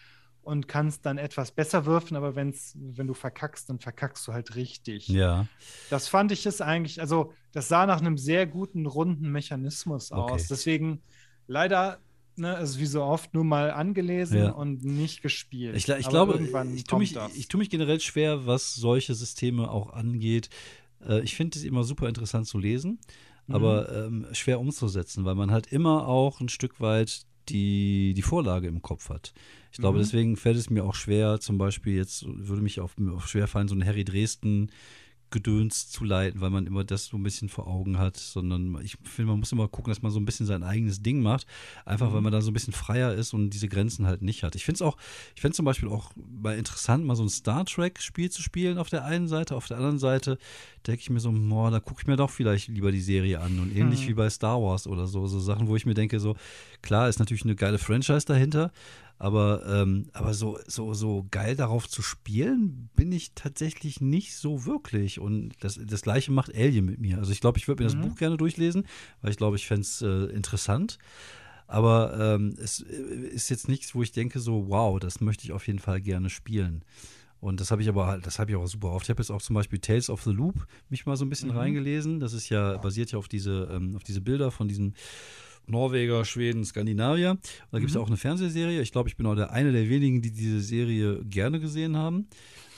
und 0.43 0.69
kannst 0.69 1.05
dann 1.07 1.19
etwas 1.19 1.53
besser 1.53 1.85
würfen, 1.87 2.17
aber 2.17 2.35
wenn's, 2.35 2.75
wenn 2.81 3.07
du 3.07 3.15
verkackst, 3.15 3.69
dann 3.69 3.79
verkackst 3.79 4.27
du 4.27 4.33
halt 4.33 4.55
richtig. 4.57 5.09
Ja. 5.09 5.47
Das 5.91 6.09
fand 6.09 6.33
ich 6.33 6.47
es 6.47 6.61
eigentlich, 6.61 7.01
also 7.01 7.33
das 7.53 7.69
sah 7.69 7.87
nach 7.87 8.01
einem 8.01 8.17
sehr 8.17 8.47
guten, 8.47 8.87
runden 8.87 9.31
Mechanismus 9.31 10.11
Okay. 10.11 10.33
aus. 10.35 10.49
Deswegen 10.49 11.03
leider 11.47 12.01
ne, 12.37 12.55
also 12.57 12.79
wie 12.79 12.87
so 12.87 13.03
oft 13.03 13.35
nur 13.35 13.45
mal 13.45 13.71
angelesen 13.71 14.39
ja. 14.39 14.51
und 14.51 14.85
nicht 14.85 15.23
gespielt. 15.23 15.77
Ich, 15.77 15.89
ich 15.89 16.09
glaube, 16.09 16.41
ich 16.75 16.85
tue, 16.85 16.99
mich, 16.99 17.17
ich 17.35 17.49
tue 17.49 17.59
mich 17.59 17.71
generell 17.71 18.01
schwer, 18.01 18.47
was 18.47 18.75
solche 18.75 19.15
Systeme 19.15 19.71
auch 19.71 19.93
angeht. 19.93 20.51
Äh, 21.07 21.21
ich 21.21 21.37
finde 21.37 21.59
es 21.59 21.65
immer 21.65 21.85
super 21.85 22.09
interessant 22.09 22.47
zu 22.47 22.59
lesen, 22.59 22.99
mhm. 23.47 23.55
aber 23.55 24.07
ähm, 24.07 24.27
schwer 24.33 24.61
umzusetzen, 24.61 25.25
weil 25.25 25.35
man 25.35 25.51
halt 25.51 25.67
immer 25.69 26.07
auch 26.07 26.41
ein 26.41 26.49
Stück 26.49 26.81
weit 26.81 27.27
die, 27.49 28.15
die 28.15 28.23
Vorlage 28.23 28.69
im 28.69 28.83
Kopf 28.83 29.09
hat. 29.09 29.33
Ich 29.73 29.79
glaube, 29.79 29.99
mhm. 29.99 30.03
deswegen 30.03 30.37
fällt 30.37 30.57
es 30.57 30.71
mir 30.71 30.85
auch 30.85 30.95
schwer, 30.95 31.41
zum 31.41 31.59
Beispiel 31.59 31.97
jetzt 31.97 32.25
würde 32.27 32.63
mich 32.63 32.81
auf, 32.81 32.97
auf 33.13 33.29
schwer 33.29 33.49
fallen, 33.49 33.69
so 33.69 33.75
ein 33.75 33.85
Harry 33.85 34.05
Dresden 34.05 34.71
Gedöns 35.31 35.89
zu 35.89 36.05
leiten, 36.05 36.41
weil 36.41 36.51
man 36.51 36.67
immer 36.67 36.85
das 36.85 37.07
so 37.07 37.17
ein 37.17 37.23
bisschen 37.23 37.49
vor 37.49 37.67
Augen 37.67 37.99
hat, 37.99 38.17
sondern 38.17 38.81
ich 38.83 38.97
finde, 39.03 39.31
man 39.31 39.41
muss 39.41 39.53
immer 39.53 39.69
gucken, 39.69 39.91
dass 39.91 40.03
man 40.03 40.13
so 40.13 40.19
ein 40.19 40.25
bisschen 40.25 40.47
sein 40.47 40.63
eigenes 40.63 41.03
Ding 41.03 41.23
macht, 41.23 41.47
einfach 41.85 42.11
mhm. 42.11 42.15
weil 42.15 42.21
man 42.23 42.33
da 42.33 42.41
so 42.41 42.51
ein 42.51 42.55
bisschen 42.55 42.73
freier 42.73 43.15
ist 43.15 43.33
und 43.35 43.51
diese 43.51 43.69
Grenzen 43.69 44.07
halt 44.07 44.23
nicht 44.23 44.43
hat. 44.43 44.55
Ich 44.55 44.65
finde 44.65 44.77
es 44.77 44.83
auch, 44.83 44.97
ich 45.35 45.41
finde 45.41 45.57
zum 45.57 45.65
Beispiel 45.65 45.89
auch 45.89 46.11
mal 46.17 46.57
interessant, 46.57 47.05
mal 47.05 47.17
so 47.17 47.23
ein 47.23 47.29
Star 47.29 47.65
Trek-Spiel 47.65 48.31
zu 48.31 48.43
spielen 48.43 48.79
auf 48.79 48.89
der 48.89 49.05
einen 49.05 49.29
Seite, 49.29 49.57
auf 49.57 49.67
der 49.67 49.77
anderen 49.77 49.99
Seite 49.99 50.39
denke 50.87 51.01
ich 51.03 51.11
mir 51.11 51.21
so, 51.21 51.31
boah, 51.33 51.71
da 51.71 51.81
gucke 51.81 52.03
ich 52.03 52.07
mir 52.07 52.17
doch 52.17 52.31
vielleicht 52.31 52.69
lieber 52.69 52.93
die 52.93 53.01
Serie 53.01 53.41
an 53.41 53.59
und 53.61 53.75
ähnlich 53.75 54.05
mhm. 54.05 54.09
wie 54.09 54.15
bei 54.15 54.31
Star 54.31 54.61
Wars 54.61 54.87
oder 54.87 55.07
so, 55.07 55.27
so 55.27 55.41
Sachen, 55.41 55.69
wo 55.69 55.77
ich 55.77 55.87
mir 55.87 55.95
denke, 55.95 56.21
so, 56.21 56.37
klar, 56.83 57.09
ist 57.09 57.19
natürlich 57.19 57.45
eine 57.45 57.57
geile 57.57 57.79
Franchise 57.79 58.27
dahinter, 58.27 58.73
aber, 59.21 59.67
ähm, 59.67 60.07
aber 60.15 60.33
so, 60.33 60.59
so, 60.67 60.95
so 60.95 61.27
geil 61.31 61.55
darauf 61.55 61.87
zu 61.87 62.01
spielen, 62.01 62.89
bin 62.97 63.13
ich 63.13 63.35
tatsächlich 63.35 64.01
nicht 64.01 64.35
so 64.35 64.65
wirklich. 64.65 65.21
Und 65.21 65.53
das, 65.61 65.79
das 65.79 66.01
gleiche 66.01 66.33
macht 66.33 66.55
Alien 66.55 66.87
mit 66.87 67.01
mir. 67.01 67.19
Also 67.19 67.31
ich 67.31 67.43
glaube, 67.43 67.59
ich 67.59 67.69
würde 67.69 67.85
mir 67.85 67.91
mhm. 67.91 68.01
das 68.01 68.09
Buch 68.09 68.17
gerne 68.17 68.39
durchlesen, 68.39 68.87
weil 69.21 69.31
ich 69.31 69.37
glaube, 69.37 69.57
ich 69.57 69.67
fände 69.67 69.83
es 69.83 70.01
äh, 70.01 70.35
interessant. 70.35 70.97
Aber 71.67 72.19
ähm, 72.19 72.55
es 72.59 72.81
äh, 72.81 72.95
ist 72.95 73.51
jetzt 73.51 73.69
nichts, 73.69 73.95
wo 73.95 74.03
ich 74.03 74.13
denke, 74.13 74.41
so, 74.41 74.69
wow, 74.69 74.99
das 74.99 75.21
möchte 75.21 75.45
ich 75.45 75.53
auf 75.53 75.67
jeden 75.67 75.81
Fall 75.81 76.01
gerne 76.01 76.31
spielen. 76.31 76.83
Und 77.41 77.61
das 77.61 77.71
habe 77.71 77.83
ich 77.83 77.91
aber 77.91 78.07
halt, 78.07 78.27
das 78.27 78.39
habe 78.39 78.51
ich 78.51 78.57
auch 78.57 78.67
super 78.67 78.89
oft. 78.89 79.05
Ich 79.05 79.11
habe 79.11 79.21
jetzt 79.21 79.31
auch 79.31 79.43
zum 79.43 79.53
Beispiel 79.53 79.81
Tales 79.81 80.09
of 80.09 80.23
the 80.23 80.31
Loop 80.31 80.67
mich 80.89 81.05
mal 81.05 81.19
so 81.19 81.27
ein 81.27 81.29
bisschen 81.29 81.51
mhm. 81.51 81.59
reingelesen. 81.59 82.21
Das 82.21 82.33
ist 82.33 82.49
ja, 82.49 82.79
basiert 82.79 83.13
ja 83.13 83.19
auf 83.19 83.29
diese, 83.29 83.69
ähm, 83.71 83.97
auf 83.97 84.03
diese 84.03 84.23
Bilder 84.23 84.51
von 84.51 84.67
diesen 84.67 84.95
Norweger, 85.71 86.25
Schweden, 86.25 86.65
Skandinavier. 86.65 87.31
Und 87.31 87.41
da 87.71 87.79
gibt 87.79 87.91
es 87.91 87.97
mhm. 87.97 88.03
auch 88.03 88.09
eine 88.09 88.17
Fernsehserie. 88.17 88.81
Ich 88.81 88.93
glaube, 88.93 89.09
ich 89.09 89.17
bin 89.17 89.27
auch 89.27 89.35
der 89.35 89.53
eine 89.53 89.73
der 89.73 89.89
wenigen, 89.89 90.23
die 90.23 90.31
diese 90.31 90.61
Serie 90.61 91.25
gerne 91.25 91.61
gesehen 91.61 91.97
haben. 91.97 92.29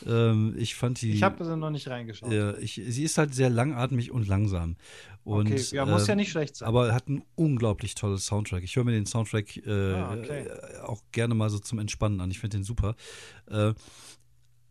Ähm, 0.06 0.54
ich 0.58 0.74
fand 0.74 1.00
die. 1.00 1.12
Ich 1.12 1.22
habe 1.22 1.44
sie 1.44 1.56
noch 1.56 1.70
nicht 1.70 1.88
reingeschaut. 1.88 2.32
Äh, 2.32 2.58
ich, 2.60 2.80
sie 2.84 3.04
ist 3.04 3.18
halt 3.18 3.34
sehr 3.34 3.50
langatmig 3.50 4.10
und 4.10 4.26
langsam. 4.26 4.76
Und, 5.24 5.46
okay, 5.46 5.62
ja, 5.70 5.86
muss 5.86 6.04
äh, 6.04 6.08
ja 6.08 6.14
nicht 6.16 6.30
schlecht 6.30 6.56
sein. 6.56 6.68
Aber 6.68 6.92
hat 6.92 7.06
einen 7.06 7.22
unglaublich 7.36 7.94
tolles 7.94 8.26
Soundtrack. 8.26 8.64
Ich 8.64 8.74
höre 8.74 8.84
mir 8.84 8.92
den 8.92 9.06
Soundtrack 9.06 9.56
äh, 9.64 9.92
ah, 9.92 10.14
okay. 10.14 10.46
auch 10.82 11.02
gerne 11.12 11.34
mal 11.34 11.50
so 11.50 11.58
zum 11.58 11.78
Entspannen 11.78 12.20
an. 12.20 12.30
Ich 12.30 12.40
finde 12.40 12.58
den 12.58 12.64
super. 12.64 12.96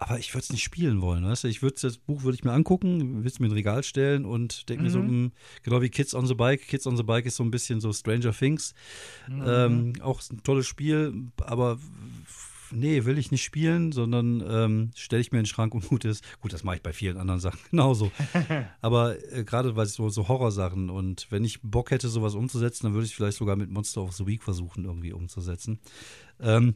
Aber 0.03 0.17
ich 0.17 0.33
würde 0.33 0.41
es 0.41 0.51
nicht 0.51 0.63
spielen 0.63 0.99
wollen, 0.99 1.23
weißt 1.23 1.43
du? 1.43 1.47
Ich 1.47 1.61
würde 1.61 1.77
das 1.79 1.99
Buch 1.99 2.23
würde 2.23 2.33
ich 2.33 2.43
mir 2.43 2.53
angucken, 2.53 3.17
würde 3.17 3.27
es 3.27 3.39
mir 3.39 3.45
in 3.45 3.51
Regal 3.51 3.83
stellen 3.83 4.25
und 4.25 4.67
denke 4.67 4.81
mhm. 4.81 4.85
mir 4.87 4.91
so, 4.91 4.99
mh, 4.99 5.07
hm, 5.07 5.31
genau 5.61 5.81
wie 5.83 5.89
Kids 5.89 6.15
on 6.15 6.25
the 6.25 6.33
Bike. 6.33 6.67
Kids 6.67 6.87
on 6.87 6.97
the 6.97 7.03
Bike 7.03 7.27
ist 7.27 7.35
so 7.35 7.43
ein 7.43 7.51
bisschen 7.51 7.79
so 7.79 7.93
Stranger 7.93 8.33
Things. 8.33 8.73
Mhm. 9.29 9.43
Ähm, 9.45 9.93
auch 10.01 10.19
ein 10.31 10.41
tolles 10.41 10.65
Spiel, 10.65 11.27
aber 11.41 11.77
nee, 12.71 13.05
will 13.05 13.19
ich 13.19 13.29
nicht 13.29 13.43
spielen, 13.43 13.91
sondern 13.91 14.43
ähm, 14.49 14.89
stelle 14.95 15.21
ich 15.21 15.31
mir 15.31 15.37
in 15.37 15.43
den 15.43 15.49
Schrank 15.49 15.75
und 15.75 15.87
gut 15.89 16.03
ist. 16.03 16.23
Gut, 16.41 16.51
das 16.51 16.63
mache 16.63 16.77
ich 16.77 16.81
bei 16.81 16.93
vielen 16.93 17.17
anderen 17.17 17.39
Sachen 17.39 17.59
genauso. 17.69 18.11
aber 18.81 19.17
äh, 19.31 19.43
gerade 19.43 19.75
weil 19.75 19.85
es 19.85 19.93
so, 19.93 20.09
so 20.09 20.27
Horrorsachen 20.27 20.89
und 20.89 21.27
wenn 21.29 21.43
ich 21.43 21.61
Bock 21.61 21.91
hätte, 21.91 22.09
sowas 22.09 22.33
umzusetzen, 22.33 22.87
dann 22.87 22.93
würde 22.95 23.05
ich 23.05 23.15
vielleicht 23.15 23.37
sogar 23.37 23.55
mit 23.55 23.69
Monster 23.69 24.01
of 24.01 24.13
the 24.13 24.25
Week 24.25 24.41
versuchen, 24.41 24.85
irgendwie 24.85 25.13
umzusetzen. 25.13 25.79
Ähm, 26.39 26.73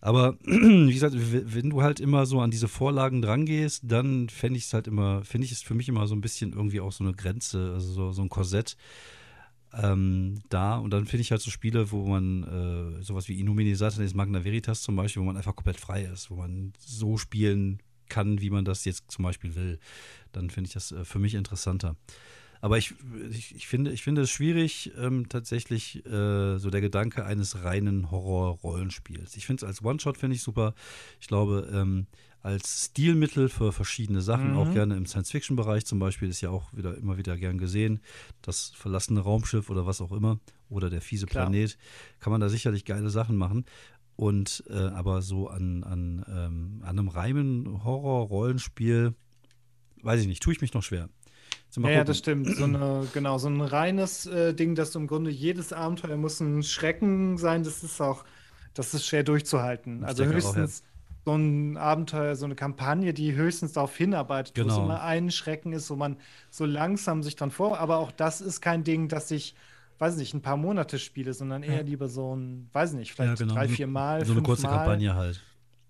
aber 0.00 0.36
wie 0.44 0.92
gesagt, 0.92 1.14
wenn 1.16 1.70
du 1.70 1.82
halt 1.82 2.00
immer 2.00 2.26
so 2.26 2.40
an 2.40 2.50
diese 2.50 2.68
Vorlagen 2.68 3.22
drangehst, 3.22 3.82
dann 3.84 4.28
fände 4.28 4.58
ich 4.58 4.64
es 4.64 4.74
halt 4.74 4.86
immer, 4.86 5.24
finde 5.24 5.46
ich 5.46 5.52
es 5.52 5.62
für 5.62 5.74
mich 5.74 5.88
immer 5.88 6.06
so 6.06 6.14
ein 6.14 6.20
bisschen 6.20 6.52
irgendwie 6.52 6.80
auch 6.80 6.92
so 6.92 7.04
eine 7.04 7.14
Grenze, 7.14 7.72
also 7.74 7.92
so, 7.92 8.12
so 8.12 8.22
ein 8.22 8.28
Korsett 8.28 8.76
ähm, 9.72 10.40
da. 10.48 10.76
Und 10.76 10.90
dann 10.90 11.06
finde 11.06 11.22
ich 11.22 11.30
halt 11.30 11.40
so 11.40 11.50
Spiele, 11.50 11.90
wo 11.90 12.06
man 12.06 12.44
äh, 12.44 13.02
sowas 13.02 13.28
wie 13.28 13.40
Inumini 13.40 13.74
Satanis 13.74 14.14
Magna 14.14 14.44
Veritas 14.44 14.82
zum 14.82 14.96
Beispiel, 14.96 15.22
wo 15.22 15.26
man 15.26 15.36
einfach 15.36 15.56
komplett 15.56 15.80
frei 15.80 16.04
ist, 16.04 16.30
wo 16.30 16.36
man 16.36 16.72
so 16.78 17.16
spielen 17.16 17.80
kann, 18.08 18.40
wie 18.40 18.50
man 18.50 18.64
das 18.64 18.84
jetzt 18.84 19.10
zum 19.10 19.24
Beispiel 19.24 19.54
will. 19.54 19.78
Dann 20.32 20.50
finde 20.50 20.68
ich 20.68 20.74
das 20.74 20.92
äh, 20.92 21.04
für 21.04 21.18
mich 21.18 21.34
interessanter. 21.34 21.96
Aber 22.60 22.78
ich, 22.78 22.94
ich, 23.30 23.54
ich, 23.54 23.66
finde, 23.66 23.92
ich 23.92 24.02
finde 24.02 24.22
es 24.22 24.30
schwierig, 24.30 24.92
ähm, 24.98 25.28
tatsächlich 25.28 26.04
äh, 26.06 26.58
so 26.58 26.70
der 26.70 26.80
Gedanke 26.80 27.24
eines 27.24 27.62
reinen 27.62 28.10
Horror-Rollenspiels. 28.10 29.36
Ich 29.36 29.46
finde 29.46 29.64
es 29.64 29.68
als 29.68 29.84
One-Shot 29.84 30.18
finde 30.18 30.36
ich 30.36 30.42
super. 30.42 30.74
Ich 31.20 31.28
glaube, 31.28 31.70
ähm, 31.72 32.06
als 32.42 32.86
Stilmittel 32.86 33.48
für 33.48 33.72
verschiedene 33.72 34.20
Sachen, 34.20 34.52
mhm. 34.52 34.58
auch 34.58 34.72
gerne 34.72 34.96
im 34.96 35.06
Science-Fiction-Bereich 35.06 35.84
zum 35.84 35.98
Beispiel, 35.98 36.28
ist 36.28 36.40
ja 36.40 36.50
auch 36.50 36.72
wieder 36.72 36.96
immer 36.96 37.18
wieder 37.18 37.36
gern 37.36 37.58
gesehen. 37.58 38.00
Das 38.42 38.70
verlassene 38.74 39.20
Raumschiff 39.20 39.70
oder 39.70 39.86
was 39.86 40.00
auch 40.00 40.12
immer 40.12 40.38
oder 40.68 40.90
der 40.90 41.00
fiese 41.00 41.26
Klar. 41.26 41.46
Planet, 41.46 41.76
kann 42.20 42.30
man 42.30 42.40
da 42.40 42.48
sicherlich 42.48 42.84
geile 42.84 43.10
Sachen 43.10 43.36
machen. 43.36 43.64
Und 44.16 44.64
äh, 44.68 44.74
aber 44.74 45.22
so 45.22 45.48
an, 45.48 45.84
an, 45.84 46.24
ähm, 46.28 46.80
an 46.82 46.98
einem 46.98 47.08
reinen 47.08 47.84
Horror-Rollenspiel, 47.84 49.14
weiß 50.02 50.20
ich 50.20 50.26
nicht, 50.26 50.42
tue 50.42 50.52
ich 50.52 50.60
mich 50.60 50.74
noch 50.74 50.82
schwer. 50.82 51.08
Ja, 51.76 51.90
ja, 51.90 52.04
das 52.04 52.18
stimmt. 52.18 52.48
So 52.56 52.64
eine, 52.64 53.06
genau, 53.14 53.38
so 53.38 53.48
ein 53.48 53.60
reines 53.60 54.26
äh, 54.26 54.54
Ding, 54.54 54.74
dass 54.74 54.92
du 54.92 54.98
im 54.98 55.06
Grunde 55.06 55.30
jedes 55.30 55.72
Abenteuer 55.72 56.16
muss 56.16 56.40
ein 56.40 56.62
Schrecken 56.62 57.38
sein, 57.38 57.64
das 57.64 57.82
ist 57.82 58.00
auch, 58.00 58.24
das 58.74 58.94
ist 58.94 59.06
schwer 59.06 59.22
durchzuhalten. 59.22 60.00
Ich 60.00 60.08
also 60.08 60.24
höchstens 60.24 60.82
so 61.24 61.34
ein 61.34 61.76
Abenteuer, 61.76 62.36
so 62.36 62.46
eine 62.46 62.54
Kampagne, 62.54 63.12
die 63.12 63.34
höchstens 63.34 63.74
darauf 63.74 63.94
hinarbeitet, 63.94 64.54
genau. 64.54 64.68
wo 64.68 64.78
es 64.78 64.84
immer 64.84 65.02
ein 65.02 65.30
Schrecken 65.30 65.72
ist, 65.72 65.90
wo 65.90 65.96
man 65.96 66.16
so 66.50 66.64
langsam 66.64 67.22
sich 67.22 67.36
dann 67.36 67.50
vor. 67.50 67.78
Aber 67.80 67.98
auch 67.98 68.12
das 68.12 68.40
ist 68.40 68.62
kein 68.62 68.82
Ding, 68.82 69.08
das 69.08 69.30
ich 69.30 69.54
weiß 69.98 70.16
nicht, 70.16 70.32
ein 70.32 70.42
paar 70.42 70.56
Monate 70.56 70.98
spiele, 70.98 71.34
sondern 71.34 71.62
eher 71.62 71.76
ja. 71.76 71.82
lieber 71.82 72.08
so 72.08 72.34
ein, 72.34 72.70
weiß 72.72 72.94
nicht, 72.94 73.12
vielleicht 73.12 73.40
ja, 73.40 73.46
genau. 73.46 73.54
drei, 73.54 73.68
vier 73.68 73.86
Mal. 73.86 74.24
So 74.24 74.32
eine 74.32 74.42
kurze 74.42 74.62
Mal. 74.62 74.76
Kampagne 74.76 75.14
halt. 75.14 75.42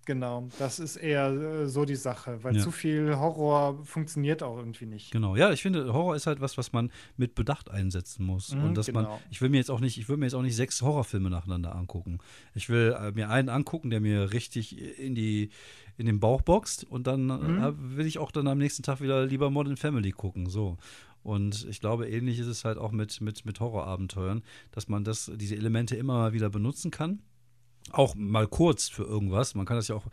Genau, 0.08 0.48
das 0.58 0.78
ist 0.78 0.96
eher 0.96 1.28
äh, 1.28 1.68
so 1.68 1.84
die 1.84 1.94
Sache, 1.94 2.42
weil 2.42 2.56
ja. 2.56 2.62
zu 2.62 2.70
viel 2.70 3.18
Horror 3.18 3.84
funktioniert 3.84 4.42
auch 4.42 4.56
irgendwie 4.56 4.86
nicht. 4.86 5.10
Genau, 5.10 5.36
ja, 5.36 5.52
ich 5.52 5.60
finde, 5.60 5.92
Horror 5.92 6.16
ist 6.16 6.26
halt 6.26 6.40
was, 6.40 6.56
was 6.56 6.72
man 6.72 6.90
mit 7.18 7.34
Bedacht 7.34 7.70
einsetzen 7.70 8.24
muss. 8.24 8.54
Mhm, 8.54 8.64
und 8.64 8.74
dass 8.78 8.86
genau. 8.86 9.02
man, 9.02 9.20
ich 9.30 9.42
will 9.42 9.50
mir 9.50 9.58
jetzt 9.58 9.70
auch 9.70 9.80
nicht, 9.80 9.98
ich 9.98 10.08
will 10.08 10.16
mir 10.16 10.24
jetzt 10.24 10.32
auch 10.32 10.40
nicht 10.40 10.56
sechs 10.56 10.80
Horrorfilme 10.80 11.28
nacheinander 11.28 11.76
angucken. 11.76 12.20
Ich 12.54 12.70
will 12.70 12.96
äh, 12.98 13.12
mir 13.12 13.28
einen 13.28 13.50
angucken, 13.50 13.90
der 13.90 14.00
mir 14.00 14.32
richtig 14.32 14.98
in 14.98 15.14
die, 15.14 15.50
in 15.98 16.06
den 16.06 16.20
Bauch 16.20 16.40
boxt 16.40 16.84
und 16.84 17.06
dann 17.06 17.28
äh, 17.28 17.34
mhm. 17.72 17.98
will 17.98 18.06
ich 18.06 18.16
auch 18.16 18.30
dann 18.30 18.46
am 18.46 18.56
nächsten 18.56 18.82
Tag 18.82 19.02
wieder 19.02 19.26
lieber 19.26 19.50
Modern 19.50 19.76
Family 19.76 20.12
gucken. 20.12 20.48
So. 20.48 20.78
Und 21.22 21.66
ich 21.68 21.80
glaube, 21.80 22.08
ähnlich 22.08 22.38
ist 22.38 22.46
es 22.46 22.64
halt 22.64 22.78
auch 22.78 22.92
mit, 22.92 23.20
mit, 23.20 23.44
mit 23.44 23.60
Horrorabenteuern, 23.60 24.42
dass 24.70 24.88
man 24.88 25.04
das, 25.04 25.30
diese 25.34 25.54
Elemente 25.54 25.96
immer 25.96 26.14
mal 26.14 26.32
wieder 26.32 26.48
benutzen 26.48 26.90
kann 26.90 27.20
auch 27.92 28.14
mal 28.14 28.46
kurz 28.46 28.88
für 28.88 29.04
irgendwas. 29.04 29.54
Man 29.54 29.66
kann 29.66 29.76
das 29.76 29.88
ja 29.88 29.94
auch 29.94 30.06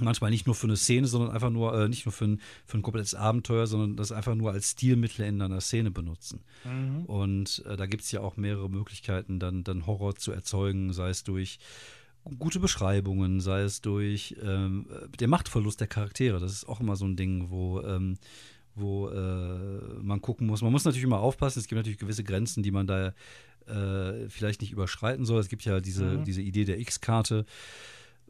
manchmal 0.00 0.30
nicht 0.30 0.46
nur 0.46 0.54
für 0.54 0.66
eine 0.66 0.76
Szene, 0.76 1.06
sondern 1.06 1.30
einfach 1.30 1.50
nur, 1.50 1.74
äh, 1.74 1.88
nicht 1.88 2.06
nur 2.06 2.12
für 2.12 2.26
ein, 2.26 2.40
für 2.66 2.78
ein 2.78 2.82
komplettes 2.82 3.14
Abenteuer, 3.14 3.66
sondern 3.66 3.96
das 3.96 4.12
einfach 4.12 4.34
nur 4.34 4.52
als 4.52 4.72
Stilmittel 4.72 5.26
in 5.26 5.42
einer 5.42 5.60
Szene 5.60 5.90
benutzen. 5.90 6.40
Mhm. 6.64 7.04
Und 7.06 7.64
äh, 7.66 7.76
da 7.76 7.86
gibt 7.86 8.04
es 8.04 8.12
ja 8.12 8.20
auch 8.20 8.36
mehrere 8.36 8.68
Möglichkeiten, 8.68 9.38
dann, 9.38 9.64
dann 9.64 9.86
Horror 9.86 10.16
zu 10.16 10.32
erzeugen, 10.32 10.92
sei 10.92 11.10
es 11.10 11.24
durch 11.24 11.58
gute 12.38 12.60
Beschreibungen, 12.60 13.40
sei 13.40 13.62
es 13.62 13.80
durch 13.80 14.36
ähm, 14.42 14.86
der 15.18 15.28
Machtverlust 15.28 15.80
der 15.80 15.86
Charaktere. 15.86 16.40
Das 16.40 16.52
ist 16.52 16.68
auch 16.68 16.80
immer 16.80 16.96
so 16.96 17.06
ein 17.06 17.16
Ding, 17.16 17.50
wo, 17.50 17.80
ähm, 17.80 18.18
wo 18.74 19.08
äh, 19.08 20.02
man 20.02 20.20
gucken 20.20 20.46
muss. 20.46 20.62
Man 20.62 20.72
muss 20.72 20.84
natürlich 20.84 21.04
immer 21.04 21.20
aufpassen, 21.20 21.60
es 21.60 21.68
gibt 21.68 21.78
natürlich 21.78 21.98
gewisse 21.98 22.24
Grenzen, 22.24 22.62
die 22.62 22.70
man 22.70 22.86
da 22.86 23.14
äh, 23.68 24.28
vielleicht 24.28 24.60
nicht 24.60 24.72
überschreiten 24.72 25.24
soll. 25.24 25.40
Es 25.40 25.48
gibt 25.48 25.64
ja 25.64 25.80
diese, 25.80 26.04
mhm. 26.04 26.24
diese 26.24 26.42
Idee 26.42 26.64
der 26.64 26.78
X-Karte, 26.80 27.44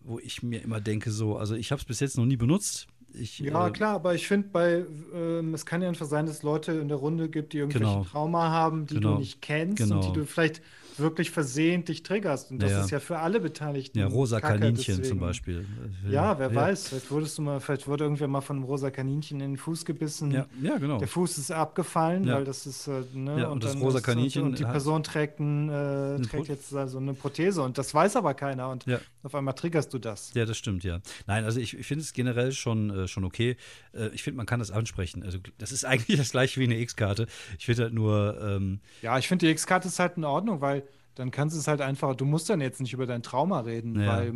wo 0.03 0.19
ich 0.19 0.43
mir 0.43 0.63
immer 0.63 0.81
denke, 0.81 1.11
so, 1.11 1.37
also 1.37 1.55
ich 1.55 1.71
habe 1.71 1.81
es 1.81 1.85
bis 1.85 2.01
jetzt 2.01 2.17
noch 2.17 2.27
nie 2.27 2.37
benutzt. 2.37 2.87
Ich, 3.15 3.39
ja, 3.39 3.67
äh, 3.67 3.71
klar, 3.71 3.95
aber 3.95 4.15
ich 4.15 4.29
finde, 4.29 4.49
bei 4.49 4.85
ähm, 5.15 5.55
es 5.55 5.65
kann 5.65 5.81
ja 5.83 5.89
einfach 5.89 6.07
sein, 6.07 6.27
dass 6.27 6.37
es 6.37 6.43
Leute 6.43 6.73
in 6.73 6.89
der 6.89 6.99
Runde 6.99 7.29
gibt, 7.29 7.53
die 7.53 7.59
irgendwelche 7.59 7.87
genau. 7.87 8.05
Trauma 8.05 8.51
haben, 8.51 8.87
die 8.87 8.97
genau. 8.97 9.15
du 9.15 9.21
nicht 9.21 9.41
kennst 9.41 9.79
genau. 9.79 9.97
und 9.97 10.03
die 10.03 10.09
genau. 10.09 10.21
du 10.21 10.27
vielleicht 10.27 10.63
wirklich 10.99 11.31
versehentlich 11.31 12.03
triggerst. 12.03 12.51
Und 12.51 12.63
das 12.63 12.71
ja. 12.71 12.81
ist 12.85 12.91
ja 12.91 13.01
für 13.01 13.19
alle 13.19 13.41
Beteiligten. 13.41 13.99
Ja, 13.99 14.07
rosa 14.07 14.41
Kacke, 14.41 14.61
Kaninchen 14.61 14.97
deswegen. 14.97 15.09
zum 15.09 15.21
Beispiel. 15.21 15.67
Ja, 16.09 16.39
wer 16.39 16.49
ja. 16.51 16.55
weiß. 16.55 16.89
Vielleicht 16.89 17.11
wurdest 17.11 17.39
du 17.39 17.43
mal, 17.43 17.61
vielleicht 17.61 17.87
wurde 17.87 18.05
irgendwer 18.05 18.29
mal 18.29 18.41
von 18.41 18.57
einem 18.57 18.65
rosa 18.65 18.91
Kaninchen 18.91 19.41
in 19.41 19.53
den 19.53 19.57
Fuß 19.57 19.85
gebissen. 19.85 20.31
Ja, 20.31 20.47
ja 20.61 20.79
genau. 20.79 20.99
Der 20.99 21.09
Fuß 21.09 21.39
ist 21.39 21.51
abgefallen, 21.51 22.27
weil 22.27 22.45
das 22.45 22.67
ist, 22.67 22.87
äh, 22.87 23.03
ne, 23.15 23.41
ja, 23.41 23.47
und, 23.47 23.53
und 23.53 23.65
das 23.65 23.81
rosa 23.81 24.01
Kaninchen. 24.01 24.43
Und, 24.43 24.49
und 24.51 24.59
die 24.59 24.65
Person 24.65 25.03
trägt, 25.03 25.41
ein, 25.41 25.69
äh, 25.69 26.21
trägt 26.23 26.49
jetzt 26.49 26.75
also 26.75 26.99
eine 26.99 27.15
Prothese 27.15 27.63
und 27.63 27.79
das 27.79 27.93
weiß 27.95 28.17
aber 28.17 28.35
keiner. 28.35 28.71
Und 28.71 28.87
auf 29.29 29.35
einmal 29.35 29.55
triggerst 29.55 29.95
du 29.95 29.99
das. 29.99 30.33
Ja, 30.35 30.45
das 30.45 30.59
stimmt, 30.59 30.85
ja. 30.85 31.01
Nein, 31.27 31.45
also 31.45 31.61
ich, 31.61 31.77
ich 31.79 31.87
finde 31.87 32.03
es 32.03 32.13
generell 32.13 32.53
schon, 32.53 32.91
äh, 32.91 33.09
schon 33.09 33.25
okay. 33.25 33.57
Äh, 33.95 34.09
ich 34.09 34.23
finde, 34.23 34.37
man 34.39 34.47
kann 34.47 34.59
das 34.59 34.71
ansprechen. 34.71 35.23
Also 35.23 35.39
das 35.59 35.71
ist 35.73 35.85
eigentlich 35.87 36.19
das 36.19 36.31
gleiche 36.33 36.61
wie 36.61 36.65
eine 36.65 36.79
X-Karte. 36.79 37.27
Ich 37.59 37.67
finde 37.67 37.85
halt 37.85 37.95
nur. 37.95 38.39
Ähm, 38.43 38.81
ja, 39.03 39.19
ich 39.19 39.29
finde 39.29 39.47
die 39.47 39.53
X-Karte 39.53 39.89
ist 39.89 39.99
halt 39.99 40.17
in 40.17 40.25
Ordnung, 40.25 40.61
weil 40.61 40.83
dann 41.15 41.31
kannst 41.33 41.57
du 41.57 41.61
es 41.61 41.67
halt 41.67 41.81
einfach, 41.81 42.15
du 42.15 42.25
musst 42.25 42.49
dann 42.49 42.61
jetzt 42.61 42.81
nicht 42.81 42.93
über 42.93 43.05
dein 43.07 43.23
Trauma 43.25 43.61
reden, 43.61 44.01
Ja. 44.01 44.19
weil 44.19 44.33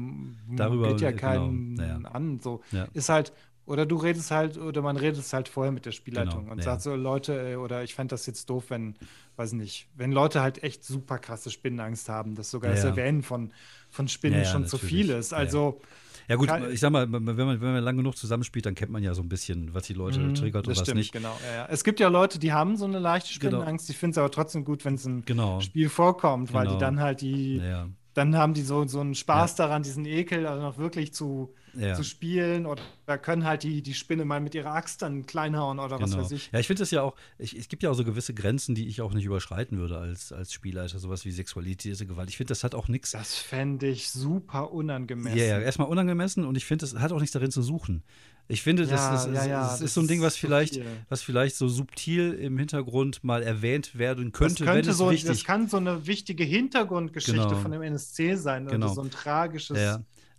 Darüber- 0.57 0.89
geht 0.89 1.01
ja 1.01 1.11
genau, 1.13 1.21
keinen 1.23 1.77
ja. 1.79 1.97
an. 2.11 2.41
So 2.41 2.61
Ja. 2.73 2.87
ist 2.93 3.09
halt, 3.09 3.33
oder 3.67 3.87
du 3.87 3.97
redest 3.97 4.31
halt, 4.31 4.59
oder 4.59 4.83
man 4.83 4.97
redet 4.97 5.21
es 5.21 5.33
halt 5.33 5.49
vorher 5.49 5.73
mit 5.73 5.87
der 5.87 5.93
Spielleitung 5.93 6.45
Genau, 6.45 6.53
und 6.53 6.63
ja. 6.65 6.65
sagt 6.65 6.83
so, 6.83 6.95
Leute, 6.97 7.59
oder 7.59 7.83
ich 7.85 7.95
fände 7.95 8.13
das 8.13 8.27
jetzt 8.27 8.51
doof, 8.51 8.67
wenn, 8.71 8.97
weiß 9.37 9.53
nicht, 9.53 9.89
wenn 9.95 10.13
Leute 10.13 10.43
halt 10.43 10.63
echt 10.63 10.85
super 10.85 11.19
krasse 11.19 11.51
Spinnenangst 11.51 12.09
haben, 12.09 12.35
dass 12.35 12.51
sogar 12.51 12.71
das 12.71 12.83
Ja. 12.83 12.91
Erwähnen 12.91 13.23
von, 13.23 13.53
von 13.89 14.09
Spinnen 14.09 14.45
schon 14.45 14.67
zu 14.67 14.79
viel 14.79 15.11
ist. 15.11 15.33
Ja, 15.33 15.39
Also, 15.39 15.81
Ja 16.29 16.37
gut, 16.37 16.51
ich 16.73 16.81
sag 16.81 16.91
mal, 16.93 17.11
wenn 17.13 17.25
man, 17.25 17.37
wenn 17.39 17.61
man 17.61 17.85
lange 17.85 17.99
genug 17.99 18.17
zusammenspielt, 18.17 18.67
dann 18.67 18.75
kennt 18.75 18.93
man 18.93 19.03
ja 19.03 19.15
so 19.15 19.23
ein 19.23 19.29
bisschen, 19.29 19.75
was 19.75 19.85
die 19.87 19.95
Leute 19.95 20.21
Mhm, 20.21 20.35
triggert 20.35 20.69
und 20.69 20.71
das 20.71 20.79
was 20.79 20.89
stimmt, 20.89 20.99
nicht. 20.99 21.13
genau. 21.13 21.41
Ja, 21.41 21.53
ja. 21.53 21.67
Es 21.69 21.85
gibt 21.85 22.01
ja 22.01 22.09
Leute, 22.09 22.39
die 22.39 22.53
haben 22.53 22.77
so 22.77 22.85
eine 22.85 22.99
leichte 22.99 23.33
Genau. 23.33 23.59
Spinnenangst, 23.59 23.89
die 23.89 23.95
finden 23.95 24.13
es 24.13 24.19
aber 24.19 24.31
trotzdem 24.31 24.65
gut, 24.65 24.85
wenn 24.85 24.95
es 24.95 25.05
ein 25.05 25.25
Genau. 25.27 25.61
Spiel 25.61 25.89
vorkommt, 25.89 26.53
weil 26.55 26.67
Genau. 26.67 26.73
die 26.73 26.79
dann 26.79 27.01
halt 27.01 27.21
die, 27.21 27.59
Ja, 27.59 27.89
dann 28.15 28.37
haben 28.37 28.55
die 28.55 28.63
so, 28.63 28.87
so 28.87 29.01
einen 29.01 29.15
Spaß 29.15 29.55
daran, 29.55 29.83
diesen 29.83 30.05
Ekel 30.05 30.47
also 30.47 30.63
noch 30.63 30.79
wirklich 30.79 31.15
zu, 31.15 31.55
ja. 31.75 31.95
zu 31.95 32.05
spielen 32.05 32.67
oder 32.67 32.83
können 33.19 33.45
halt 33.45 33.63
die, 33.63 33.83
die 33.83 33.95
Spinne 33.95 34.25
mal 34.25 34.41
mit 34.41 34.55
ihrer 34.55 34.75
Axt 34.75 35.03
dann 35.03 35.25
klein 35.27 35.57
hauen 35.57 35.79
oder 35.79 36.01
was 36.01 36.11
Genau. 36.11 36.23
weiß 36.23 36.33
ich. 36.33 36.51
Ja, 36.53 36.59
ich 36.59 36.67
finde 36.67 36.83
es 36.83 36.91
ja 36.91 37.03
auch, 37.03 37.15
ich, 37.39 37.57
es 37.57 37.69
gibt 37.69 37.83
ja 37.83 37.91
auch 37.91 37.95
so 37.95 38.05
gewisse 38.05 38.35
Grenzen, 38.35 38.75
die 38.75 38.87
ich 38.87 39.01
auch 39.01 39.15
nicht 39.15 39.25
überschreiten 39.25 39.79
würde 39.79 39.99
als, 39.99 40.33
als 40.33 40.53
Spielleiter, 40.53 40.99
sowas 40.99 41.25
wie 41.25 41.31
Sexualität, 41.31 41.99
Gewalt. 42.07 42.29
Ich 42.29 42.37
finde, 42.37 42.49
das 42.49 42.65
hat 42.65 42.75
auch 42.75 42.89
nichts. 42.89 43.13
Das 43.13 43.37
fände 43.37 43.87
ich 43.87 44.11
super 44.11 44.73
unangemessen. 44.73 45.39
Ja, 45.39 45.45
ja, 45.45 45.61
erstmal 45.61 45.89
unangemessen 45.89 46.45
und 46.45 46.57
ich 46.57 46.65
finde, 46.65 46.85
das 46.87 46.95
hat 46.97 47.13
auch 47.13 47.21
nichts 47.21 47.33
darin 47.33 47.51
zu 47.51 47.63
suchen. 47.63 48.03
Ich 48.49 48.63
finde, 48.63 48.83
das, 48.87 48.91
Ja, 49.01 49.13
das, 49.13 49.27
ja, 49.27 49.33
das, 49.33 49.47
ja, 49.47 49.61
das 49.63 49.71
das 49.73 49.81
ist 49.83 49.95
so 49.95 50.01
ein 50.03 50.09
Ding, 50.09 50.21
was 50.21 50.37
vielleicht, 50.37 50.75
viel. 50.75 50.85
was 51.09 51.23
vielleicht 51.23 51.57
so 51.57 51.69
subtil 51.69 52.35
im 52.35 52.59
Hintergrund 52.59 53.23
mal 53.25 53.43
erwähnt 53.43 53.97
werden 53.99 54.31
Das 54.31 54.39
könnte, 54.39 54.67
wenn 54.67 54.75
könnte 54.75 54.91
es 54.91 54.99
so, 54.99 55.11
das 55.11 55.45
kann 55.45 55.69
so 55.69 55.79
eine 55.79 56.07
wichtige 56.07 56.45
Hintergrundgeschichte 56.45 57.41
Genau. 57.41 57.57
von 57.57 57.71
dem 57.71 57.83
NSC 57.83 58.35
sein 58.37 58.67
Genau. 58.67 58.87
oder 58.87 58.95
so 58.95 59.03
ein 59.03 59.11
tragisches. 59.11 59.79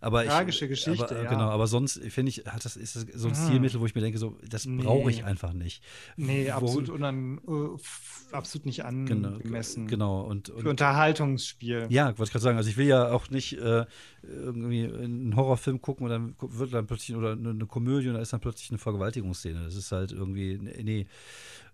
Aber 0.04 0.26
tragische 0.26 0.66
ich, 0.66 0.70
Geschichte, 0.72 1.06
aber, 1.16 1.24
ja. 1.24 1.30
Genau, 1.30 1.50
aber 1.50 1.66
sonst 1.68 2.00
finde 2.10 2.30
ich, 2.30 2.44
hat 2.46 2.64
das 2.66 2.76
ist 2.76 2.96
das 2.96 3.06
so 3.14 3.28
ein 3.30 3.34
Ah. 3.34 3.48
Stilmittel, 3.48 3.80
wo 3.80 3.86
ich 3.86 3.96
mir 3.96 4.02
denke, 4.02 4.18
so, 4.20 4.38
das 4.50 4.68
brauche 4.68 5.10
ich 5.10 5.18
Nee. 5.18 5.24
einfach 5.24 5.54
nicht. 5.54 5.82
Nee, 6.18 6.48
Wo- 6.50 6.52
absolut, 6.66 6.90
unan, 6.90 7.40
äh, 7.48 7.76
f- 7.76 8.26
absolut 8.32 8.66
nicht 8.66 8.78
Genau, 8.78 9.30
angemessen. 9.30 9.88
genau 9.88 10.22
und, 10.22 10.48
Für 10.48 10.54
und 10.56 10.68
Unterhaltungsspiel. 10.68 11.88
ja, 11.90 12.08
wollte 12.18 12.24
ich 12.24 12.32
gerade 12.32 12.44
sagen, 12.44 12.58
also 12.58 12.70
ich 12.70 12.78
will 12.78 12.88
ja 12.88 13.12
auch 13.12 13.30
nicht 13.30 13.54
äh, 13.54 13.86
irgendwie 14.24 14.86
einen 14.86 15.36
Horrorfilm 15.36 15.82
gucken 15.82 16.06
und 16.06 16.10
dann 16.12 16.36
wird 16.40 16.74
dann 16.74 16.86
plötzlich 16.88 17.16
oder 17.16 17.32
eine, 17.34 17.52
eine 17.52 17.66
Komödie 17.66 18.10
und 18.10 18.16
da 18.16 18.22
ist 18.22 18.34
dann 18.34 18.40
plötzlich 18.42 18.70
eine 18.72 18.80
Vergewaltigungsszene. 18.80 19.64
Das 19.64 19.76
ist 19.76 19.92
halt 19.92 20.12
irgendwie 20.12 20.58
nee. 20.58 21.08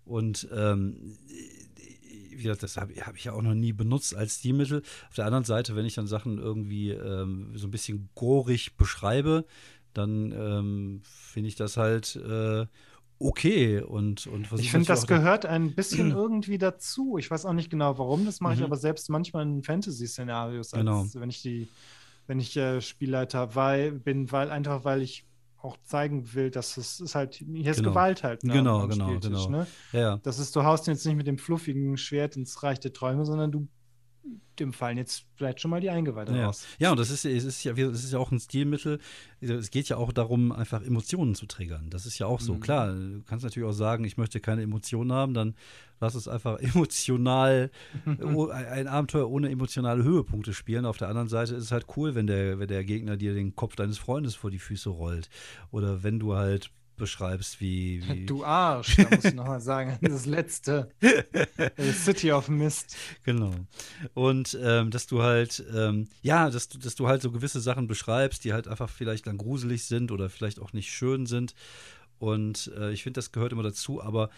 Und 0.04 0.48
ähm, 0.54 0.96
wie 2.30 2.42
gesagt, 2.44 2.62
das 2.62 2.76
habe 2.76 2.94
hab 2.94 3.16
ich 3.16 3.24
ja 3.24 3.32
auch 3.32 3.42
noch 3.42 3.54
nie 3.54 3.72
benutzt 3.72 4.14
als 4.14 4.36
Stilmittel. 4.36 4.82
Auf 5.08 5.14
der 5.14 5.26
anderen 5.26 5.44
Seite, 5.44 5.76
wenn 5.76 5.86
ich 5.86 5.94
dann 5.94 6.06
Sachen 6.06 6.38
irgendwie 6.38 6.90
ähm, 6.90 7.52
so 7.54 7.66
ein 7.66 7.70
bisschen 7.70 8.08
gorig 8.14 8.76
beschreibe, 8.76 9.44
dann 9.94 10.32
ähm, 10.32 11.00
finde 11.04 11.48
ich 11.48 11.56
das 11.56 11.76
halt 11.76 12.16
äh, 12.16 12.66
okay 13.18 13.80
und, 13.80 14.26
und 14.26 14.48
Ich 14.58 14.70
finde, 14.70 14.86
das 14.86 15.06
gehört 15.06 15.44
ein 15.46 15.74
bisschen 15.74 16.10
irgendwie 16.12 16.58
dazu. 16.58 17.18
Ich 17.18 17.30
weiß 17.30 17.44
auch 17.44 17.52
nicht 17.52 17.70
genau, 17.70 17.98
warum. 17.98 18.24
Das 18.24 18.40
mache 18.40 18.54
ich 18.54 18.60
Mhm. 18.60 18.66
aber 18.66 18.76
selbst 18.76 19.10
manchmal 19.10 19.42
in 19.44 19.62
Fantasy-Szenarios, 19.62 20.70
Genau. 20.70 21.06
wenn 21.14 21.28
ich 21.30 21.42
die, 21.42 21.68
wenn 22.26 22.40
ich 22.40 22.56
äh, 22.56 22.80
Spielleiter 22.80 23.54
weil, 23.54 23.92
bin, 23.92 24.30
weil 24.32 24.50
einfach 24.50 24.84
weil 24.84 25.02
ich 25.02 25.24
auch 25.62 25.76
zeigen 25.84 26.32
will, 26.34 26.50
dass 26.50 26.76
es 26.76 27.00
ist 27.00 27.14
halt, 27.14 27.34
hier 27.34 27.70
ist 27.70 27.78
Genau. 27.78 27.90
Gewalt 27.90 28.22
halt. 28.22 28.44
ne, 28.44 28.52
Genau, 28.52 28.86
genau, 28.88 29.18
genau. 29.18 29.48
Ne? 29.48 29.66
Ja. 29.92 30.18
Das 30.22 30.38
ist, 30.38 30.56
du 30.56 30.64
haust 30.64 30.86
jetzt 30.86 31.04
nicht 31.06 31.16
mit 31.16 31.26
dem 31.26 31.38
fluffigen 31.38 31.96
Schwert 31.96 32.36
ins 32.36 32.62
Reich 32.62 32.80
der 32.80 32.92
Träume, 32.92 33.24
sondern 33.26 33.52
du 33.52 33.68
dem 34.58 34.72
fallen 34.74 34.98
jetzt 34.98 35.24
vielleicht 35.34 35.60
schon 35.60 35.70
mal 35.70 35.80
die 35.80 35.88
Eingeweide 35.90 36.36
Ja. 36.36 36.46
raus. 36.46 36.66
ja, 36.78 36.90
und 36.90 37.00
das 37.00 37.10
ist, 37.10 37.24
es 37.24 37.44
ist 37.44 37.64
ja, 37.64 37.72
es 37.72 38.04
ist 38.04 38.12
ja 38.12 38.18
auch 38.18 38.30
ein 38.30 38.38
Stilmittel. 38.38 38.98
Es 39.40 39.70
geht 39.70 39.88
ja 39.88 39.96
auch 39.96 40.12
darum, 40.12 40.52
einfach 40.52 40.82
Emotionen 40.82 41.34
zu 41.34 41.46
triggern. 41.46 41.88
Das 41.88 42.04
ist 42.04 42.18
ja 42.18 42.26
auch 42.26 42.40
so. 42.40 42.54
Mhm. 42.54 42.60
Klar, 42.60 42.92
du 42.92 43.22
kannst 43.26 43.44
natürlich 43.44 43.68
auch 43.68 43.72
sagen, 43.72 44.04
ich 44.04 44.18
möchte 44.18 44.38
keine 44.40 44.62
Emotionen 44.62 45.12
haben, 45.12 45.32
dann 45.32 45.54
lass 46.00 46.14
es 46.14 46.28
einfach 46.28 46.58
emotional, 46.60 47.70
oh, 48.34 48.48
ein 48.48 48.66
ein 48.66 48.86
Abenteuer 48.88 49.30
ohne 49.30 49.50
emotionale 49.50 50.04
Höhepunkte 50.04 50.52
spielen. 50.52 50.84
Auf 50.84 50.98
der 50.98 51.08
anderen 51.08 51.28
Seite 51.28 51.54
ist 51.54 51.64
es 51.64 51.72
halt 51.72 51.86
cool, 51.96 52.14
wenn 52.14 52.26
der, 52.26 52.58
wenn 52.58 52.68
der 52.68 52.84
Gegner 52.84 53.16
dir 53.16 53.32
den 53.32 53.54
Kopf 53.56 53.76
deines 53.76 53.96
Freundes 53.98 54.34
vor 54.34 54.50
die 54.50 54.58
Füße 54.58 54.90
rollt. 54.90 55.30
Oder 55.70 56.02
wenn 56.02 56.18
du 56.18 56.34
halt 56.34 56.70
beschreibst, 57.00 57.60
wie. 57.60 58.06
wie 58.06 58.26
Du 58.26 58.44
Arsch, 58.44 58.96
da 58.96 59.08
muss 59.10 59.24
ich 59.24 59.34
nochmal 59.34 59.60
sagen, 59.60 59.98
das 60.02 60.26
letzte. 60.26 60.92
City 61.92 62.30
of 62.30 62.48
Mist. 62.48 62.96
Genau. 63.24 63.52
Und 64.14 64.56
ähm, 64.62 64.90
dass 64.90 65.08
du 65.08 65.22
halt, 65.22 65.64
ähm, 65.74 66.08
ja, 66.22 66.48
dass 66.50 66.68
du, 66.68 66.78
dass 66.78 66.94
du 66.94 67.08
halt 67.08 67.22
so 67.22 67.32
gewisse 67.32 67.60
Sachen 67.60 67.88
beschreibst, 67.88 68.44
die 68.44 68.52
halt 68.52 68.68
einfach 68.68 68.88
vielleicht 68.88 69.26
dann 69.26 69.38
gruselig 69.38 69.84
sind 69.86 70.12
oder 70.12 70.30
vielleicht 70.30 70.60
auch 70.60 70.72
nicht 70.72 70.92
schön 70.92 71.26
sind. 71.26 71.54
Und 72.20 72.70
äh, 72.78 72.92
ich 72.92 73.02
finde, 73.02 73.18
das 73.18 73.32
gehört 73.32 73.52
immer 73.52 73.62
dazu, 73.62 74.02
aber 74.02 74.30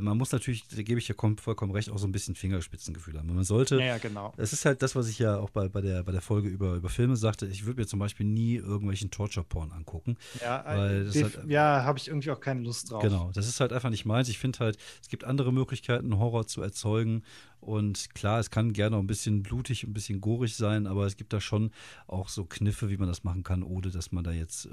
man 0.00 0.16
muss 0.18 0.32
natürlich, 0.32 0.66
da 0.68 0.82
gebe 0.82 0.98
ich 0.98 1.08
ja 1.08 1.14
kom- 1.14 1.38
vollkommen 1.40 1.72
recht, 1.72 1.90
auch 1.90 1.98
so 1.98 2.06
ein 2.06 2.12
bisschen 2.12 2.34
Fingerspitzengefühl 2.34 3.18
haben. 3.18 3.32
Man 3.34 3.44
sollte, 3.44 3.80
Ja, 3.80 3.98
genau. 3.98 4.32
es 4.36 4.52
ist 4.52 4.64
halt 4.64 4.82
das, 4.82 4.94
was 4.96 5.08
ich 5.08 5.18
ja 5.18 5.38
auch 5.38 5.50
bei, 5.50 5.68
bei, 5.68 5.80
der, 5.80 6.02
bei 6.02 6.12
der 6.12 6.20
Folge 6.20 6.48
über, 6.48 6.74
über 6.74 6.88
Filme 6.88 7.16
sagte, 7.16 7.46
ich 7.46 7.64
würde 7.66 7.80
mir 7.80 7.86
zum 7.86 7.98
Beispiel 7.98 8.26
nie 8.26 8.56
irgendwelchen 8.56 9.10
Torture-Porn 9.10 9.72
angucken. 9.72 10.16
Ja, 10.40 10.60
äh, 10.62 11.06
halt- 11.12 11.40
ja 11.48 11.84
habe 11.84 11.98
ich 11.98 12.08
irgendwie 12.08 12.30
auch 12.30 12.40
keine 12.40 12.60
Lust 12.62 12.90
drauf. 12.90 13.02
Genau, 13.02 13.30
das 13.34 13.46
ist 13.48 13.60
halt 13.60 13.72
einfach 13.72 13.90
nicht 13.90 14.04
meins. 14.04 14.28
Ich 14.28 14.38
finde 14.38 14.58
halt, 14.60 14.76
es 15.02 15.08
gibt 15.08 15.24
andere 15.24 15.52
Möglichkeiten, 15.52 16.18
Horror 16.18 16.46
zu 16.46 16.62
erzeugen. 16.62 17.22
Und 17.60 18.14
klar, 18.14 18.38
es 18.38 18.50
kann 18.50 18.72
gerne 18.74 18.96
auch 18.96 19.00
ein 19.00 19.06
bisschen 19.08 19.42
blutig, 19.42 19.82
ein 19.84 19.92
bisschen 19.92 20.20
gorig 20.20 20.54
sein, 20.54 20.86
aber 20.86 21.06
es 21.06 21.16
gibt 21.16 21.32
da 21.32 21.40
schon 21.40 21.70
auch 22.06 22.28
so 22.28 22.44
Kniffe, 22.44 22.90
wie 22.90 22.96
man 22.96 23.08
das 23.08 23.24
machen 23.24 23.42
kann, 23.42 23.62
ohne 23.62 23.90
dass 23.90 24.12
man 24.12 24.22
da 24.24 24.30
jetzt 24.30 24.66
äh, 24.66 24.68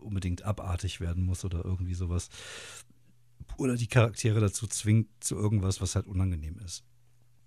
unbedingt 0.00 0.42
abartig 0.44 1.00
werden 1.00 1.24
muss 1.26 1.44
oder 1.44 1.64
irgendwie 1.64 1.94
sowas. 1.94 2.28
Oder 3.58 3.76
die 3.76 3.86
Charaktere 3.88 4.40
dazu 4.40 4.66
zwingt 4.66 5.08
zu 5.20 5.34
irgendwas, 5.36 5.80
was 5.82 5.94
halt 5.94 6.06
unangenehm 6.06 6.58
ist. 6.64 6.84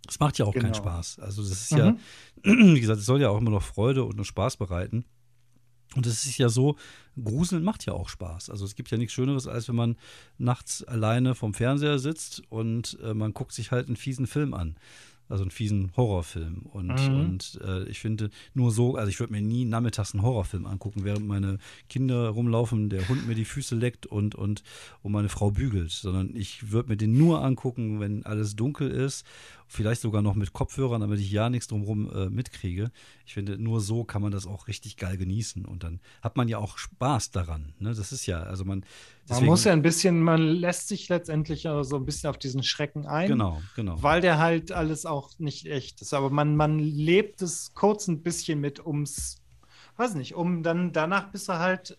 Es 0.08 0.20
macht 0.20 0.38
ja 0.38 0.46
auch 0.46 0.54
keinen 0.54 0.74
Genau. 0.74 0.76
Spaß. 0.76 1.20
Also 1.20 1.42
das 1.42 1.52
ist 1.52 1.72
Mhm. 1.72 1.78
ja, 1.78 1.96
wie 2.44 2.80
gesagt, 2.80 3.00
es 3.00 3.06
soll 3.06 3.22
ja 3.22 3.30
auch 3.30 3.38
immer 3.40 3.52
noch 3.52 3.64
Freude 3.64 4.04
und 4.04 4.24
Spaß 4.24 4.58
bereiten. 4.58 5.06
Und 5.96 6.06
es 6.06 6.26
ist 6.26 6.38
ja 6.38 6.48
so, 6.48 6.78
Gruseln 7.22 7.64
macht 7.64 7.86
ja 7.86 7.94
auch 7.94 8.08
Spaß. 8.08 8.50
Also 8.50 8.64
es 8.64 8.76
gibt 8.76 8.92
ja 8.92 8.98
nichts 8.98 9.14
Schöneres, 9.14 9.46
als 9.48 9.68
wenn 9.68 9.76
man 9.76 9.98
nachts 10.38 10.84
alleine 10.84 11.36
vom 11.36 11.54
Fernseher 11.54 12.00
sitzt 12.00 12.44
und 12.50 12.98
äh, 13.04 13.14
man 13.14 13.34
guckt 13.34 13.52
sich 13.52 13.72
halt 13.72 13.88
einen 13.88 13.98
fiesen 13.98 14.26
Film 14.26 14.54
an. 14.54 14.78
Also 15.32 15.44
einen 15.44 15.52
fiesen 15.52 15.92
Horrorfilm. 15.96 16.64
Und, 16.72 17.10
Mhm. 17.10 17.16
und 17.20 17.60
äh, 17.66 17.84
ich 17.86 18.00
finde, 18.00 18.30
nur 18.54 18.72
so, 18.72 18.96
also 18.96 19.10
ich 19.10 19.20
würde 19.20 19.34
mir 19.34 19.42
nie 19.42 19.66
nachmittags 19.66 20.14
einen 20.14 20.24
Horrorfilm 20.24 20.66
angucken, 20.66 21.04
während 21.06 21.26
meine 21.26 21.58
Kinder 21.90 22.30
rumlaufen, 22.30 22.90
der 22.90 23.08
Hund 23.08 23.26
mir 23.28 23.36
die 23.36 23.46
Füße 23.46 23.76
leckt 23.76 24.06
und, 24.06 24.36
und, 24.36 24.62
und 25.02 25.12
meine 25.12 25.30
Frau 25.30 25.52
bügelt. 25.52 25.92
Sondern 25.92 26.36
ich 26.36 26.72
würde 26.72 26.90
mir 26.90 26.98
den 26.98 27.18
nur 27.18 27.44
angucken, 27.44 28.00
wenn 28.00 28.26
alles 28.26 28.56
dunkel 28.56 28.92
ist. 28.92 29.26
Vielleicht 29.74 30.02
sogar 30.02 30.22
noch 30.22 30.36
mit 30.36 30.52
Kopfhörern, 30.52 31.00
damit 31.00 31.22
ich 31.22 31.32
ja 31.32 31.50
nichts 31.50 31.68
drumherum 31.68 32.12
äh, 32.14 32.30
mitkriege. 32.30 32.92
Ich 33.26 33.34
finde, 33.34 33.58
nur 33.58 33.80
so 33.80 34.04
kann 34.04 34.22
man 34.22 34.34
das 34.34 34.46
auch 34.46 34.68
richtig 34.68 34.98
geil 34.98 35.16
genießen. 35.16 35.64
Und 35.64 35.86
dann 35.86 36.02
hat 36.22 36.36
man 36.36 36.50
ja 36.50 36.58
auch 36.58 36.78
Spaß 36.78 37.32
daran. 37.32 37.74
Ne? 37.80 37.94
Das 37.94 38.12
ist 38.12 38.26
ja, 38.26 38.44
also 38.44 38.66
man. 38.66 38.84
Man 39.30 39.46
muss 39.46 39.64
ja 39.64 39.72
ein 39.72 39.82
bisschen, 39.82 40.22
man 40.24 40.42
lässt 40.42 40.90
sich 40.90 41.08
letztendlich 41.08 41.70
also 41.70 41.84
so 41.84 41.96
ein 41.96 42.06
bisschen 42.06 42.30
auf 42.30 42.38
diesen 42.38 42.64
Schrecken 42.64 43.06
ein. 43.06 43.30
Genau, 43.30 43.62
genau. 43.78 44.04
Weil 44.04 44.20
der 44.20 44.40
halt 44.40 44.74
alles 44.74 45.06
auch 45.06 45.40
nicht 45.40 45.68
echt 45.68 46.02
ist. 46.02 46.14
Aber 46.14 46.30
man, 46.30 46.58
man 46.58 46.78
lebt 46.78 47.42
es 47.42 47.74
kurz 47.74 48.10
ein 48.10 48.24
bisschen 48.24 48.60
mit 48.60 48.86
ums, 48.86 49.42
weiß 49.96 50.16
nicht, 50.16 50.36
um 50.36 50.64
dann 50.64 50.92
danach 50.92 51.32
bist 51.32 51.48
du 51.48 51.54
halt, 51.60 51.98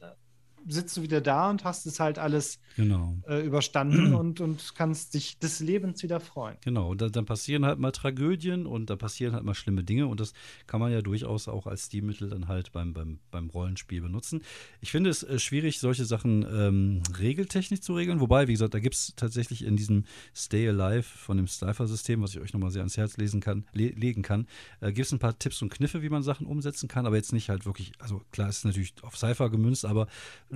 sitzt 0.69 0.97
du 0.97 1.03
wieder 1.03 1.21
da 1.21 1.51
und 1.51 1.65
hast 1.65 1.87
es 1.87 2.01
halt 2.01 2.19
alles 2.19 2.61
Genau. 2.77 3.17
äh, 3.29 3.45
überstanden 3.45 4.15
und, 4.15 4.41
und 4.41 4.75
kannst 4.75 5.15
dich 5.15 5.39
des 5.39 5.61
Lebens 5.61 6.03
wieder 6.03 6.21
freuen. 6.21 6.57
Genau, 6.63 6.91
und 6.91 7.01
da, 7.01 7.09
dann 7.09 7.27
passieren 7.27 7.65
halt 7.65 7.79
mal 7.79 7.93
Tragödien 7.93 8.67
und 8.67 8.91
da 8.91 8.97
passieren 8.97 9.35
halt 9.35 9.45
mal 9.45 9.55
schlimme 9.55 9.85
Dinge 9.85 10.07
und 10.07 10.21
das 10.21 10.33
kann 10.67 10.81
man 10.81 10.93
ja 10.93 11.03
durchaus 11.03 11.49
auch 11.49 11.67
als 11.67 11.87
Stilmittel 11.87 12.31
dann 12.31 12.49
halt 12.49 12.73
beim, 12.73 12.93
beim, 12.93 13.19
beim 13.31 13.51
Rollenspiel 13.51 14.01
benutzen. 14.01 14.43
Ich 14.81 14.91
finde 14.91 15.11
es 15.11 15.23
äh, 15.23 15.39
schwierig, 15.39 15.81
solche 15.81 16.05
Sachen 16.05 16.47
ähm, 16.51 17.03
regeltechnisch 17.19 17.81
zu 17.81 17.95
regeln, 17.95 18.21
wobei, 18.21 18.49
wie 18.49 18.53
gesagt, 18.53 18.75
da 18.75 18.81
gibt 18.81 18.95
es 18.95 19.13
tatsächlich 19.17 19.65
in 19.65 19.77
diesem 19.77 20.05
Stay 20.35 20.69
Alive 20.69 21.03
von 21.03 21.37
dem 21.37 21.47
Cypher-System, 21.47 22.23
was 22.23 22.35
ich 22.35 22.41
euch 22.41 22.53
nochmal 22.53 22.71
sehr 22.71 22.81
ans 22.81 22.97
Herz 22.97 23.17
lesen 23.17 23.41
kann, 23.41 23.65
le 23.73 23.89
legen 23.89 24.23
kann, 24.23 24.47
äh, 24.81 24.93
gibt 24.93 25.07
es 25.07 25.13
ein 25.13 25.19
paar 25.19 25.39
Tipps 25.39 25.61
und 25.63 25.71
Kniffe, 25.71 26.03
wie 26.03 26.09
man 26.09 26.23
Sachen 26.23 26.47
umsetzen 26.47 26.89
kann, 26.89 27.07
aber 27.07 27.17
jetzt 27.17 27.33
nicht 27.33 27.49
halt 27.51 27.67
wirklich, 27.67 27.93
also 27.99 28.23
klar, 28.31 28.49
es 28.49 28.59
ist 28.59 28.65
natürlich 28.65 28.95
auf 29.03 29.17
Cypher 29.17 29.51
gemünzt, 29.51 29.85
aber 29.85 30.07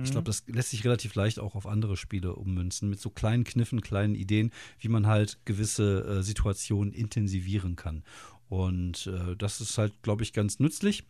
ich 0.03 0.11
glaube, 0.11 0.25
das 0.25 0.43
lässt 0.47 0.69
sich 0.71 0.83
relativ 0.83 1.15
leicht 1.15 1.39
auch 1.39 1.55
auf 1.55 1.65
andere 1.65 1.97
Spiele 1.97 2.35
ummünzen, 2.35 2.89
mit 2.89 2.99
so 2.99 3.09
kleinen 3.09 3.43
Kniffen, 3.43 3.81
kleinen 3.81 4.15
Ideen, 4.15 4.51
wie 4.79 4.89
man 4.89 5.07
halt 5.07 5.39
gewisse 5.45 6.03
äh, 6.03 6.23
Situationen 6.23 6.93
intensivieren 6.93 7.75
kann. 7.75 8.03
Und 8.49 9.07
äh, 9.07 9.35
das 9.35 9.61
ist 9.61 9.77
halt, 9.77 10.01
glaube 10.03 10.23
ich, 10.23 10.33
ganz 10.33 10.59
nützlich. 10.59 11.03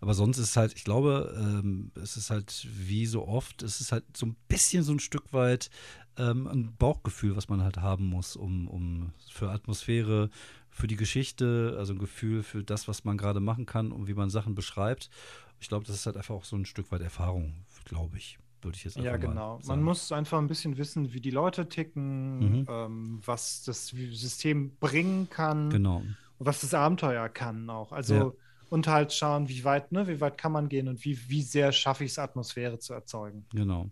Aber 0.00 0.14
sonst 0.14 0.38
ist 0.38 0.50
es 0.50 0.56
halt, 0.56 0.74
ich 0.74 0.84
glaube, 0.84 1.34
ähm, 1.38 1.90
es 1.94 2.16
ist 2.16 2.30
halt 2.30 2.66
wie 2.70 3.06
so 3.06 3.26
oft, 3.26 3.62
es 3.62 3.80
ist 3.80 3.92
halt 3.92 4.04
so 4.14 4.26
ein 4.26 4.36
bisschen 4.48 4.82
so 4.82 4.92
ein 4.92 5.00
Stück 5.00 5.32
weit 5.32 5.70
ähm, 6.18 6.46
ein 6.46 6.76
Bauchgefühl, 6.76 7.36
was 7.36 7.48
man 7.48 7.62
halt 7.62 7.78
haben 7.78 8.06
muss, 8.06 8.36
um, 8.36 8.68
um 8.68 9.12
für 9.30 9.50
Atmosphäre, 9.50 10.30
für 10.70 10.86
die 10.86 10.96
Geschichte, 10.96 11.74
also 11.78 11.94
ein 11.94 11.98
Gefühl 11.98 12.42
für 12.42 12.62
das, 12.62 12.88
was 12.88 13.04
man 13.04 13.16
gerade 13.16 13.40
machen 13.40 13.66
kann 13.66 13.92
und 13.92 14.08
wie 14.08 14.14
man 14.14 14.30
Sachen 14.30 14.54
beschreibt. 14.54 15.10
Ich 15.58 15.68
glaube, 15.68 15.86
das 15.86 15.96
ist 15.96 16.06
halt 16.06 16.16
einfach 16.16 16.34
auch 16.34 16.44
so 16.44 16.56
ein 16.56 16.66
Stück 16.66 16.92
weit 16.92 17.00
Erfahrung, 17.00 17.54
glaube 17.86 18.18
ich 18.18 18.38
würde 18.66 18.76
ich 18.76 18.84
jetzt 18.84 18.96
einfach 18.96 19.12
Ja, 19.12 19.16
genau. 19.16 19.60
Man 19.66 19.82
muss 19.82 20.12
einfach 20.12 20.38
ein 20.38 20.48
bisschen 20.48 20.76
wissen, 20.76 21.12
wie 21.14 21.20
die 21.20 21.30
Leute 21.30 21.68
ticken, 21.68 22.38
mhm. 22.38 22.66
ähm, 22.68 23.20
was 23.24 23.62
das 23.64 23.88
System 23.88 24.76
bringen 24.78 25.30
kann. 25.30 25.70
Genau. 25.70 26.02
Und 26.38 26.46
was 26.46 26.60
das 26.60 26.74
Abenteuer 26.74 27.28
kann 27.30 27.70
auch. 27.70 27.92
Also 27.92 28.14
ja. 28.14 28.32
und 28.68 28.88
halt 28.88 29.12
schauen, 29.12 29.48
wie 29.48 29.64
weit, 29.64 29.92
ne, 29.92 30.06
wie 30.06 30.20
weit 30.20 30.36
kann 30.36 30.52
man 30.52 30.68
gehen 30.68 30.88
und 30.88 31.04
wie, 31.04 31.18
wie 31.28 31.42
sehr 31.42 31.72
schaffe 31.72 32.04
ich 32.04 32.10
es, 32.10 32.18
Atmosphäre 32.18 32.78
zu 32.78 32.92
erzeugen. 32.92 33.46
Genau. 33.54 33.90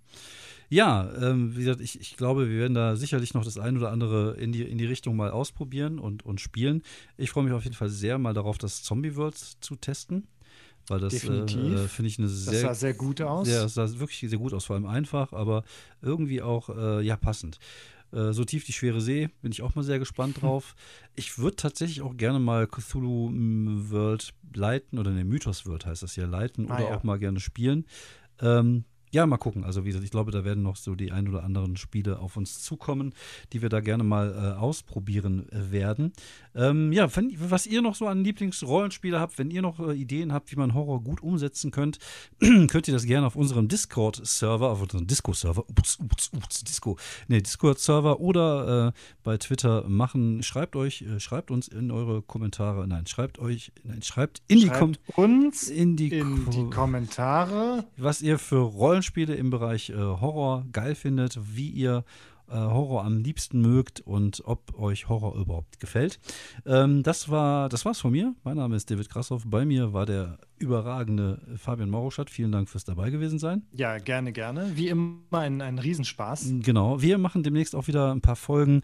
Ja, 0.69 1.11
ähm, 1.21 1.55
wie 1.55 1.61
gesagt, 1.61 1.81
ich, 1.81 2.01
ich 2.01 2.17
glaube, 2.17 2.49
wir 2.49 2.59
werden 2.59 2.75
da 2.75 2.97
sicherlich 2.97 3.33
noch 3.35 3.45
das 3.45 3.59
ein 3.59 3.77
oder 3.77 3.91
andere 3.91 4.35
in 4.37 4.51
die, 4.53 4.63
in 4.63 4.77
die 4.77 4.87
Richtung 4.87 5.15
mal 5.15 5.31
ausprobieren 5.31 5.99
und, 5.99 6.25
und 6.25 6.41
spielen. 6.41 6.83
Ich 7.17 7.31
freue 7.31 7.45
mich 7.45 7.53
auf 7.53 7.65
jeden 7.65 7.77
Fall 7.77 7.91
sehr 7.91 8.19
mal 8.19 8.35
darauf, 8.35 8.59
das 8.59 8.83
Zombie 8.83 9.15
World 9.17 9.37
zu 9.37 9.77
testen. 9.77 10.27
Weil 10.89 11.01
das 11.01 11.15
äh, 11.15 11.47
finde 11.49 12.09
ich 12.09 12.19
eine 12.19 12.29
sehr. 12.29 12.53
Das 12.53 12.61
sah 12.63 12.75
sehr 12.75 12.95
gut 12.95 13.21
aus. 13.23 13.49
Ja, 13.49 13.63
das 13.63 13.75
sah 13.75 13.89
wirklich 13.99 14.21
sehr 14.29 14.39
gut 14.39 14.53
aus, 14.53 14.67
vor 14.67 14.77
allem 14.77 14.87
einfach, 14.87 15.33
aber 15.33 15.65
irgendwie 16.03 16.43
auch 16.43 16.69
äh, 16.69 17.03
ja 17.03 17.17
passend. 17.17 17.59
Äh, 18.13 18.33
so 18.33 18.45
tief 18.45 18.65
die 18.65 18.73
schwere 18.73 19.01
See, 19.01 19.31
bin 19.43 19.51
ich 19.51 19.63
auch 19.63 19.75
mal 19.75 19.83
sehr 19.83 19.99
gespannt 19.99 20.37
drauf. 20.43 20.75
Ich 21.15 21.39
würde 21.39 21.57
tatsächlich 21.57 22.03
auch 22.03 22.17
gerne 22.17 22.39
mal 22.39 22.67
Cthulhu 22.67 23.31
mm, 23.31 23.91
World 23.91 24.35
leiten, 24.55 24.99
oder 24.99 25.11
ne, 25.11 25.25
Mythos 25.25 25.67
World 25.67 25.87
heißt 25.87 26.03
das 26.03 26.17
ja, 26.17 26.27
leiten 26.27 26.71
ah, 26.71 26.77
oder 26.77 26.91
ja. 26.91 26.97
auch 26.97 27.03
mal 27.03 27.19
gerne 27.19 27.41
spielen. 27.41 27.87
Ähm, 28.41 28.85
ja, 29.15 29.27
mal 29.27 29.39
gucken. 29.39 29.65
Also 29.65 29.85
wie 29.85 29.89
gesagt, 29.89 30.05
ich 30.05 30.11
glaube, 30.11 30.33
da 30.33 30.45
werden 30.45 30.63
noch 30.63 30.77
so 30.77 30.97
die 30.97 31.13
ein 31.13 31.29
oder 31.29 31.45
anderen 31.45 31.77
Spiele 31.77 32.19
auf 32.19 32.37
uns 32.37 32.63
zukommen, 32.63 33.15
die 33.53 33.63
wir 33.63 33.69
da 33.69 33.81
gerne 33.81 34.03
mal 34.03 34.35
äh, 34.35 34.59
ausprobieren 34.59 35.49
äh, 35.51 35.71
werden. 35.71 36.13
Ähm, 36.57 36.93
ja, 36.93 37.15
wenn, 37.17 37.33
was 37.39 37.67
ihr 37.67 37.81
noch 37.81 37.95
so 37.95 38.09
an 38.09 38.25
Lieblingsrollenspiele 38.25 39.19
habt, 39.19 39.39
wenn 39.39 39.51
ihr 39.51 39.63
noch 39.63 39.79
äh, 39.79 39.93
Ideen 39.93 40.33
habt, 40.33 40.51
wie 40.51 40.57
man 40.57 40.75
Horror 40.75 41.03
gut 41.03 41.23
umsetzen 41.23 41.71
könnt, 41.71 41.99
könnt 42.41 42.89
ihr 42.89 42.95
das 42.95 43.07
gerne 43.07 43.27
auf 43.27 43.37
unserem 43.37 43.69
Discord-Server, 43.69 44.69
auf 44.69 44.83
unserem 44.83 45.07
Disco-Server, 45.07 45.65
ups, 45.69 45.99
ups, 46.01 46.31
ups, 46.35 46.65
Disco, 46.65 46.99
nee, 47.29 47.41
Discord-Server 47.41 48.19
oder 48.19 48.89
äh, 48.89 48.93
bei 49.23 49.39
Twitter 49.39 49.89
machen. 49.89 50.43
Schreibt 50.43 50.75
euch, 50.75 51.03
äh, 51.03 51.21
schreibt 51.21 51.53
uns 51.53 51.69
in 51.69 51.93
eure 51.93 52.21
Kommentare, 52.23 52.89
nein, 52.89 53.07
schreibt 53.07 53.39
euch, 53.39 53.71
nein, 53.85 54.03
schreibt 54.03 54.43
in 54.49 54.59
schreibt 54.59 54.75
die 54.75 54.79
Kommentare. 54.79 55.21
uns 55.21 55.69
in 55.69 55.97
die, 55.97 56.09
in 56.09 56.51
die 56.51 56.69
Kommentare, 56.71 57.85
was 57.97 58.21
ihr 58.21 58.41
für 58.41 58.59
Rollen 58.59 59.04
Rollenspiele 59.05 59.35
im 59.35 59.51
Bereich 59.51 59.91
äh, 59.91 59.95
Horror 59.97 60.65
geil 60.73 60.95
findet, 60.95 61.39
wie 61.55 61.69
ihr 61.69 62.05
äh, 62.49 62.55
Horror 62.55 63.05
am 63.05 63.19
liebsten 63.19 63.61
mögt 63.61 64.01
und 64.01 64.43
ob 64.47 64.79
euch 64.79 65.11
Horror 65.11 65.37
überhaupt 65.37 65.79
gefällt. 65.79 66.19
Ähm, 66.65 67.03
das 67.03 67.29
war 67.29 67.69
das 67.69 67.85
war's 67.85 68.01
von 68.01 68.13
mir. 68.13 68.35
Mein 68.45 68.57
Name 68.57 68.77
ist 68.77 68.91
David 68.91 69.11
Krassoff. 69.11 69.43
Bei 69.45 69.67
mir 69.67 69.93
war 69.93 70.07
der 70.07 70.39
überragende 70.57 71.39
Fabian 71.57 71.91
Maurostadt. 71.91 72.31
Vielen 72.31 72.51
Dank 72.51 72.71
fürs 72.71 72.85
dabei 72.85 73.11
gewesen 73.11 73.39
sein. 73.39 73.67
Ja, 73.73 73.99
gerne, 73.99 74.33
gerne. 74.33 74.73
Wie 74.75 74.89
immer 74.89 75.19
ein, 75.33 75.61
ein 75.61 75.79
Riesenspaß. 75.79 76.55
Genau. 76.63 77.03
Wir 77.03 77.19
machen 77.19 77.43
demnächst 77.43 77.77
auch 77.77 77.87
wieder 77.89 78.11
ein 78.11 78.23
paar 78.23 78.37
Folgen 78.37 78.81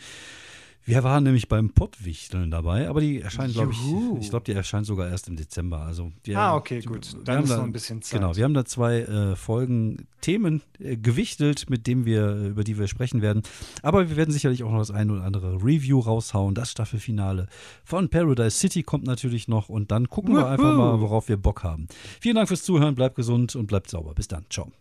wir 0.85 1.05
waren 1.05 1.25
nämlich 1.25 1.49
beim 1.49 1.71
Pottwichteln 1.71 2.51
dabei, 2.51 2.89
aber 2.89 3.01
die 3.01 3.21
erscheinen, 3.21 3.53
glaube 3.53 3.73
ich, 3.73 4.23
ich 4.23 4.31
glaube, 4.31 4.45
die 4.45 4.53
erscheinen 4.53 4.85
sogar 4.85 5.09
erst 5.09 5.29
im 5.29 5.37
Dezember. 5.37 5.81
Also 5.81 6.11
wir, 6.25 6.39
ah, 6.39 6.57
okay, 6.57 6.81
gut. 6.81 7.17
Dann 7.25 7.45
ist 7.45 7.51
da, 7.51 7.59
noch 7.59 7.65
ein 7.65 7.73
bisschen 7.73 8.03
Zeit. 8.03 8.21
Genau, 8.21 8.35
wir 8.35 8.45
haben 8.45 8.55
da 8.55 8.65
zwei 8.65 9.01
äh, 9.01 9.37
Folgen 9.37 10.09
Themen 10.21 10.63
äh, 10.79 10.97
gewichtelt, 10.97 11.69
mit 11.69 11.87
denen 11.87 12.07
wir, 12.07 12.35
über 12.35 12.65
die 12.65 12.79
wir 12.79 12.89
sprechen 12.89 13.23
werden. 13.23 13.43
Aber 13.83 14.09
wir 14.09 14.17
werden 14.17 14.33
sicherlich 14.33 14.65
auch 14.65 14.71
noch 14.71 14.79
das 14.79 14.91
eine 14.91 15.13
oder 15.13 15.23
andere 15.23 15.57
Review 15.57 16.01
raushauen. 16.01 16.55
Das 16.55 16.71
Staffelfinale 16.71 17.47
von 17.85 18.09
Paradise 18.09 18.59
City 18.59 18.83
kommt 18.83 19.05
natürlich 19.05 19.49
noch 19.49 19.69
und 19.69 19.91
dann 19.91 20.09
gucken 20.09 20.35
wir 20.35 20.49
einfach 20.49 20.77
mal, 20.77 21.01
worauf 21.01 21.29
wir 21.29 21.37
Bock 21.37 21.63
haben. 21.63 21.89
Vielen 22.21 22.37
Dank 22.37 22.49
fürs 22.49 22.63
Zuhören, 22.63 22.95
bleibt 22.95 23.17
gesund 23.17 23.55
und 23.55 23.67
bleibt 23.67 23.91
sauber. 23.91 24.15
Bis 24.15 24.29
dann. 24.29 24.45
Ciao. 24.51 24.73